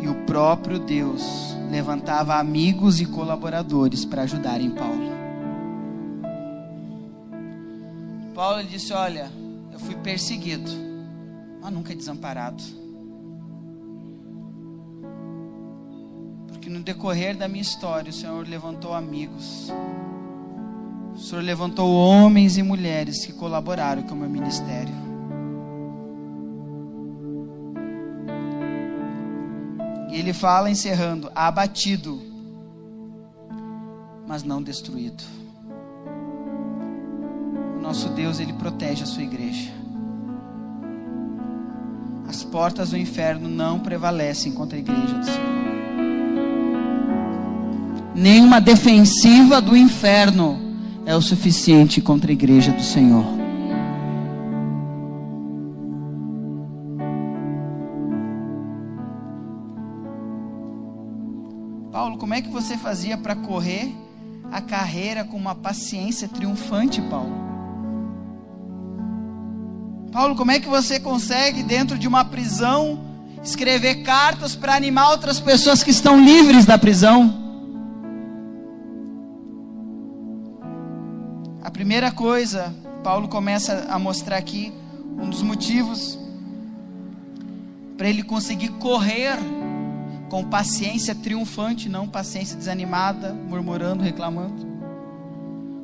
e 0.00 0.08
o 0.08 0.14
próprio 0.24 0.78
Deus 0.78 1.54
levantava 1.70 2.36
amigos 2.36 2.98
e 2.98 3.04
colaboradores 3.04 4.06
para 4.06 4.22
ajudarem 4.22 4.70
Paulo. 4.70 5.10
Paulo 8.34 8.64
disse: 8.64 8.94
Olha, 8.94 9.30
fui 9.80 9.94
perseguido, 9.96 10.70
mas 11.60 11.72
nunca 11.72 11.94
desamparado. 11.94 12.62
Porque 16.48 16.68
no 16.68 16.80
decorrer 16.80 17.36
da 17.36 17.48
minha 17.48 17.62
história, 17.62 18.10
o 18.10 18.12
Senhor 18.12 18.46
levantou 18.46 18.94
amigos. 18.94 19.70
O 21.14 21.18
Senhor 21.18 21.42
levantou 21.42 21.92
homens 21.92 22.56
e 22.56 22.62
mulheres 22.62 23.24
que 23.24 23.32
colaboraram 23.32 24.02
com 24.02 24.14
o 24.14 24.18
meu 24.18 24.28
ministério. 24.28 24.94
E 30.10 30.16
ele 30.16 30.32
fala 30.32 30.70
encerrando: 30.70 31.30
abatido, 31.34 32.20
mas 34.26 34.42
não 34.42 34.62
destruído 34.62 35.39
nosso 37.90 38.08
Deus, 38.10 38.38
ele 38.38 38.52
protege 38.52 39.02
a 39.02 39.06
sua 39.06 39.24
igreja. 39.24 39.68
As 42.28 42.44
portas 42.44 42.90
do 42.90 42.96
inferno 42.96 43.48
não 43.48 43.80
prevalecem 43.80 44.52
contra 44.52 44.76
a 44.76 44.80
igreja 44.80 45.18
do 45.18 45.24
Senhor. 45.24 45.60
nenhuma 48.14 48.60
defensiva 48.60 49.60
do 49.60 49.76
inferno 49.76 50.56
é 51.04 51.16
o 51.16 51.20
suficiente 51.20 52.00
contra 52.00 52.30
a 52.30 52.32
igreja 52.32 52.70
do 52.70 52.82
Senhor. 52.82 53.24
Paulo, 61.90 62.18
como 62.18 62.34
é 62.34 62.40
que 62.40 62.50
você 62.50 62.76
fazia 62.76 63.18
para 63.18 63.34
correr 63.34 63.92
a 64.52 64.60
carreira 64.60 65.24
com 65.24 65.36
uma 65.36 65.56
paciência 65.56 66.28
triunfante, 66.28 67.02
Paulo? 67.02 67.39
Paulo, 70.12 70.34
como 70.34 70.50
é 70.50 70.58
que 70.58 70.68
você 70.68 70.98
consegue, 70.98 71.62
dentro 71.62 71.96
de 71.96 72.08
uma 72.08 72.24
prisão, 72.24 72.98
escrever 73.44 74.02
cartas 74.02 74.56
para 74.56 74.74
animar 74.74 75.10
outras 75.10 75.38
pessoas 75.38 75.84
que 75.84 75.90
estão 75.90 76.20
livres 76.22 76.66
da 76.66 76.76
prisão? 76.76 77.32
A 81.62 81.70
primeira 81.70 82.10
coisa, 82.10 82.74
Paulo 83.04 83.28
começa 83.28 83.86
a 83.88 84.00
mostrar 84.00 84.36
aqui 84.36 84.72
um 85.16 85.30
dos 85.30 85.42
motivos 85.42 86.18
para 87.96 88.08
ele 88.08 88.24
conseguir 88.24 88.70
correr 88.70 89.38
com 90.28 90.42
paciência 90.42 91.14
triunfante, 91.14 91.88
não 91.88 92.08
paciência 92.08 92.56
desanimada, 92.56 93.32
murmurando, 93.32 94.02
reclamando. 94.02 94.66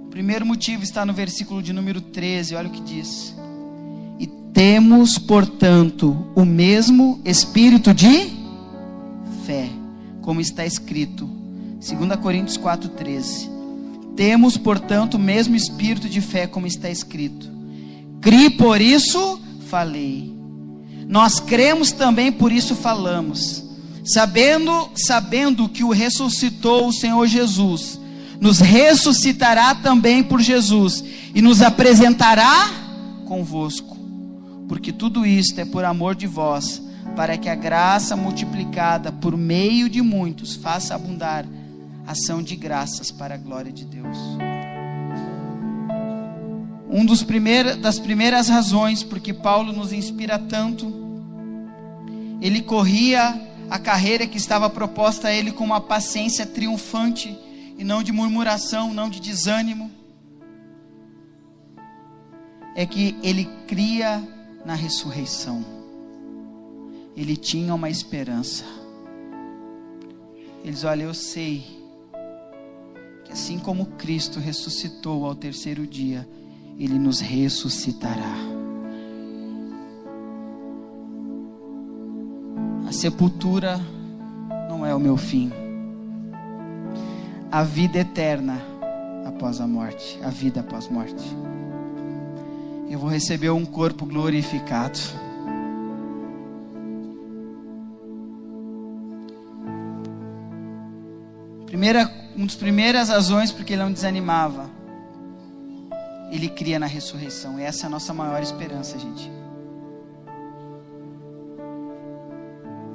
O 0.07 0.09
primeiro 0.11 0.45
motivo 0.45 0.83
está 0.83 1.07
no 1.07 1.13
versículo 1.13 1.63
de 1.63 1.73
número 1.73 2.01
13, 2.01 2.57
olha 2.57 2.69
o 2.69 2.73
que 2.73 2.81
diz. 2.81 3.37
Temos, 4.57 5.19
portanto, 5.19 6.17
o 6.35 6.43
mesmo 6.43 7.21
espírito 7.27 7.93
de 7.93 8.33
fé, 9.45 9.69
como 10.23 10.41
está 10.41 10.65
escrito, 10.65 11.29
2 11.79 12.19
Coríntios 12.23 12.57
4,13. 12.57 13.51
Temos, 14.17 14.57
portanto, 14.57 15.17
o 15.17 15.19
mesmo 15.19 15.55
espírito 15.55 16.09
de 16.09 16.23
fé, 16.23 16.47
como 16.47 16.67
está 16.67 16.89
escrito. 16.89 17.51
Cri, 18.23 18.49
por 18.49 18.81
isso 18.81 19.39
falei. 19.69 20.35
Nós 21.07 21.39
cremos 21.39 21.93
também, 21.93 22.33
por 22.33 22.51
isso 22.51 22.75
falamos. 22.75 23.63
Sabendo, 24.05 24.89
sabendo 24.97 25.69
que 25.69 25.85
o 25.85 25.91
ressuscitou 25.91 26.89
o 26.89 26.93
Senhor 26.95 27.27
Jesus, 27.27 28.01
nos 28.41 28.59
ressuscitará 28.61 29.75
também 29.75 30.23
por 30.23 30.41
Jesus 30.41 31.05
e 31.35 31.43
nos 31.43 31.61
apresentará 31.61 32.71
convosco 33.27 33.86
porque 34.69 34.93
tudo 34.93 35.25
isto 35.25 35.61
é 35.61 35.65
por 35.65 35.85
amor 35.85 36.15
de 36.15 36.27
vós, 36.27 36.83
para 37.15 37.37
que 37.39 37.49
a 37.49 37.55
graça 37.55 38.17
multiplicada 38.17 39.13
por 39.13 39.37
meio 39.37 39.89
de 39.89 40.03
muitos 40.03 40.55
faça 40.55 40.95
abundar 40.95 41.47
ação 42.07 42.43
de 42.43 42.55
graças 42.57 43.11
para 43.11 43.35
a 43.35 43.39
glória 43.39 43.73
de 43.73 43.85
Deus. 43.85 44.17
Um 46.89 47.05
dos 47.05 47.23
primeiros, 47.23 47.77
das 47.77 47.99
primeiras 47.99 48.49
razões 48.49 49.03
porque 49.03 49.33
Paulo 49.33 49.73
nos 49.73 49.93
inspira 49.93 50.39
tanto, 50.39 51.07
ele 52.41 52.63
corria 52.63 53.41
a 53.69 53.79
carreira 53.79 54.27
que 54.27 54.37
estava 54.37 54.71
proposta 54.71 55.29
a 55.29 55.33
ele 55.33 55.51
com 55.51 55.65
uma 55.65 55.81
paciência 55.81 56.47
triunfante 56.47 57.37
e 57.77 57.85
não 57.85 58.03
de 58.03 58.13
murmuração, 58.13 58.95
não 58.95 59.11
de 59.11 59.21
desânimo. 59.21 59.91
É 62.75 62.87
que 62.87 63.17
ele 63.23 63.49
cria 63.67 64.23
na 64.67 64.75
ressurreição. 64.75 65.65
Ele 67.17 67.37
tinha 67.37 67.73
uma 67.73 67.89
esperança. 67.89 68.65
Eles, 70.65 70.83
olha, 70.83 71.05
eu 71.05 71.15
sei 71.15 71.65
que 73.25 73.33
assim 73.33 73.61
como 73.61 73.87
Cristo 73.93 74.41
ressuscitou 74.41 75.25
ao 75.25 75.37
terceiro 75.37 75.87
dia, 75.87 76.29
Ele 76.77 76.99
nos 76.99 77.21
ressuscitará. 77.21 78.35
A 82.89 82.93
sepultura 82.93 83.81
não 84.69 84.85
é 84.85 84.93
o 84.93 84.99
meu 84.99 85.17
fim. 85.17 85.53
A 87.53 87.63
vida 87.63 88.01
eterna 88.01 88.61
após 89.25 89.61
a 89.61 89.67
morte, 89.67 90.19
a 90.23 90.29
vida 90.29 90.61
após 90.61 90.89
a 90.89 90.91
morte 90.91 91.25
eu 92.89 92.99
vou 92.99 93.11
receber 93.11 93.51
um 93.51 93.65
corpo 93.65 94.07
glorificado. 94.07 94.99
Primeira, 101.67 102.11
uma 102.37 102.47
das 102.47 102.55
primeiras 102.55 103.09
razões 103.09 103.53
porque 103.53 103.75
ele 103.75 103.83
não 103.83 103.93
desanimava, 103.93 104.71
ele 106.31 106.49
cria 106.49 106.79
na 106.79 106.87
ressurreição. 106.87 107.59
Essa 107.59 107.85
é 107.85 107.89
a 107.89 107.91
nossa 107.91 108.15
maior 108.15 108.43
esperança, 108.43 108.99
gente. 108.99 109.31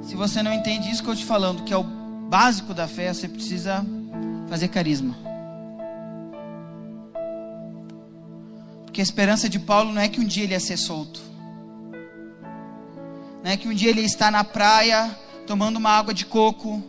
Se 0.02 0.16
você 0.16 0.42
não 0.42 0.52
entende 0.52 0.90
isso 0.90 1.02
que 1.02 1.08
eu 1.08 1.14
estou 1.14 1.24
te 1.24 1.28
falando, 1.28 1.62
que 1.62 1.72
é 1.72 1.76
o 1.76 1.84
básico 1.84 2.74
da 2.74 2.88
fé, 2.88 3.12
você 3.12 3.28
precisa 3.28 3.84
fazer 4.48 4.68
carisma. 4.68 5.31
Porque 8.92 9.00
a 9.00 9.04
esperança 9.04 9.48
de 9.48 9.58
Paulo 9.58 9.90
não 9.90 10.02
é 10.02 10.06
que 10.06 10.20
um 10.20 10.24
dia 10.24 10.44
ele 10.44 10.52
ia 10.52 10.60
ser 10.60 10.76
solto. 10.76 11.22
Não 13.42 13.50
é 13.50 13.56
que 13.56 13.66
um 13.66 13.72
dia 13.72 13.88
ele 13.88 14.00
ia 14.00 14.06
estar 14.06 14.30
na 14.30 14.44
praia, 14.44 15.18
tomando 15.46 15.78
uma 15.78 15.88
água 15.88 16.12
de 16.12 16.26
coco, 16.26 16.82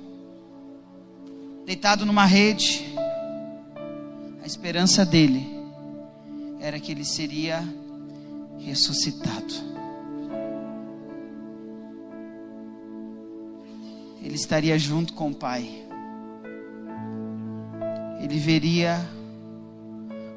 deitado 1.66 2.06
numa 2.06 2.26
rede. 2.26 2.94
A 4.44 4.46
esperança 4.46 5.06
dele 5.06 5.48
era 6.60 6.78
que 6.78 6.92
ele 6.92 7.06
seria 7.06 7.64
ressuscitado. 8.60 9.54
Ele 14.22 14.36
estaria 14.36 14.78
junto 14.78 15.14
com 15.14 15.32
o 15.32 15.34
Pai. 15.34 15.86
Ele 18.22 18.38
veria 18.40 19.00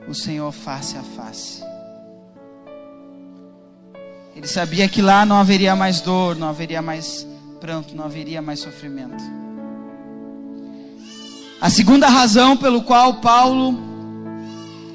o 0.08 0.14
Senhor 0.14 0.52
face 0.52 0.96
a 0.96 1.02
face. 1.02 1.62
Ele 4.34 4.46
sabia 4.46 4.88
que 4.88 5.00
lá 5.00 5.24
não 5.24 5.36
haveria 5.36 5.74
mais 5.74 6.00
dor, 6.00 6.36
não 6.36 6.48
haveria 6.48 6.82
mais 6.82 7.26
pranto, 7.60 7.96
não 7.96 8.04
haveria 8.04 8.42
mais 8.42 8.60
sofrimento. 8.60 9.24
A 11.60 11.70
segunda 11.70 12.06
razão 12.08 12.56
pelo 12.56 12.82
qual 12.82 13.14
Paulo 13.14 13.74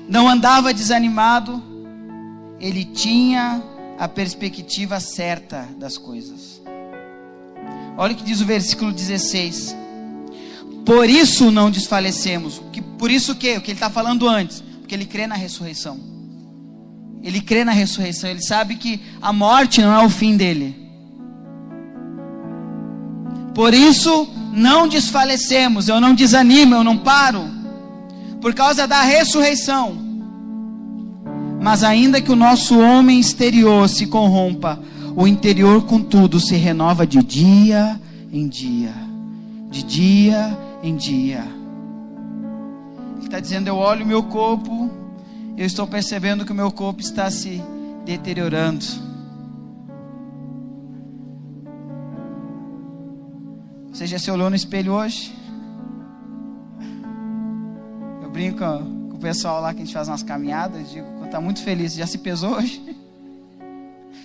não 0.07 0.29
andava 0.29 0.73
desanimado, 0.73 1.61
ele 2.59 2.85
tinha 2.85 3.61
a 3.97 4.07
perspectiva 4.07 4.99
certa 4.99 5.67
das 5.75 5.97
coisas. 5.97 6.61
Olha 7.97 8.13
o 8.13 8.15
que 8.15 8.23
diz 8.23 8.41
o 8.41 8.45
versículo 8.45 8.91
16. 8.91 9.75
Por 10.85 11.09
isso 11.09 11.51
não 11.51 11.71
desfalecemos. 11.71 12.61
Que, 12.71 12.81
por 12.81 13.09
isso 13.09 13.35
que, 13.35 13.57
o 13.57 13.61
que 13.61 13.71
ele 13.71 13.77
está 13.77 13.89
falando 13.89 14.27
antes 14.29 14.63
porque 14.91 14.95
ele 14.95 15.05
crê 15.05 15.25
na 15.25 15.35
ressurreição. 15.35 15.97
Ele 17.23 17.39
crê 17.39 17.63
na 17.63 17.71
ressurreição, 17.71 18.29
ele 18.29 18.41
sabe 18.41 18.75
que 18.75 18.99
a 19.21 19.31
morte 19.31 19.81
não 19.81 19.93
é 19.93 20.05
o 20.05 20.09
fim 20.09 20.35
dele. 20.35 20.75
Por 23.55 23.73
isso, 23.73 24.27
não 24.51 24.89
desfalecemos, 24.89 25.87
eu 25.87 26.01
não 26.01 26.13
desanimo, 26.13 26.75
eu 26.75 26.83
não 26.83 26.97
paro, 26.97 27.41
por 28.41 28.53
causa 28.53 28.85
da 28.85 29.01
ressurreição. 29.01 29.97
Mas 31.61 31.85
ainda 31.85 32.19
que 32.19 32.31
o 32.31 32.35
nosso 32.35 32.77
homem 32.77 33.17
exterior 33.17 33.87
se 33.87 34.07
corrompa, 34.07 34.77
o 35.15 35.25
interior, 35.25 35.85
contudo, 35.85 36.37
se 36.37 36.57
renova 36.57 37.07
de 37.07 37.23
dia 37.23 37.97
em 38.29 38.45
dia, 38.45 38.93
de 39.69 39.83
dia 39.83 40.57
em 40.83 40.97
dia 40.97 41.60
está 43.31 43.39
dizendo: 43.39 43.69
Eu 43.69 43.77
olho 43.77 44.03
o 44.03 44.07
meu 44.07 44.23
corpo, 44.23 44.91
eu 45.57 45.65
estou 45.65 45.87
percebendo 45.87 46.45
que 46.45 46.51
o 46.51 46.55
meu 46.55 46.69
corpo 46.69 46.99
está 46.99 47.31
se 47.31 47.63
deteriorando. 48.03 48.83
Você 53.93 54.05
já 54.05 54.19
se 54.19 54.29
olhou 54.29 54.49
no 54.49 54.55
espelho 54.55 54.91
hoje? 54.93 55.33
Eu 58.21 58.29
brinco 58.29 58.57
com 58.59 59.15
o 59.15 59.19
pessoal 59.19 59.61
lá 59.61 59.73
que 59.73 59.81
a 59.81 59.85
gente 59.85 59.93
faz 59.93 60.09
umas 60.09 60.23
caminhadas. 60.23 60.91
Digo, 60.91 61.23
está 61.23 61.39
muito 61.39 61.63
feliz. 61.63 61.93
Já 61.93 62.05
se 62.05 62.17
pesou 62.17 62.57
hoje? 62.57 62.83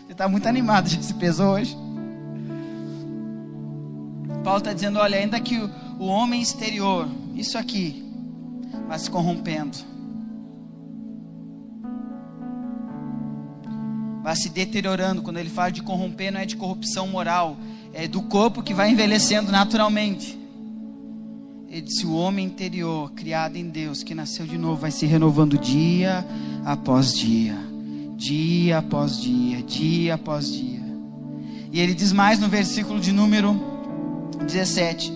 Você 0.05 0.13
está 0.13 0.29
muito 0.29 0.49
animado. 0.49 0.89
Já 0.89 1.01
se 1.01 1.15
pesou 1.15 1.55
hoje? 1.55 1.77
Paulo 4.43 4.59
está 4.59 4.73
dizendo: 4.73 4.99
olha, 4.99 5.17
ainda 5.17 5.39
que 5.39 5.59
o, 5.59 5.71
o 6.01 6.07
homem 6.07 6.43
exterior, 6.43 7.09
isso 7.37 7.57
aqui, 7.57 8.06
vai 8.87 8.99
se 8.99 9.11
corrompendo. 9.11 9.77
Vai 14.23 14.37
se 14.37 14.49
deteriorando. 14.49 15.23
Quando 15.23 15.39
ele 15.39 15.51
fala 15.51 15.71
de 15.71 15.83
corromper, 15.83 16.33
não 16.33 16.41
é 16.41 16.47
de 16.47 16.57
corrupção 16.57 17.07
moral, 17.07 17.57
é 17.93 18.09
do 18.09 18.23
corpo 18.23 18.63
que 18.63 18.75
vai 18.75 18.91
envelhecendo 18.91 19.53
naturalmente. 19.53 20.39
Ele 21.69 21.83
disse: 21.83 22.07
o 22.07 22.15
homem 22.15 22.47
interior, 22.47 23.13
criado 23.13 23.57
em 23.57 23.69
Deus, 23.69 24.03
que 24.03 24.15
nasceu 24.15 24.47
de 24.47 24.57
novo, 24.57 24.81
vai 24.81 24.91
se 24.91 25.07
renovando 25.07 25.59
dia 25.59 26.27
após 26.65 27.13
dia, 27.15 27.57
dia 28.17 28.79
após 28.79 29.21
dia, 29.21 29.63
dia 29.63 30.15
após 30.15 30.51
dia. 30.53 30.87
E 31.73 31.81
ele 31.81 31.95
diz 31.95 32.13
mais 32.13 32.39
no 32.39 32.49
versículo 32.49 32.99
de 32.99 33.13
número 33.13 33.61
17: 34.47 35.13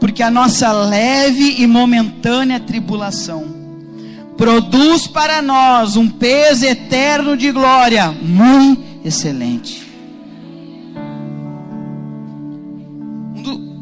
porque 0.00 0.22
a 0.22 0.30
nossa 0.30 0.72
leve 0.72 1.56
e 1.58 1.66
momentânea 1.66 2.58
tribulação 2.58 3.60
produz 4.36 5.06
para 5.06 5.42
nós 5.42 5.96
um 5.96 6.08
peso 6.08 6.64
eterno 6.64 7.36
de 7.36 7.52
glória 7.52 8.10
muito 8.10 8.82
excelente. 9.04 9.86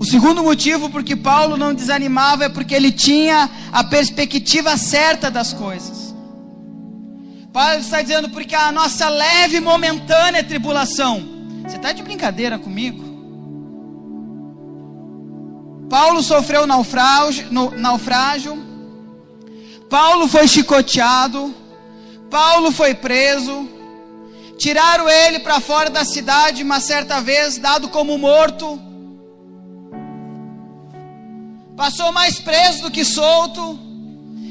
O 0.00 0.04
segundo 0.04 0.42
motivo 0.42 0.90
por 0.90 1.04
que 1.04 1.14
Paulo 1.16 1.56
não 1.56 1.72
desanimava 1.72 2.44
é 2.44 2.48
porque 2.48 2.74
ele 2.74 2.90
tinha 2.90 3.48
a 3.72 3.84
perspectiva 3.84 4.76
certa 4.76 5.30
das 5.30 5.52
coisas. 5.52 6.14
Paulo 7.52 7.80
está 7.80 8.02
dizendo, 8.02 8.28
porque 8.28 8.54
a 8.54 8.70
nossa 8.70 9.08
leve 9.08 9.56
e 9.56 9.60
momentânea 9.60 10.44
tribulação. 10.44 11.22
Você 11.64 11.76
está 11.76 11.92
de 11.92 12.02
brincadeira 12.02 12.58
comigo? 12.58 13.07
Paulo 15.88 16.22
sofreu 16.22 16.66
naufrágio, 16.66 17.46
naufrágio, 17.76 18.62
Paulo 19.88 20.28
foi 20.28 20.46
chicoteado, 20.46 21.54
Paulo 22.30 22.70
foi 22.70 22.94
preso, 22.94 23.66
tiraram 24.58 25.08
ele 25.08 25.38
para 25.38 25.60
fora 25.60 25.88
da 25.88 26.04
cidade 26.04 26.62
uma 26.62 26.78
certa 26.78 27.20
vez, 27.20 27.56
dado 27.56 27.88
como 27.88 28.18
morto. 28.18 28.78
Passou 31.74 32.12
mais 32.12 32.38
preso 32.38 32.82
do 32.82 32.90
que 32.90 33.04
solto. 33.04 33.78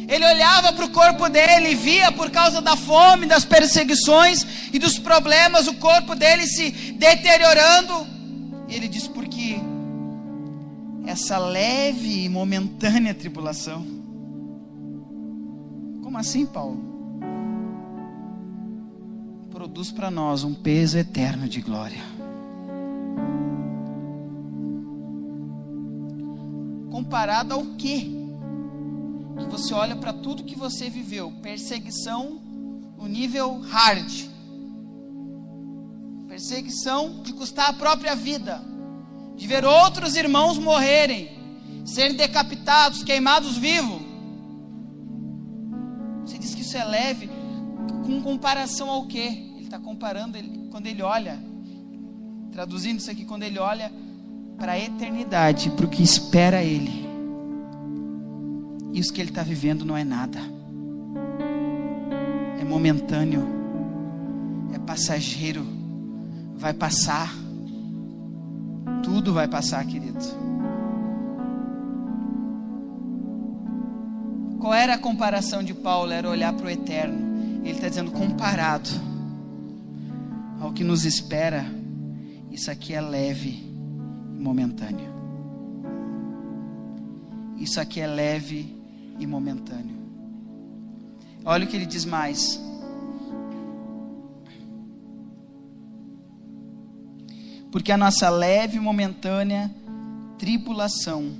Ele 0.07 0.25
olhava 0.25 0.71
para 0.71 0.85
o 0.85 0.89
corpo 0.89 1.27
dele 1.27 1.71
e 1.71 1.75
via, 1.75 2.11
por 2.13 2.31
causa 2.31 2.61
da 2.61 2.77
fome, 2.77 3.25
das 3.25 3.43
perseguições 3.43 4.45
e 4.71 4.79
dos 4.79 4.97
problemas, 4.97 5.67
o 5.67 5.73
corpo 5.73 6.15
dele 6.15 6.47
se 6.47 6.71
deteriorando. 6.93 8.07
E 8.69 8.75
ele 8.75 8.87
diz: 8.87 9.07
porque 9.07 9.59
essa 11.07 11.37
leve 11.37 12.25
e 12.25 12.29
momentânea 12.29 13.13
tribulação. 13.13 13.87
Como 16.03 16.17
assim, 16.17 16.45
Paulo? 16.45 16.77
Produz 19.49 19.89
para 19.89 20.11
nós 20.11 20.43
um 20.43 20.53
peso 20.53 20.97
eterno 20.97 21.47
de 21.47 21.61
glória. 21.61 22.03
Comparado 26.91 27.53
ao 27.53 27.65
quê? 27.77 28.11
Que 29.39 29.45
você 29.45 29.73
olha 29.73 29.95
para 29.95 30.11
tudo 30.11 30.43
que 30.43 30.57
você 30.57 30.89
viveu, 30.89 31.31
perseguição 31.41 32.41
no 32.97 33.07
nível 33.07 33.61
hard. 33.61 34.11
Perseguição 36.27 37.21
de 37.21 37.31
custar 37.31 37.69
a 37.69 37.73
própria 37.73 38.13
vida 38.13 38.61
de 39.37 39.45
ver 39.45 39.63
outros 39.63 40.15
irmãos 40.15 40.57
morrerem, 40.57 41.29
serem 41.85 42.15
decapitados, 42.15 43.03
queimados 43.03 43.55
vivos. 43.55 44.01
Você 46.25 46.39
diz 46.39 46.55
que 46.55 46.61
isso 46.61 46.75
é 46.75 46.83
leve, 46.83 47.29
com 48.03 48.21
comparação 48.21 48.89
ao 48.89 49.05
quê? 49.05 49.45
Ele 49.55 49.65
está 49.65 49.77
comparando, 49.77 50.37
ele, 50.37 50.67
quando 50.71 50.87
ele 50.87 51.03
olha, 51.03 51.39
traduzindo 52.51 52.99
isso 52.99 53.11
aqui, 53.11 53.23
quando 53.23 53.43
ele 53.43 53.59
olha 53.59 53.93
para 54.57 54.71
a 54.71 54.79
eternidade, 54.79 55.69
para 55.69 55.85
o 55.85 55.89
que 55.89 56.01
espera 56.01 56.63
ele. 56.63 57.05
Isso 58.91 59.13
que 59.13 59.21
ele 59.21 59.29
está 59.29 59.43
vivendo 59.43 59.85
não 59.85 59.95
é 59.95 60.03
nada, 60.03 60.39
é 62.59 62.63
momentâneo, 62.63 63.47
é 64.73 64.79
passageiro, 64.79 65.63
vai 66.55 66.73
passar 66.73 67.31
tudo 69.03 69.33
vai 69.33 69.47
passar, 69.47 69.85
querido. 69.85 70.19
Qual 74.59 74.73
era 74.73 74.95
a 74.95 74.97
comparação 74.97 75.63
de 75.63 75.73
Paulo? 75.73 76.11
Era 76.11 76.29
olhar 76.29 76.51
para 76.53 76.65
o 76.65 76.69
eterno. 76.69 77.61
Ele 77.63 77.71
está 77.71 77.87
dizendo, 77.87 78.11
comparado 78.11 78.89
ao 80.59 80.73
que 80.73 80.83
nos 80.83 81.05
espera, 81.05 81.65
isso 82.51 82.71
aqui 82.71 82.93
é 82.93 83.01
leve 83.01 83.49
e 84.35 84.39
momentâneo. 84.39 85.07
Isso 87.57 87.79
aqui 87.79 87.99
é 87.99 88.07
leve 88.07 88.75
e 89.19 89.25
momentâneo. 89.25 89.97
Olha 91.45 91.65
o 91.65 91.67
que 91.67 91.75
ele 91.75 91.85
diz 91.85 92.05
mais. 92.05 92.61
Porque 97.71 97.91
a 97.91 97.97
nossa 97.97 98.29
leve 98.29 98.77
e 98.77 98.79
momentânea 98.79 99.73
tribulação 100.37 101.31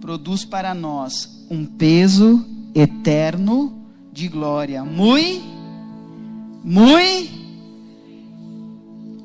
produz 0.00 0.44
para 0.44 0.74
nós 0.74 1.46
um 1.50 1.64
peso 1.64 2.44
eterno 2.74 3.86
de 4.12 4.28
glória. 4.28 4.84
Muito, 4.84 5.44
muito, 6.64 7.32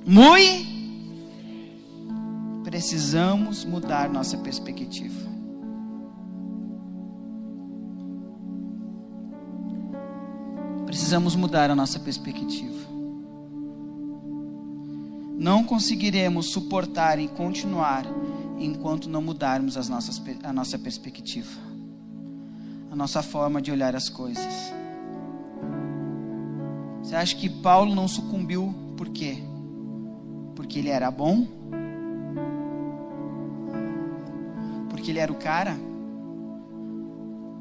muito. 0.06 0.76
Precisamos 2.64 3.64
mudar 3.64 4.10
nossa 4.10 4.38
perspectiva. 4.38 5.26
Precisamos 10.86 11.36
mudar 11.36 11.70
a 11.70 11.76
nossa 11.76 12.00
perspectiva 12.00 12.95
não 15.46 15.64
conseguiremos 15.64 16.48
suportar 16.48 17.20
e 17.20 17.28
continuar 17.28 18.04
enquanto 18.58 19.08
não 19.08 19.22
mudarmos 19.22 19.78
as 19.78 19.88
nossas, 19.88 20.20
a 20.44 20.52
nossa 20.52 20.80
perspectiva, 20.80 21.62
a 22.90 22.96
nossa 22.96 23.22
forma 23.22 23.62
de 23.62 23.72
olhar 23.72 23.96
as 23.96 24.10
coisas. 24.10 24.74
Você 27.00 27.16
acha 27.16 27.36
que 27.36 27.48
Paulo 27.48 27.94
não 27.94 28.08
sucumbiu 28.08 28.74
por 28.98 29.10
quê? 29.10 29.38
Porque 30.56 30.80
ele 30.80 30.90
era 30.90 31.12
bom? 31.12 31.46
Porque 34.90 35.12
ele 35.12 35.20
era 35.20 35.32
o 35.32 35.36
cara? 35.36 35.78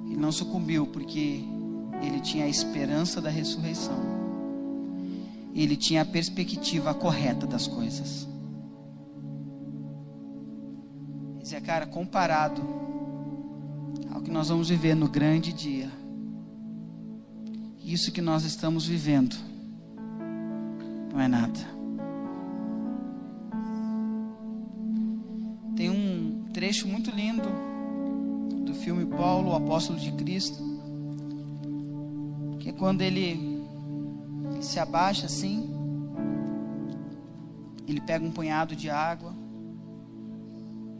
Ele 0.06 0.16
não 0.16 0.32
sucumbiu 0.32 0.86
porque 0.86 1.44
ele 2.00 2.20
tinha 2.22 2.46
a 2.46 2.48
esperança 2.48 3.20
da 3.20 3.28
ressurreição 3.28 4.13
ele 5.54 5.76
tinha 5.76 6.02
a 6.02 6.04
perspectiva 6.04 6.92
correta 6.92 7.46
das 7.46 7.68
coisas. 7.68 8.26
Dizia, 11.40 11.60
cara, 11.60 11.86
comparado 11.86 12.60
ao 14.12 14.20
que 14.20 14.30
nós 14.30 14.48
vamos 14.48 14.68
viver 14.68 14.96
no 14.96 15.08
grande 15.08 15.52
dia, 15.52 15.88
isso 17.84 18.10
que 18.10 18.20
nós 18.20 18.44
estamos 18.44 18.86
vivendo 18.86 19.36
não 21.12 21.20
é 21.20 21.28
nada. 21.28 21.60
Tem 25.76 25.90
um 25.90 26.46
trecho 26.52 26.88
muito 26.88 27.10
lindo 27.10 27.48
do 28.64 28.74
filme 28.74 29.04
Paulo, 29.06 29.50
o 29.50 29.54
apóstolo 29.54 29.98
de 29.98 30.10
Cristo, 30.12 30.64
que 32.58 32.70
é 32.70 32.72
quando 32.72 33.02
ele 33.02 33.53
se 34.64 34.80
abaixa 34.80 35.26
assim. 35.26 35.70
Ele 37.86 38.00
pega 38.00 38.24
um 38.24 38.30
punhado 38.30 38.74
de 38.74 38.88
água. 38.88 39.34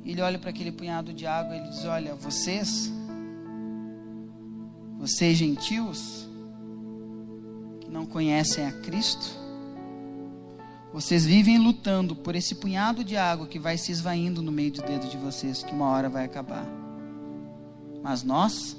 Ele 0.05 0.21
olha 0.21 0.39
para 0.39 0.51
aquele 0.51 0.71
punhado 0.71 1.13
de 1.13 1.27
água 1.27 1.57
e 1.57 1.61
ele 1.61 1.69
diz: 1.71 1.85
Olha, 1.85 2.15
vocês, 2.15 2.93
vocês 4.99 5.37
gentios, 5.37 6.29
que 7.81 7.91
não 7.91 8.05
conhecem 8.05 8.67
a 8.67 8.73
Cristo, 8.73 9.43
vocês 10.93 11.25
vivem 11.25 11.59
lutando 11.59 12.15
por 12.15 12.37
esse 12.37 12.55
punhado 12.55 13.03
de 13.03 13.17
água 13.17 13.47
que 13.47 13.59
vai 13.59 13.77
se 13.79 13.91
esvaindo 13.91 14.43
no 14.43 14.53
meio 14.53 14.73
do 14.73 14.83
dedo 14.83 15.09
de 15.09 15.17
vocês, 15.17 15.63
que 15.63 15.73
uma 15.73 15.89
hora 15.89 16.09
vai 16.09 16.25
acabar. 16.25 16.67
Mas 18.03 18.23
nós, 18.23 18.77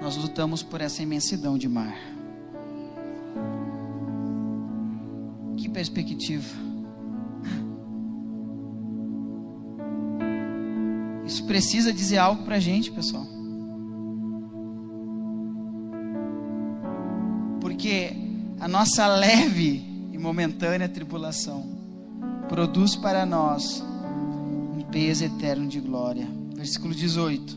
nós 0.00 0.16
lutamos 0.16 0.62
por 0.62 0.80
essa 0.80 1.02
imensidão 1.02 1.56
de 1.56 1.68
mar. 1.68 2.11
Perspectiva. 5.72 6.48
Isso 11.26 11.44
precisa 11.44 11.92
dizer 11.92 12.18
algo 12.18 12.44
para 12.44 12.56
a 12.56 12.60
gente, 12.60 12.90
pessoal. 12.90 13.26
Porque 17.60 18.14
a 18.60 18.68
nossa 18.68 19.06
leve 19.06 20.08
e 20.12 20.18
momentânea 20.18 20.88
tribulação 20.88 21.64
produz 22.48 22.94
para 22.94 23.24
nós 23.24 23.82
um 24.76 24.82
peso 24.90 25.24
eterno 25.24 25.66
de 25.66 25.80
glória. 25.80 26.28
Versículo 26.54 26.94
18. 26.94 27.56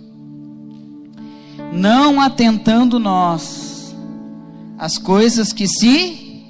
Não 1.73 2.21
atentando 2.21 2.99
nós 2.99 3.95
as 4.77 4.97
coisas 4.97 5.51
que 5.51 5.67
se 5.67 6.43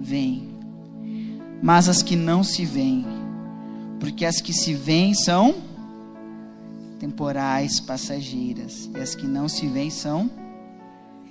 veem, 0.00 0.47
mas 1.62 1.88
as 1.88 2.02
que 2.02 2.16
não 2.16 2.42
se 2.44 2.64
veem, 2.64 3.04
porque 3.98 4.24
as 4.24 4.40
que 4.40 4.52
se 4.52 4.74
veem 4.74 5.14
são 5.14 5.54
temporais, 6.98 7.80
passageiras, 7.80 8.90
e 8.94 9.00
as 9.00 9.14
que 9.14 9.26
não 9.26 9.48
se 9.48 9.66
veem 9.66 9.90
são 9.90 10.30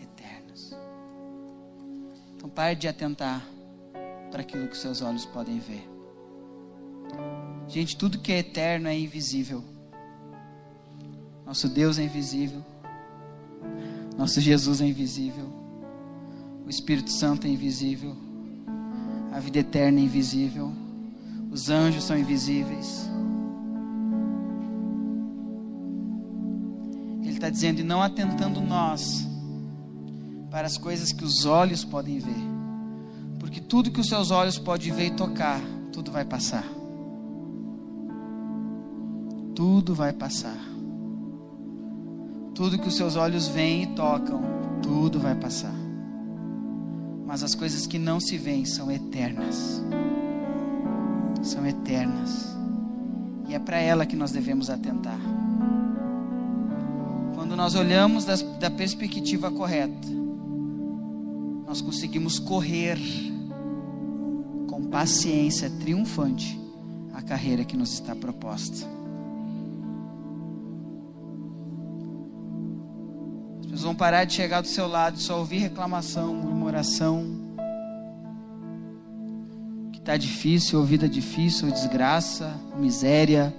eternas. 0.01 0.75
Então 2.35 2.49
pare 2.49 2.75
de 2.75 2.87
atentar 2.87 3.45
para 4.31 4.41
aquilo 4.41 4.67
que 4.67 4.77
seus 4.77 5.01
olhos 5.01 5.25
podem 5.25 5.59
ver. 5.59 5.87
Gente, 7.67 7.97
tudo 7.97 8.19
que 8.19 8.31
é 8.31 8.39
eterno 8.39 8.87
é 8.87 8.97
invisível. 8.97 9.63
Nosso 11.45 11.67
Deus 11.69 11.97
é 11.97 12.03
invisível. 12.03 12.63
Nosso 14.17 14.41
Jesus 14.41 14.81
é 14.81 14.85
invisível. 14.85 15.45
O 16.65 16.69
Espírito 16.69 17.11
Santo 17.11 17.47
é 17.47 17.49
invisível. 17.49 18.26
A 19.37 19.39
vida 19.39 19.59
eterna 19.59 19.99
é 19.99 20.03
invisível. 20.03 20.73
Os 21.51 21.69
anjos 21.69 22.05
são 22.05 22.17
invisíveis. 22.17 23.07
Ele 27.21 27.33
está 27.33 27.47
dizendo, 27.47 27.81
e 27.81 27.83
não 27.83 28.01
atentando 28.01 28.59
nós 28.59 29.27
para 30.49 30.65
as 30.65 30.75
coisas 30.75 31.11
que 31.11 31.23
os 31.23 31.45
olhos 31.45 31.85
podem 31.85 32.17
ver. 32.17 32.33
Porque 33.39 33.61
tudo 33.61 33.91
que 33.91 34.01
os 34.01 34.07
seus 34.07 34.31
olhos 34.31 34.57
podem 34.57 34.91
ver 34.91 35.05
e 35.05 35.11
tocar, 35.11 35.61
tudo 35.93 36.11
vai 36.11 36.25
passar. 36.25 36.65
Tudo 39.53 39.93
vai 39.93 40.13
passar. 40.13 40.57
Tudo 42.55 42.79
que 42.79 42.87
os 42.87 42.95
seus 42.95 43.15
olhos 43.15 43.47
veem 43.47 43.83
e 43.83 43.87
tocam, 43.87 44.41
tudo 44.81 45.19
vai 45.19 45.35
passar. 45.35 45.86
Mas 47.27 47.43
as 47.43 47.53
coisas 47.53 47.85
que 47.85 47.99
não 47.99 48.21
se 48.21 48.37
veem 48.37 48.63
são 48.63 48.89
eternas. 48.89 49.83
São 51.43 51.67
eternas. 51.67 52.55
E 53.49 53.53
é 53.53 53.59
para 53.59 53.77
ela 53.77 54.05
que 54.05 54.15
nós 54.15 54.31
devemos 54.31 54.69
atentar. 54.69 55.19
Quando 57.35 57.55
nós 57.55 57.75
olhamos 57.75 58.23
das, 58.23 58.41
da 58.41 58.71
perspectiva 58.71 59.51
correta, 59.51 60.07
nós 61.67 61.81
conseguimos 61.81 62.39
correr 62.39 62.97
com 64.67 64.85
paciência 64.89 65.69
triunfante 65.69 66.57
a 67.13 67.21
carreira 67.21 67.65
que 67.65 67.75
nos 67.75 67.91
está 67.91 68.15
proposta. 68.15 68.87
Pessoas 73.63 73.81
vão 73.81 73.95
parar 73.95 74.23
de 74.23 74.33
chegar 74.33 74.61
do 74.61 74.67
seu 74.67 74.87
lado 74.87 75.17
e 75.17 75.21
só 75.21 75.37
ouvir 75.37 75.59
reclamação, 75.59 76.33
murmuração. 76.67 77.25
Que 79.93 79.99
está 79.99 80.17
difícil, 80.17 80.79
ou 80.79 80.85
vida 80.85 81.07
difícil, 81.07 81.67
ou 81.67 81.73
desgraça, 81.73 82.59
ou 82.73 82.79
miséria. 82.79 83.53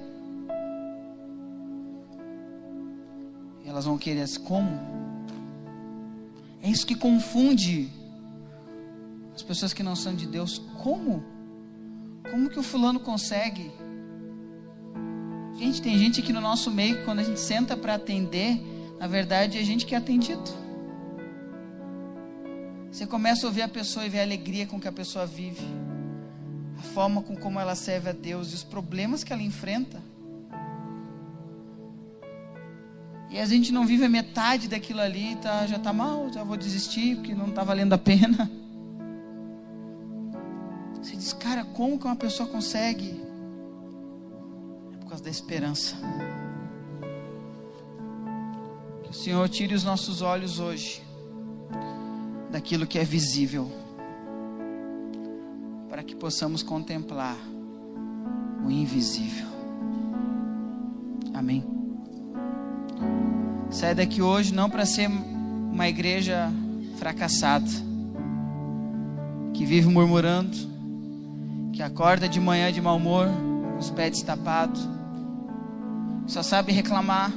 E 3.65 3.69
elas 3.69 3.87
vão 3.87 3.97
querer 3.97 4.23
assim, 4.23 4.41
como? 4.41 4.71
É 6.63 6.69
isso 6.69 6.87
que 6.87 6.95
confunde 6.95 7.89
as 9.35 9.43
pessoas 9.43 9.73
que 9.73 9.83
não 9.83 9.97
são 9.97 10.15
de 10.15 10.27
Deus. 10.27 10.59
Como? 10.83 11.25
Como 12.31 12.51
que 12.51 12.59
o 12.59 12.63
fulano 12.63 13.01
consegue? 13.01 13.71
Gente, 15.59 15.81
tem 15.81 15.97
gente 15.99 16.21
aqui 16.21 16.33
no 16.33 16.41
nosso 16.41 16.71
meio 16.71 16.99
que 16.99 17.05
quando 17.05 17.21
a 17.21 17.25
gente 17.25 17.41
senta 17.41 17.77
para 17.77 17.95
atender, 17.95 18.61
na 19.01 19.07
verdade 19.07 19.59
é 19.59 19.63
gente 19.65 19.87
que 19.87 19.95
é 19.95 19.99
atendido. 19.99 20.68
Você 22.99 23.07
começa 23.07 23.47
a 23.47 23.49
ouvir 23.49 23.63
a 23.63 23.69
pessoa 23.69 24.05
e 24.05 24.09
ver 24.09 24.19
a 24.19 24.23
alegria 24.25 24.67
com 24.67 24.81
que 24.81 24.89
a 24.89 24.91
pessoa 24.91 25.25
vive, 25.25 25.65
a 26.77 26.83
forma 26.83 27.23
com 27.23 27.37
como 27.37 27.61
ela 27.61 27.77
serve 27.77 28.09
a 28.09 28.13
Deus 28.13 28.51
e 28.51 28.57
os 28.57 28.65
problemas 28.65 29.23
que 29.23 29.33
ela 29.33 29.41
enfrenta. 29.41 30.03
E 33.31 33.39
a 33.39 33.47
gente 33.47 33.71
não 33.71 33.87
vive 33.87 34.05
a 34.05 34.09
metade 34.09 34.67
daquilo 34.67 35.01
ali, 35.01 35.37
tá, 35.37 35.65
já 35.65 35.77
está 35.77 35.93
mal, 35.93 36.29
já 36.33 36.43
vou 36.43 36.57
desistir 36.57 37.15
porque 37.15 37.37
não 37.37 37.51
está 37.51 37.63
valendo 37.63 37.93
a 37.93 37.99
pena. 37.99 38.51
Você 41.01 41.15
diz, 41.15 41.33
cara, 41.33 41.63
como 41.63 42.01
que 42.01 42.05
uma 42.05 42.17
pessoa 42.17 42.49
consegue? 42.49 43.11
É 44.93 44.97
por 44.97 45.11
causa 45.11 45.23
da 45.23 45.31
esperança. 45.31 45.95
Que 49.05 49.11
o 49.11 49.15
Senhor 49.15 49.49
tire 49.49 49.73
os 49.73 49.85
nossos 49.85 50.21
olhos 50.21 50.59
hoje 50.59 51.07
daquilo 52.51 52.87
que 52.87 52.99
é 52.99 53.05
visível, 53.05 53.71
para 55.89 56.03
que 56.03 56.15
possamos 56.15 56.63
contemplar 56.63 57.37
o 58.65 58.71
invisível. 58.71 59.47
Amém. 61.35 61.65
Sai 63.71 63.95
daqui 63.95 64.23
hoje 64.23 64.55
não 64.55 64.69
para 64.71 64.87
ser 64.87 65.09
uma 65.09 65.89
igreja 65.89 66.51
fracassada, 66.97 67.71
que 69.55 69.65
vive 69.65 69.89
murmurando, 69.89 70.57
que 71.73 71.83
acorda 71.83 72.29
de 72.29 72.41
manhã 72.41 72.73
de 72.73 72.81
mau 72.81 72.97
humor, 72.97 73.27
com 73.73 73.79
os 73.79 73.91
pés 73.91 74.13
destapados, 74.13 74.89
só 76.27 76.43
sabe 76.43 76.73
reclamar. 76.73 77.33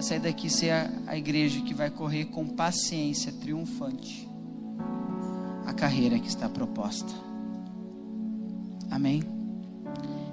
Para 0.00 0.06
sair 0.06 0.20
daqui 0.20 0.48
ser 0.48 0.70
a, 0.70 0.90
a 1.08 1.18
igreja 1.18 1.60
que 1.60 1.74
vai 1.74 1.90
correr 1.90 2.24
com 2.24 2.48
paciência 2.48 3.30
triunfante 3.32 4.26
a 5.66 5.74
carreira 5.74 6.18
que 6.18 6.26
está 6.26 6.48
proposta. 6.48 7.12
Amém. 8.90 9.22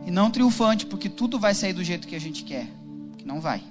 E 0.05 0.09
não 0.09 0.31
triunfante, 0.31 0.85
porque 0.85 1.09
tudo 1.09 1.37
vai 1.37 1.53
sair 1.53 1.73
do 1.73 1.83
jeito 1.83 2.07
que 2.07 2.15
a 2.15 2.19
gente 2.19 2.45
quer. 2.45 2.65
Que 3.17 3.27
não 3.27 3.41
vai. 3.41 3.61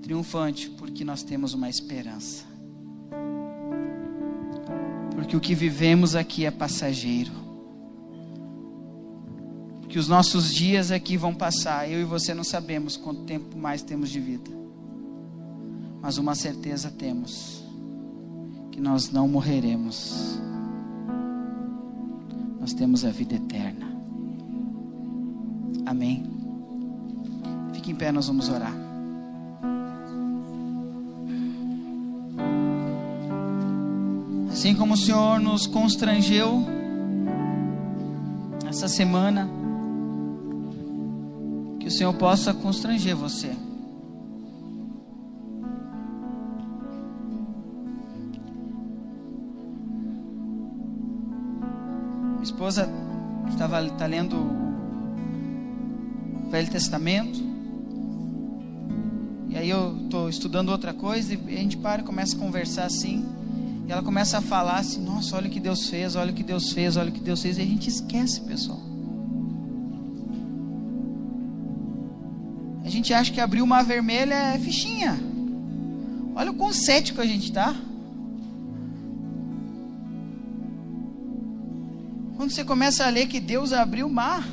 Triunfante, 0.00 0.70
porque 0.70 1.04
nós 1.04 1.24
temos 1.24 1.52
uma 1.52 1.68
esperança. 1.68 2.44
Porque 5.12 5.36
o 5.36 5.40
que 5.40 5.56
vivemos 5.56 6.14
aqui 6.14 6.46
é 6.46 6.52
passageiro. 6.52 7.32
Porque 9.90 9.98
os 9.98 10.06
nossos 10.06 10.54
dias 10.54 10.92
aqui 10.92 11.16
vão 11.16 11.34
passar. 11.34 11.90
Eu 11.90 12.00
e 12.00 12.04
você 12.04 12.32
não 12.32 12.44
sabemos 12.44 12.96
quanto 12.96 13.22
tempo 13.22 13.58
mais 13.58 13.82
temos 13.82 14.08
de 14.08 14.20
vida. 14.20 14.48
Mas 16.00 16.16
uma 16.16 16.36
certeza 16.36 16.92
temos: 16.96 17.64
que 18.70 18.80
nós 18.80 19.10
não 19.10 19.26
morreremos. 19.26 20.38
Nós 22.60 22.72
temos 22.72 23.04
a 23.04 23.10
vida 23.10 23.34
eterna. 23.34 23.92
Amém. 25.84 26.24
Fique 27.72 27.90
em 27.90 27.96
pé, 27.96 28.12
nós 28.12 28.28
vamos 28.28 28.48
orar. 28.48 28.72
Assim 34.52 34.72
como 34.72 34.94
o 34.94 34.96
Senhor 34.96 35.40
nos 35.40 35.66
constrangeu 35.66 36.64
essa 38.68 38.86
semana, 38.86 39.48
que 39.48 39.59
Senhor 42.00 42.14
possa 42.14 42.54
constranger 42.54 43.14
você. 43.14 43.48
Minha 52.28 52.42
esposa 52.42 52.88
estava 53.50 53.86
tá 53.90 54.06
lendo 54.06 54.34
o 56.46 56.48
Velho 56.48 56.70
Testamento. 56.70 57.38
E 59.50 59.58
aí 59.58 59.68
eu 59.68 59.98
estou 60.04 60.30
estudando 60.30 60.70
outra 60.70 60.94
coisa 60.94 61.34
e 61.34 61.54
a 61.54 61.58
gente 61.58 61.76
para 61.76 62.00
e 62.00 62.04
começa 62.06 62.34
a 62.34 62.38
conversar 62.38 62.86
assim. 62.86 63.28
E 63.86 63.92
ela 63.92 64.02
começa 64.02 64.38
a 64.38 64.40
falar 64.40 64.78
assim: 64.78 65.04
Nossa, 65.04 65.36
olha 65.36 65.48
o 65.48 65.50
que 65.50 65.60
Deus 65.60 65.90
fez, 65.90 66.16
olha 66.16 66.30
o 66.30 66.34
que 66.34 66.42
Deus 66.42 66.72
fez, 66.72 66.96
olha 66.96 67.10
o 67.10 67.12
que 67.12 67.20
Deus 67.20 67.42
fez. 67.42 67.58
E 67.58 67.60
a 67.60 67.66
gente 67.66 67.90
esquece, 67.90 68.40
pessoal. 68.40 68.79
Gente 73.00 73.14
acha 73.14 73.32
que 73.32 73.40
abrir 73.40 73.62
uma 73.62 73.82
vermelha 73.82 74.34
é 74.34 74.58
fichinha. 74.58 75.18
Olha 76.36 76.50
o 76.50 76.54
quão 76.54 76.70
cético 76.70 77.20
a 77.22 77.26
gente 77.26 77.44
está. 77.44 77.74
Quando 82.36 82.50
você 82.50 82.62
começa 82.62 83.06
a 83.06 83.08
ler 83.08 83.26
que 83.26 83.40
Deus 83.40 83.72
abriu 83.72 84.06
o 84.06 84.12
mar. 84.12 84.46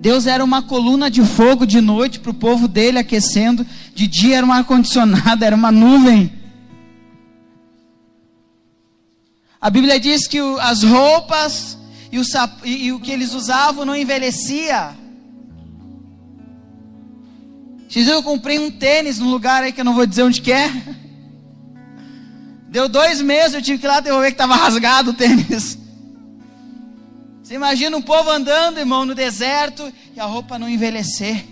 Deus 0.00 0.26
era 0.26 0.42
uma 0.42 0.62
coluna 0.62 1.10
de 1.10 1.22
fogo 1.22 1.66
de 1.66 1.80
noite 1.80 2.18
para 2.18 2.30
o 2.30 2.34
povo 2.34 2.66
dele 2.66 2.98
aquecendo. 2.98 3.66
De 3.94 4.06
dia 4.06 4.38
era 4.38 4.46
um 4.46 4.52
ar-condicionado, 4.52 5.44
era 5.44 5.54
uma 5.54 5.70
nuvem. 5.70 6.32
A 9.60 9.68
Bíblia 9.68 10.00
diz 10.00 10.26
que 10.26 10.38
as 10.60 10.82
roupas 10.82 11.76
e 12.10 12.18
o, 12.18 12.24
e 12.64 12.92
o 12.92 12.98
que 12.98 13.12
eles 13.12 13.34
usavam 13.34 13.84
não 13.84 13.94
envelhecia. 13.94 15.01
Esses 17.94 18.08
eu 18.08 18.22
comprei 18.22 18.58
um 18.58 18.70
tênis 18.70 19.18
num 19.18 19.30
lugar 19.30 19.62
aí 19.62 19.70
que 19.70 19.82
eu 19.82 19.84
não 19.84 19.94
vou 19.94 20.06
dizer 20.06 20.22
onde 20.22 20.40
que 20.40 20.50
é. 20.50 20.70
Deu 22.68 22.88
dois 22.88 23.20
meses, 23.20 23.52
eu 23.52 23.60
tive 23.60 23.78
que 23.78 23.86
ir 23.86 23.88
lá 23.88 24.00
devolver 24.00 24.30
que 24.30 24.34
estava 24.34 24.56
rasgado 24.56 25.10
o 25.10 25.14
tênis. 25.14 25.78
Você 27.42 27.54
imagina 27.54 27.94
um 27.94 28.00
povo 28.00 28.30
andando, 28.30 28.78
irmão, 28.78 29.04
no 29.04 29.14
deserto 29.14 29.92
e 30.16 30.18
a 30.18 30.24
roupa 30.24 30.58
não 30.58 30.70
envelhecer. 30.70 31.44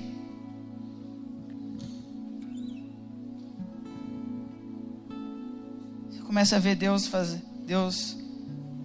Você 6.11 6.23
começa 6.23 6.57
a 6.57 6.59
ver 6.59 6.75
Deus 6.75 7.07
fazer, 7.07 7.43
Deus 7.67 8.17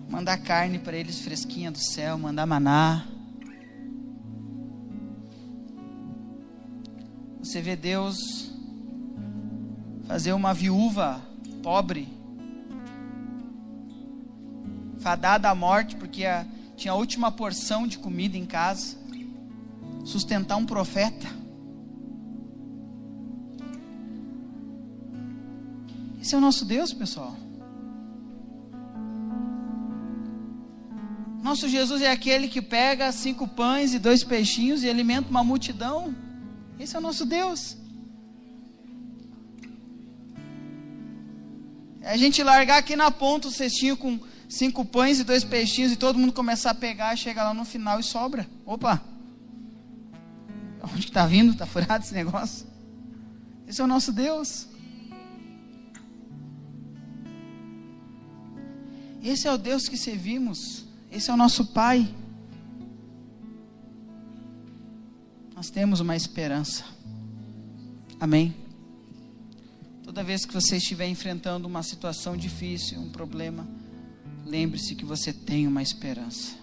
mandar 0.09 0.37
carne 0.39 0.77
para 0.77 0.97
eles 0.97 1.19
fresquinha 1.19 1.71
do 1.71 1.79
céu, 1.79 2.17
mandar 2.17 2.45
maná. 2.45 3.14
Você 7.45 7.61
vê 7.61 7.75
Deus 7.75 8.51
fazer 10.07 10.33
uma 10.33 10.51
viúva 10.51 11.21
pobre, 11.61 12.07
fadada 14.97 15.47
à 15.47 15.53
morte, 15.53 15.95
porque 15.95 16.23
tinha 16.75 16.91
a 16.91 16.95
última 16.95 17.31
porção 17.31 17.85
de 17.85 17.99
comida 17.99 18.35
em 18.35 18.47
casa, 18.47 18.97
sustentar 20.03 20.57
um 20.57 20.65
profeta. 20.65 21.27
Esse 26.19 26.33
é 26.33 26.37
o 26.39 26.41
nosso 26.41 26.65
Deus, 26.65 26.91
pessoal. 26.91 27.37
Nosso 31.43 31.69
Jesus 31.69 32.01
é 32.01 32.09
aquele 32.09 32.47
que 32.47 32.59
pega 32.59 33.11
cinco 33.11 33.47
pães 33.47 33.93
e 33.93 33.99
dois 33.99 34.23
peixinhos 34.23 34.81
e 34.81 34.89
alimenta 34.89 35.29
uma 35.29 35.43
multidão. 35.43 36.24
Esse 36.79 36.95
é 36.95 36.99
o 36.99 37.01
nosso 37.01 37.25
Deus. 37.25 37.77
A 42.03 42.17
gente 42.17 42.43
largar 42.43 42.77
aqui 42.77 42.95
na 42.95 43.09
ponta 43.09 43.47
o 43.47 43.51
cestinho 43.51 43.97
com 43.97 44.19
cinco 44.47 44.85
pães 44.85 45.19
e 45.19 45.23
dois 45.23 45.43
peixinhos 45.43 45.91
e 45.91 45.95
todo 45.95 46.19
mundo 46.19 46.33
começar 46.33 46.71
a 46.71 46.75
pegar, 46.75 47.15
chega 47.15 47.43
lá 47.43 47.53
no 47.53 47.65
final 47.65 47.99
e 47.99 48.03
sobra. 48.03 48.47
Opa! 48.65 49.01
Onde 50.83 51.07
está 51.07 51.25
vindo? 51.25 51.53
Está 51.53 51.65
furado 51.65 52.03
esse 52.03 52.13
negócio? 52.13 52.67
Esse 53.67 53.81
é 53.81 53.83
o 53.83 53.87
nosso 53.87 54.11
Deus. 54.11 54.67
Esse 59.23 59.47
é 59.47 59.51
o 59.51 59.57
Deus 59.57 59.89
que 59.89 59.97
servimos. 59.97 60.85
Esse 61.11 61.31
é 61.31 61.33
o 61.33 61.37
nosso 61.37 61.65
Pai. 61.73 62.07
Nós 65.55 65.69
temos 65.69 66.01
uma 66.01 66.17
esperança. 66.17 66.83
Amém? 68.19 68.53
Toda 70.03 70.21
vez 70.21 70.45
que 70.45 70.53
você 70.53 70.75
estiver 70.75 71.07
enfrentando 71.07 71.65
uma 71.65 71.81
situação 71.81 72.35
difícil, 72.35 72.99
um 72.99 73.09
problema, 73.09 73.65
lembre-se 74.45 74.95
que 74.95 75.05
você 75.05 75.31
tem 75.31 75.65
uma 75.65 75.81
esperança. 75.81 76.57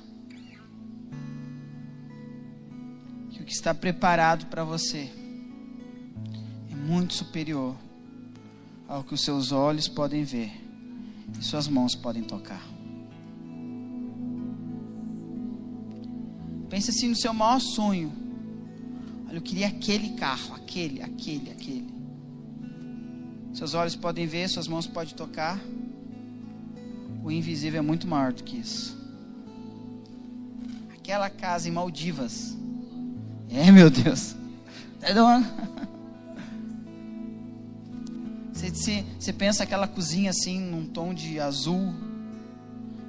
Que 3.30 3.40
o 3.40 3.44
que 3.44 3.52
está 3.52 3.72
preparado 3.72 4.46
para 4.46 4.62
você 4.62 5.10
é 6.70 6.74
muito 6.74 7.14
superior 7.14 7.74
ao 8.86 9.02
que 9.02 9.14
os 9.14 9.22
seus 9.22 9.52
olhos 9.52 9.88
podem 9.88 10.24
ver 10.24 10.52
e 11.40 11.42
suas 11.42 11.66
mãos 11.66 11.94
podem 11.94 12.22
tocar. 12.22 12.62
Pense 16.68 16.90
assim 16.90 17.08
no 17.08 17.16
seu 17.16 17.32
maior 17.32 17.58
sonho. 17.58 18.21
Olha, 19.32 19.38
eu 19.38 19.42
queria 19.42 19.68
aquele 19.68 20.10
carro, 20.10 20.54
aquele, 20.54 21.00
aquele, 21.00 21.50
aquele. 21.50 21.94
Seus 23.54 23.72
olhos 23.72 23.96
podem 23.96 24.26
ver, 24.26 24.46
suas 24.46 24.68
mãos 24.68 24.86
podem 24.86 25.14
tocar. 25.14 25.58
O 27.24 27.30
invisível 27.30 27.78
é 27.78 27.82
muito 27.82 28.06
maior 28.06 28.34
do 28.34 28.44
que 28.44 28.58
isso. 28.58 28.94
Aquela 30.92 31.30
casa 31.30 31.66
em 31.66 31.72
Maldivas. 31.72 32.54
É, 33.48 33.72
meu 33.72 33.88
Deus. 33.88 34.36
Você, 38.52 38.70
você, 38.70 39.04
você 39.18 39.32
pensa 39.32 39.64
aquela 39.64 39.88
cozinha 39.88 40.30
assim, 40.30 40.60
num 40.60 40.86
tom 40.86 41.12
de 41.12 41.40
azul. 41.40 41.92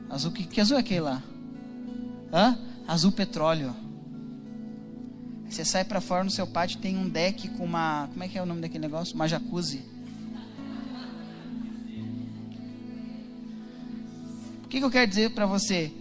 Azul, 0.09 0.31
que, 0.31 0.47
que 0.47 0.59
azul 0.59 0.77
é 0.77 0.79
aquele 0.79 1.01
lá? 1.01 1.21
Hã? 2.33 2.57
azul 2.87 3.11
petróleo. 3.11 3.75
Você 5.53 5.63
sai 5.63 5.85
para 5.85 6.01
fora 6.01 6.23
no 6.23 6.31
seu 6.31 6.47
pátio 6.47 6.79
tem 6.79 6.97
um 6.97 7.07
deck 7.07 7.47
com 7.49 7.63
uma, 7.63 8.07
como 8.11 8.23
é 8.23 8.27
que 8.27 8.35
é 8.35 8.41
o 8.41 8.45
nome 8.45 8.59
daquele 8.59 8.81
negócio? 8.81 9.13
Uma 9.13 9.27
jacuzzi. 9.27 9.85
O 14.63 14.67
que, 14.67 14.79
que 14.79 14.83
eu 14.83 14.89
quero 14.89 15.07
dizer 15.07 15.29
para 15.35 15.45
você? 15.45 15.93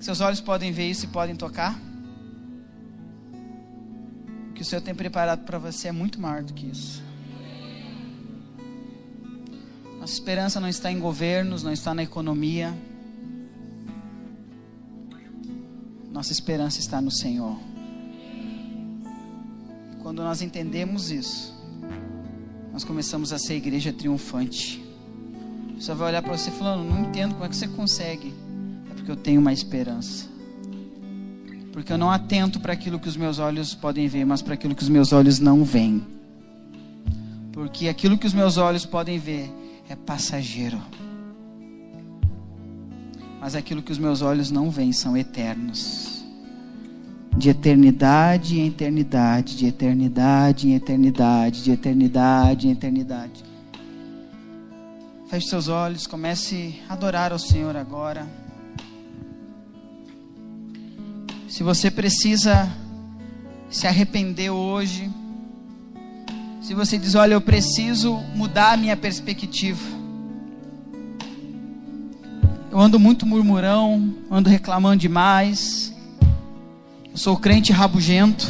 Seus 0.00 0.22
olhos 0.22 0.40
podem 0.40 0.72
ver 0.72 0.88
isso 0.88 1.04
e 1.04 1.08
podem 1.08 1.36
tocar? 1.36 1.78
O 4.48 4.54
que 4.54 4.62
o 4.62 4.64
Senhor 4.64 4.80
tem 4.80 4.94
preparado 4.94 5.44
para 5.44 5.58
você 5.58 5.88
é 5.88 5.92
muito 5.92 6.18
maior 6.18 6.42
do 6.42 6.54
que 6.54 6.64
isso. 6.64 7.02
Nossa 10.00 10.14
esperança 10.14 10.58
não 10.58 10.68
está 10.68 10.90
em 10.90 10.98
governos, 10.98 11.62
não 11.62 11.72
está 11.72 11.92
na 11.92 12.02
economia. 12.02 12.74
Nossa 16.10 16.32
esperança 16.32 16.80
está 16.80 17.02
no 17.02 17.10
Senhor. 17.10 17.73
Quando 20.14 20.28
nós 20.28 20.42
entendemos 20.42 21.10
isso, 21.10 21.52
nós 22.72 22.84
começamos 22.84 23.32
a 23.32 23.38
ser 23.38 23.56
igreja 23.56 23.92
triunfante. 23.92 24.80
Você 25.76 25.92
vai 25.92 26.10
olhar 26.10 26.22
para 26.22 26.36
você 26.36 26.52
falando, 26.52 26.88
não 26.88 27.00
entendo 27.00 27.32
como 27.32 27.44
é 27.44 27.48
que 27.48 27.56
você 27.56 27.66
consegue. 27.66 28.32
É 28.88 28.94
porque 28.94 29.10
eu 29.10 29.16
tenho 29.16 29.40
uma 29.40 29.52
esperança. 29.52 30.28
Porque 31.72 31.92
eu 31.92 31.98
não 31.98 32.12
atento 32.12 32.60
para 32.60 32.72
aquilo 32.72 33.00
que 33.00 33.08
os 33.08 33.16
meus 33.16 33.40
olhos 33.40 33.74
podem 33.74 34.06
ver, 34.06 34.24
mas 34.24 34.40
para 34.40 34.54
aquilo 34.54 34.76
que 34.76 34.84
os 34.84 34.88
meus 34.88 35.12
olhos 35.12 35.40
não 35.40 35.64
veem. 35.64 36.06
Porque 37.52 37.88
aquilo 37.88 38.16
que 38.16 38.28
os 38.28 38.32
meus 38.32 38.56
olhos 38.56 38.86
podem 38.86 39.18
ver 39.18 39.52
é 39.88 39.96
passageiro 39.96 40.80
mas 43.40 43.54
aquilo 43.54 43.82
que 43.82 43.92
os 43.92 43.98
meus 43.98 44.22
olhos 44.22 44.50
não 44.50 44.70
veem 44.70 44.90
são 44.90 45.14
eternos. 45.14 46.13
De 47.36 47.50
eternidade 47.50 48.58
em 48.58 48.68
eternidade, 48.68 49.56
de 49.56 49.66
eternidade 49.66 50.68
em 50.68 50.74
eternidade, 50.74 51.62
de 51.62 51.72
eternidade 51.72 52.68
em 52.68 52.70
eternidade. 52.70 53.44
Feche 55.28 55.48
seus 55.48 55.68
olhos, 55.68 56.06
comece 56.06 56.80
a 56.88 56.92
adorar 56.92 57.32
ao 57.32 57.38
Senhor 57.38 57.76
agora. 57.76 58.26
Se 61.48 61.62
você 61.62 61.90
precisa 61.90 62.68
se 63.70 63.86
arrepender 63.86 64.50
hoje, 64.50 65.10
se 66.60 66.74
você 66.74 66.98
diz, 66.98 67.14
olha, 67.14 67.34
eu 67.34 67.40
preciso 67.40 68.16
mudar 68.34 68.72
a 68.72 68.76
minha 68.76 68.96
perspectiva. 68.96 69.84
Eu 72.72 72.80
ando 72.80 72.98
muito 72.98 73.24
murmurão, 73.24 74.14
ando 74.30 74.48
reclamando 74.48 74.96
demais. 74.96 75.93
Sou 77.14 77.36
crente 77.36 77.72
rabugento. 77.72 78.44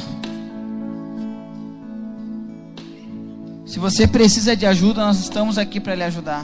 Se 3.67 3.79
você 3.79 4.09
precisa 4.09 4.57
de 4.57 4.65
ajuda, 4.65 5.05
nós 5.05 5.19
estamos 5.21 5.59
aqui 5.59 5.79
para 5.79 5.95
lhe 5.95 6.03
ajudar. 6.03 6.43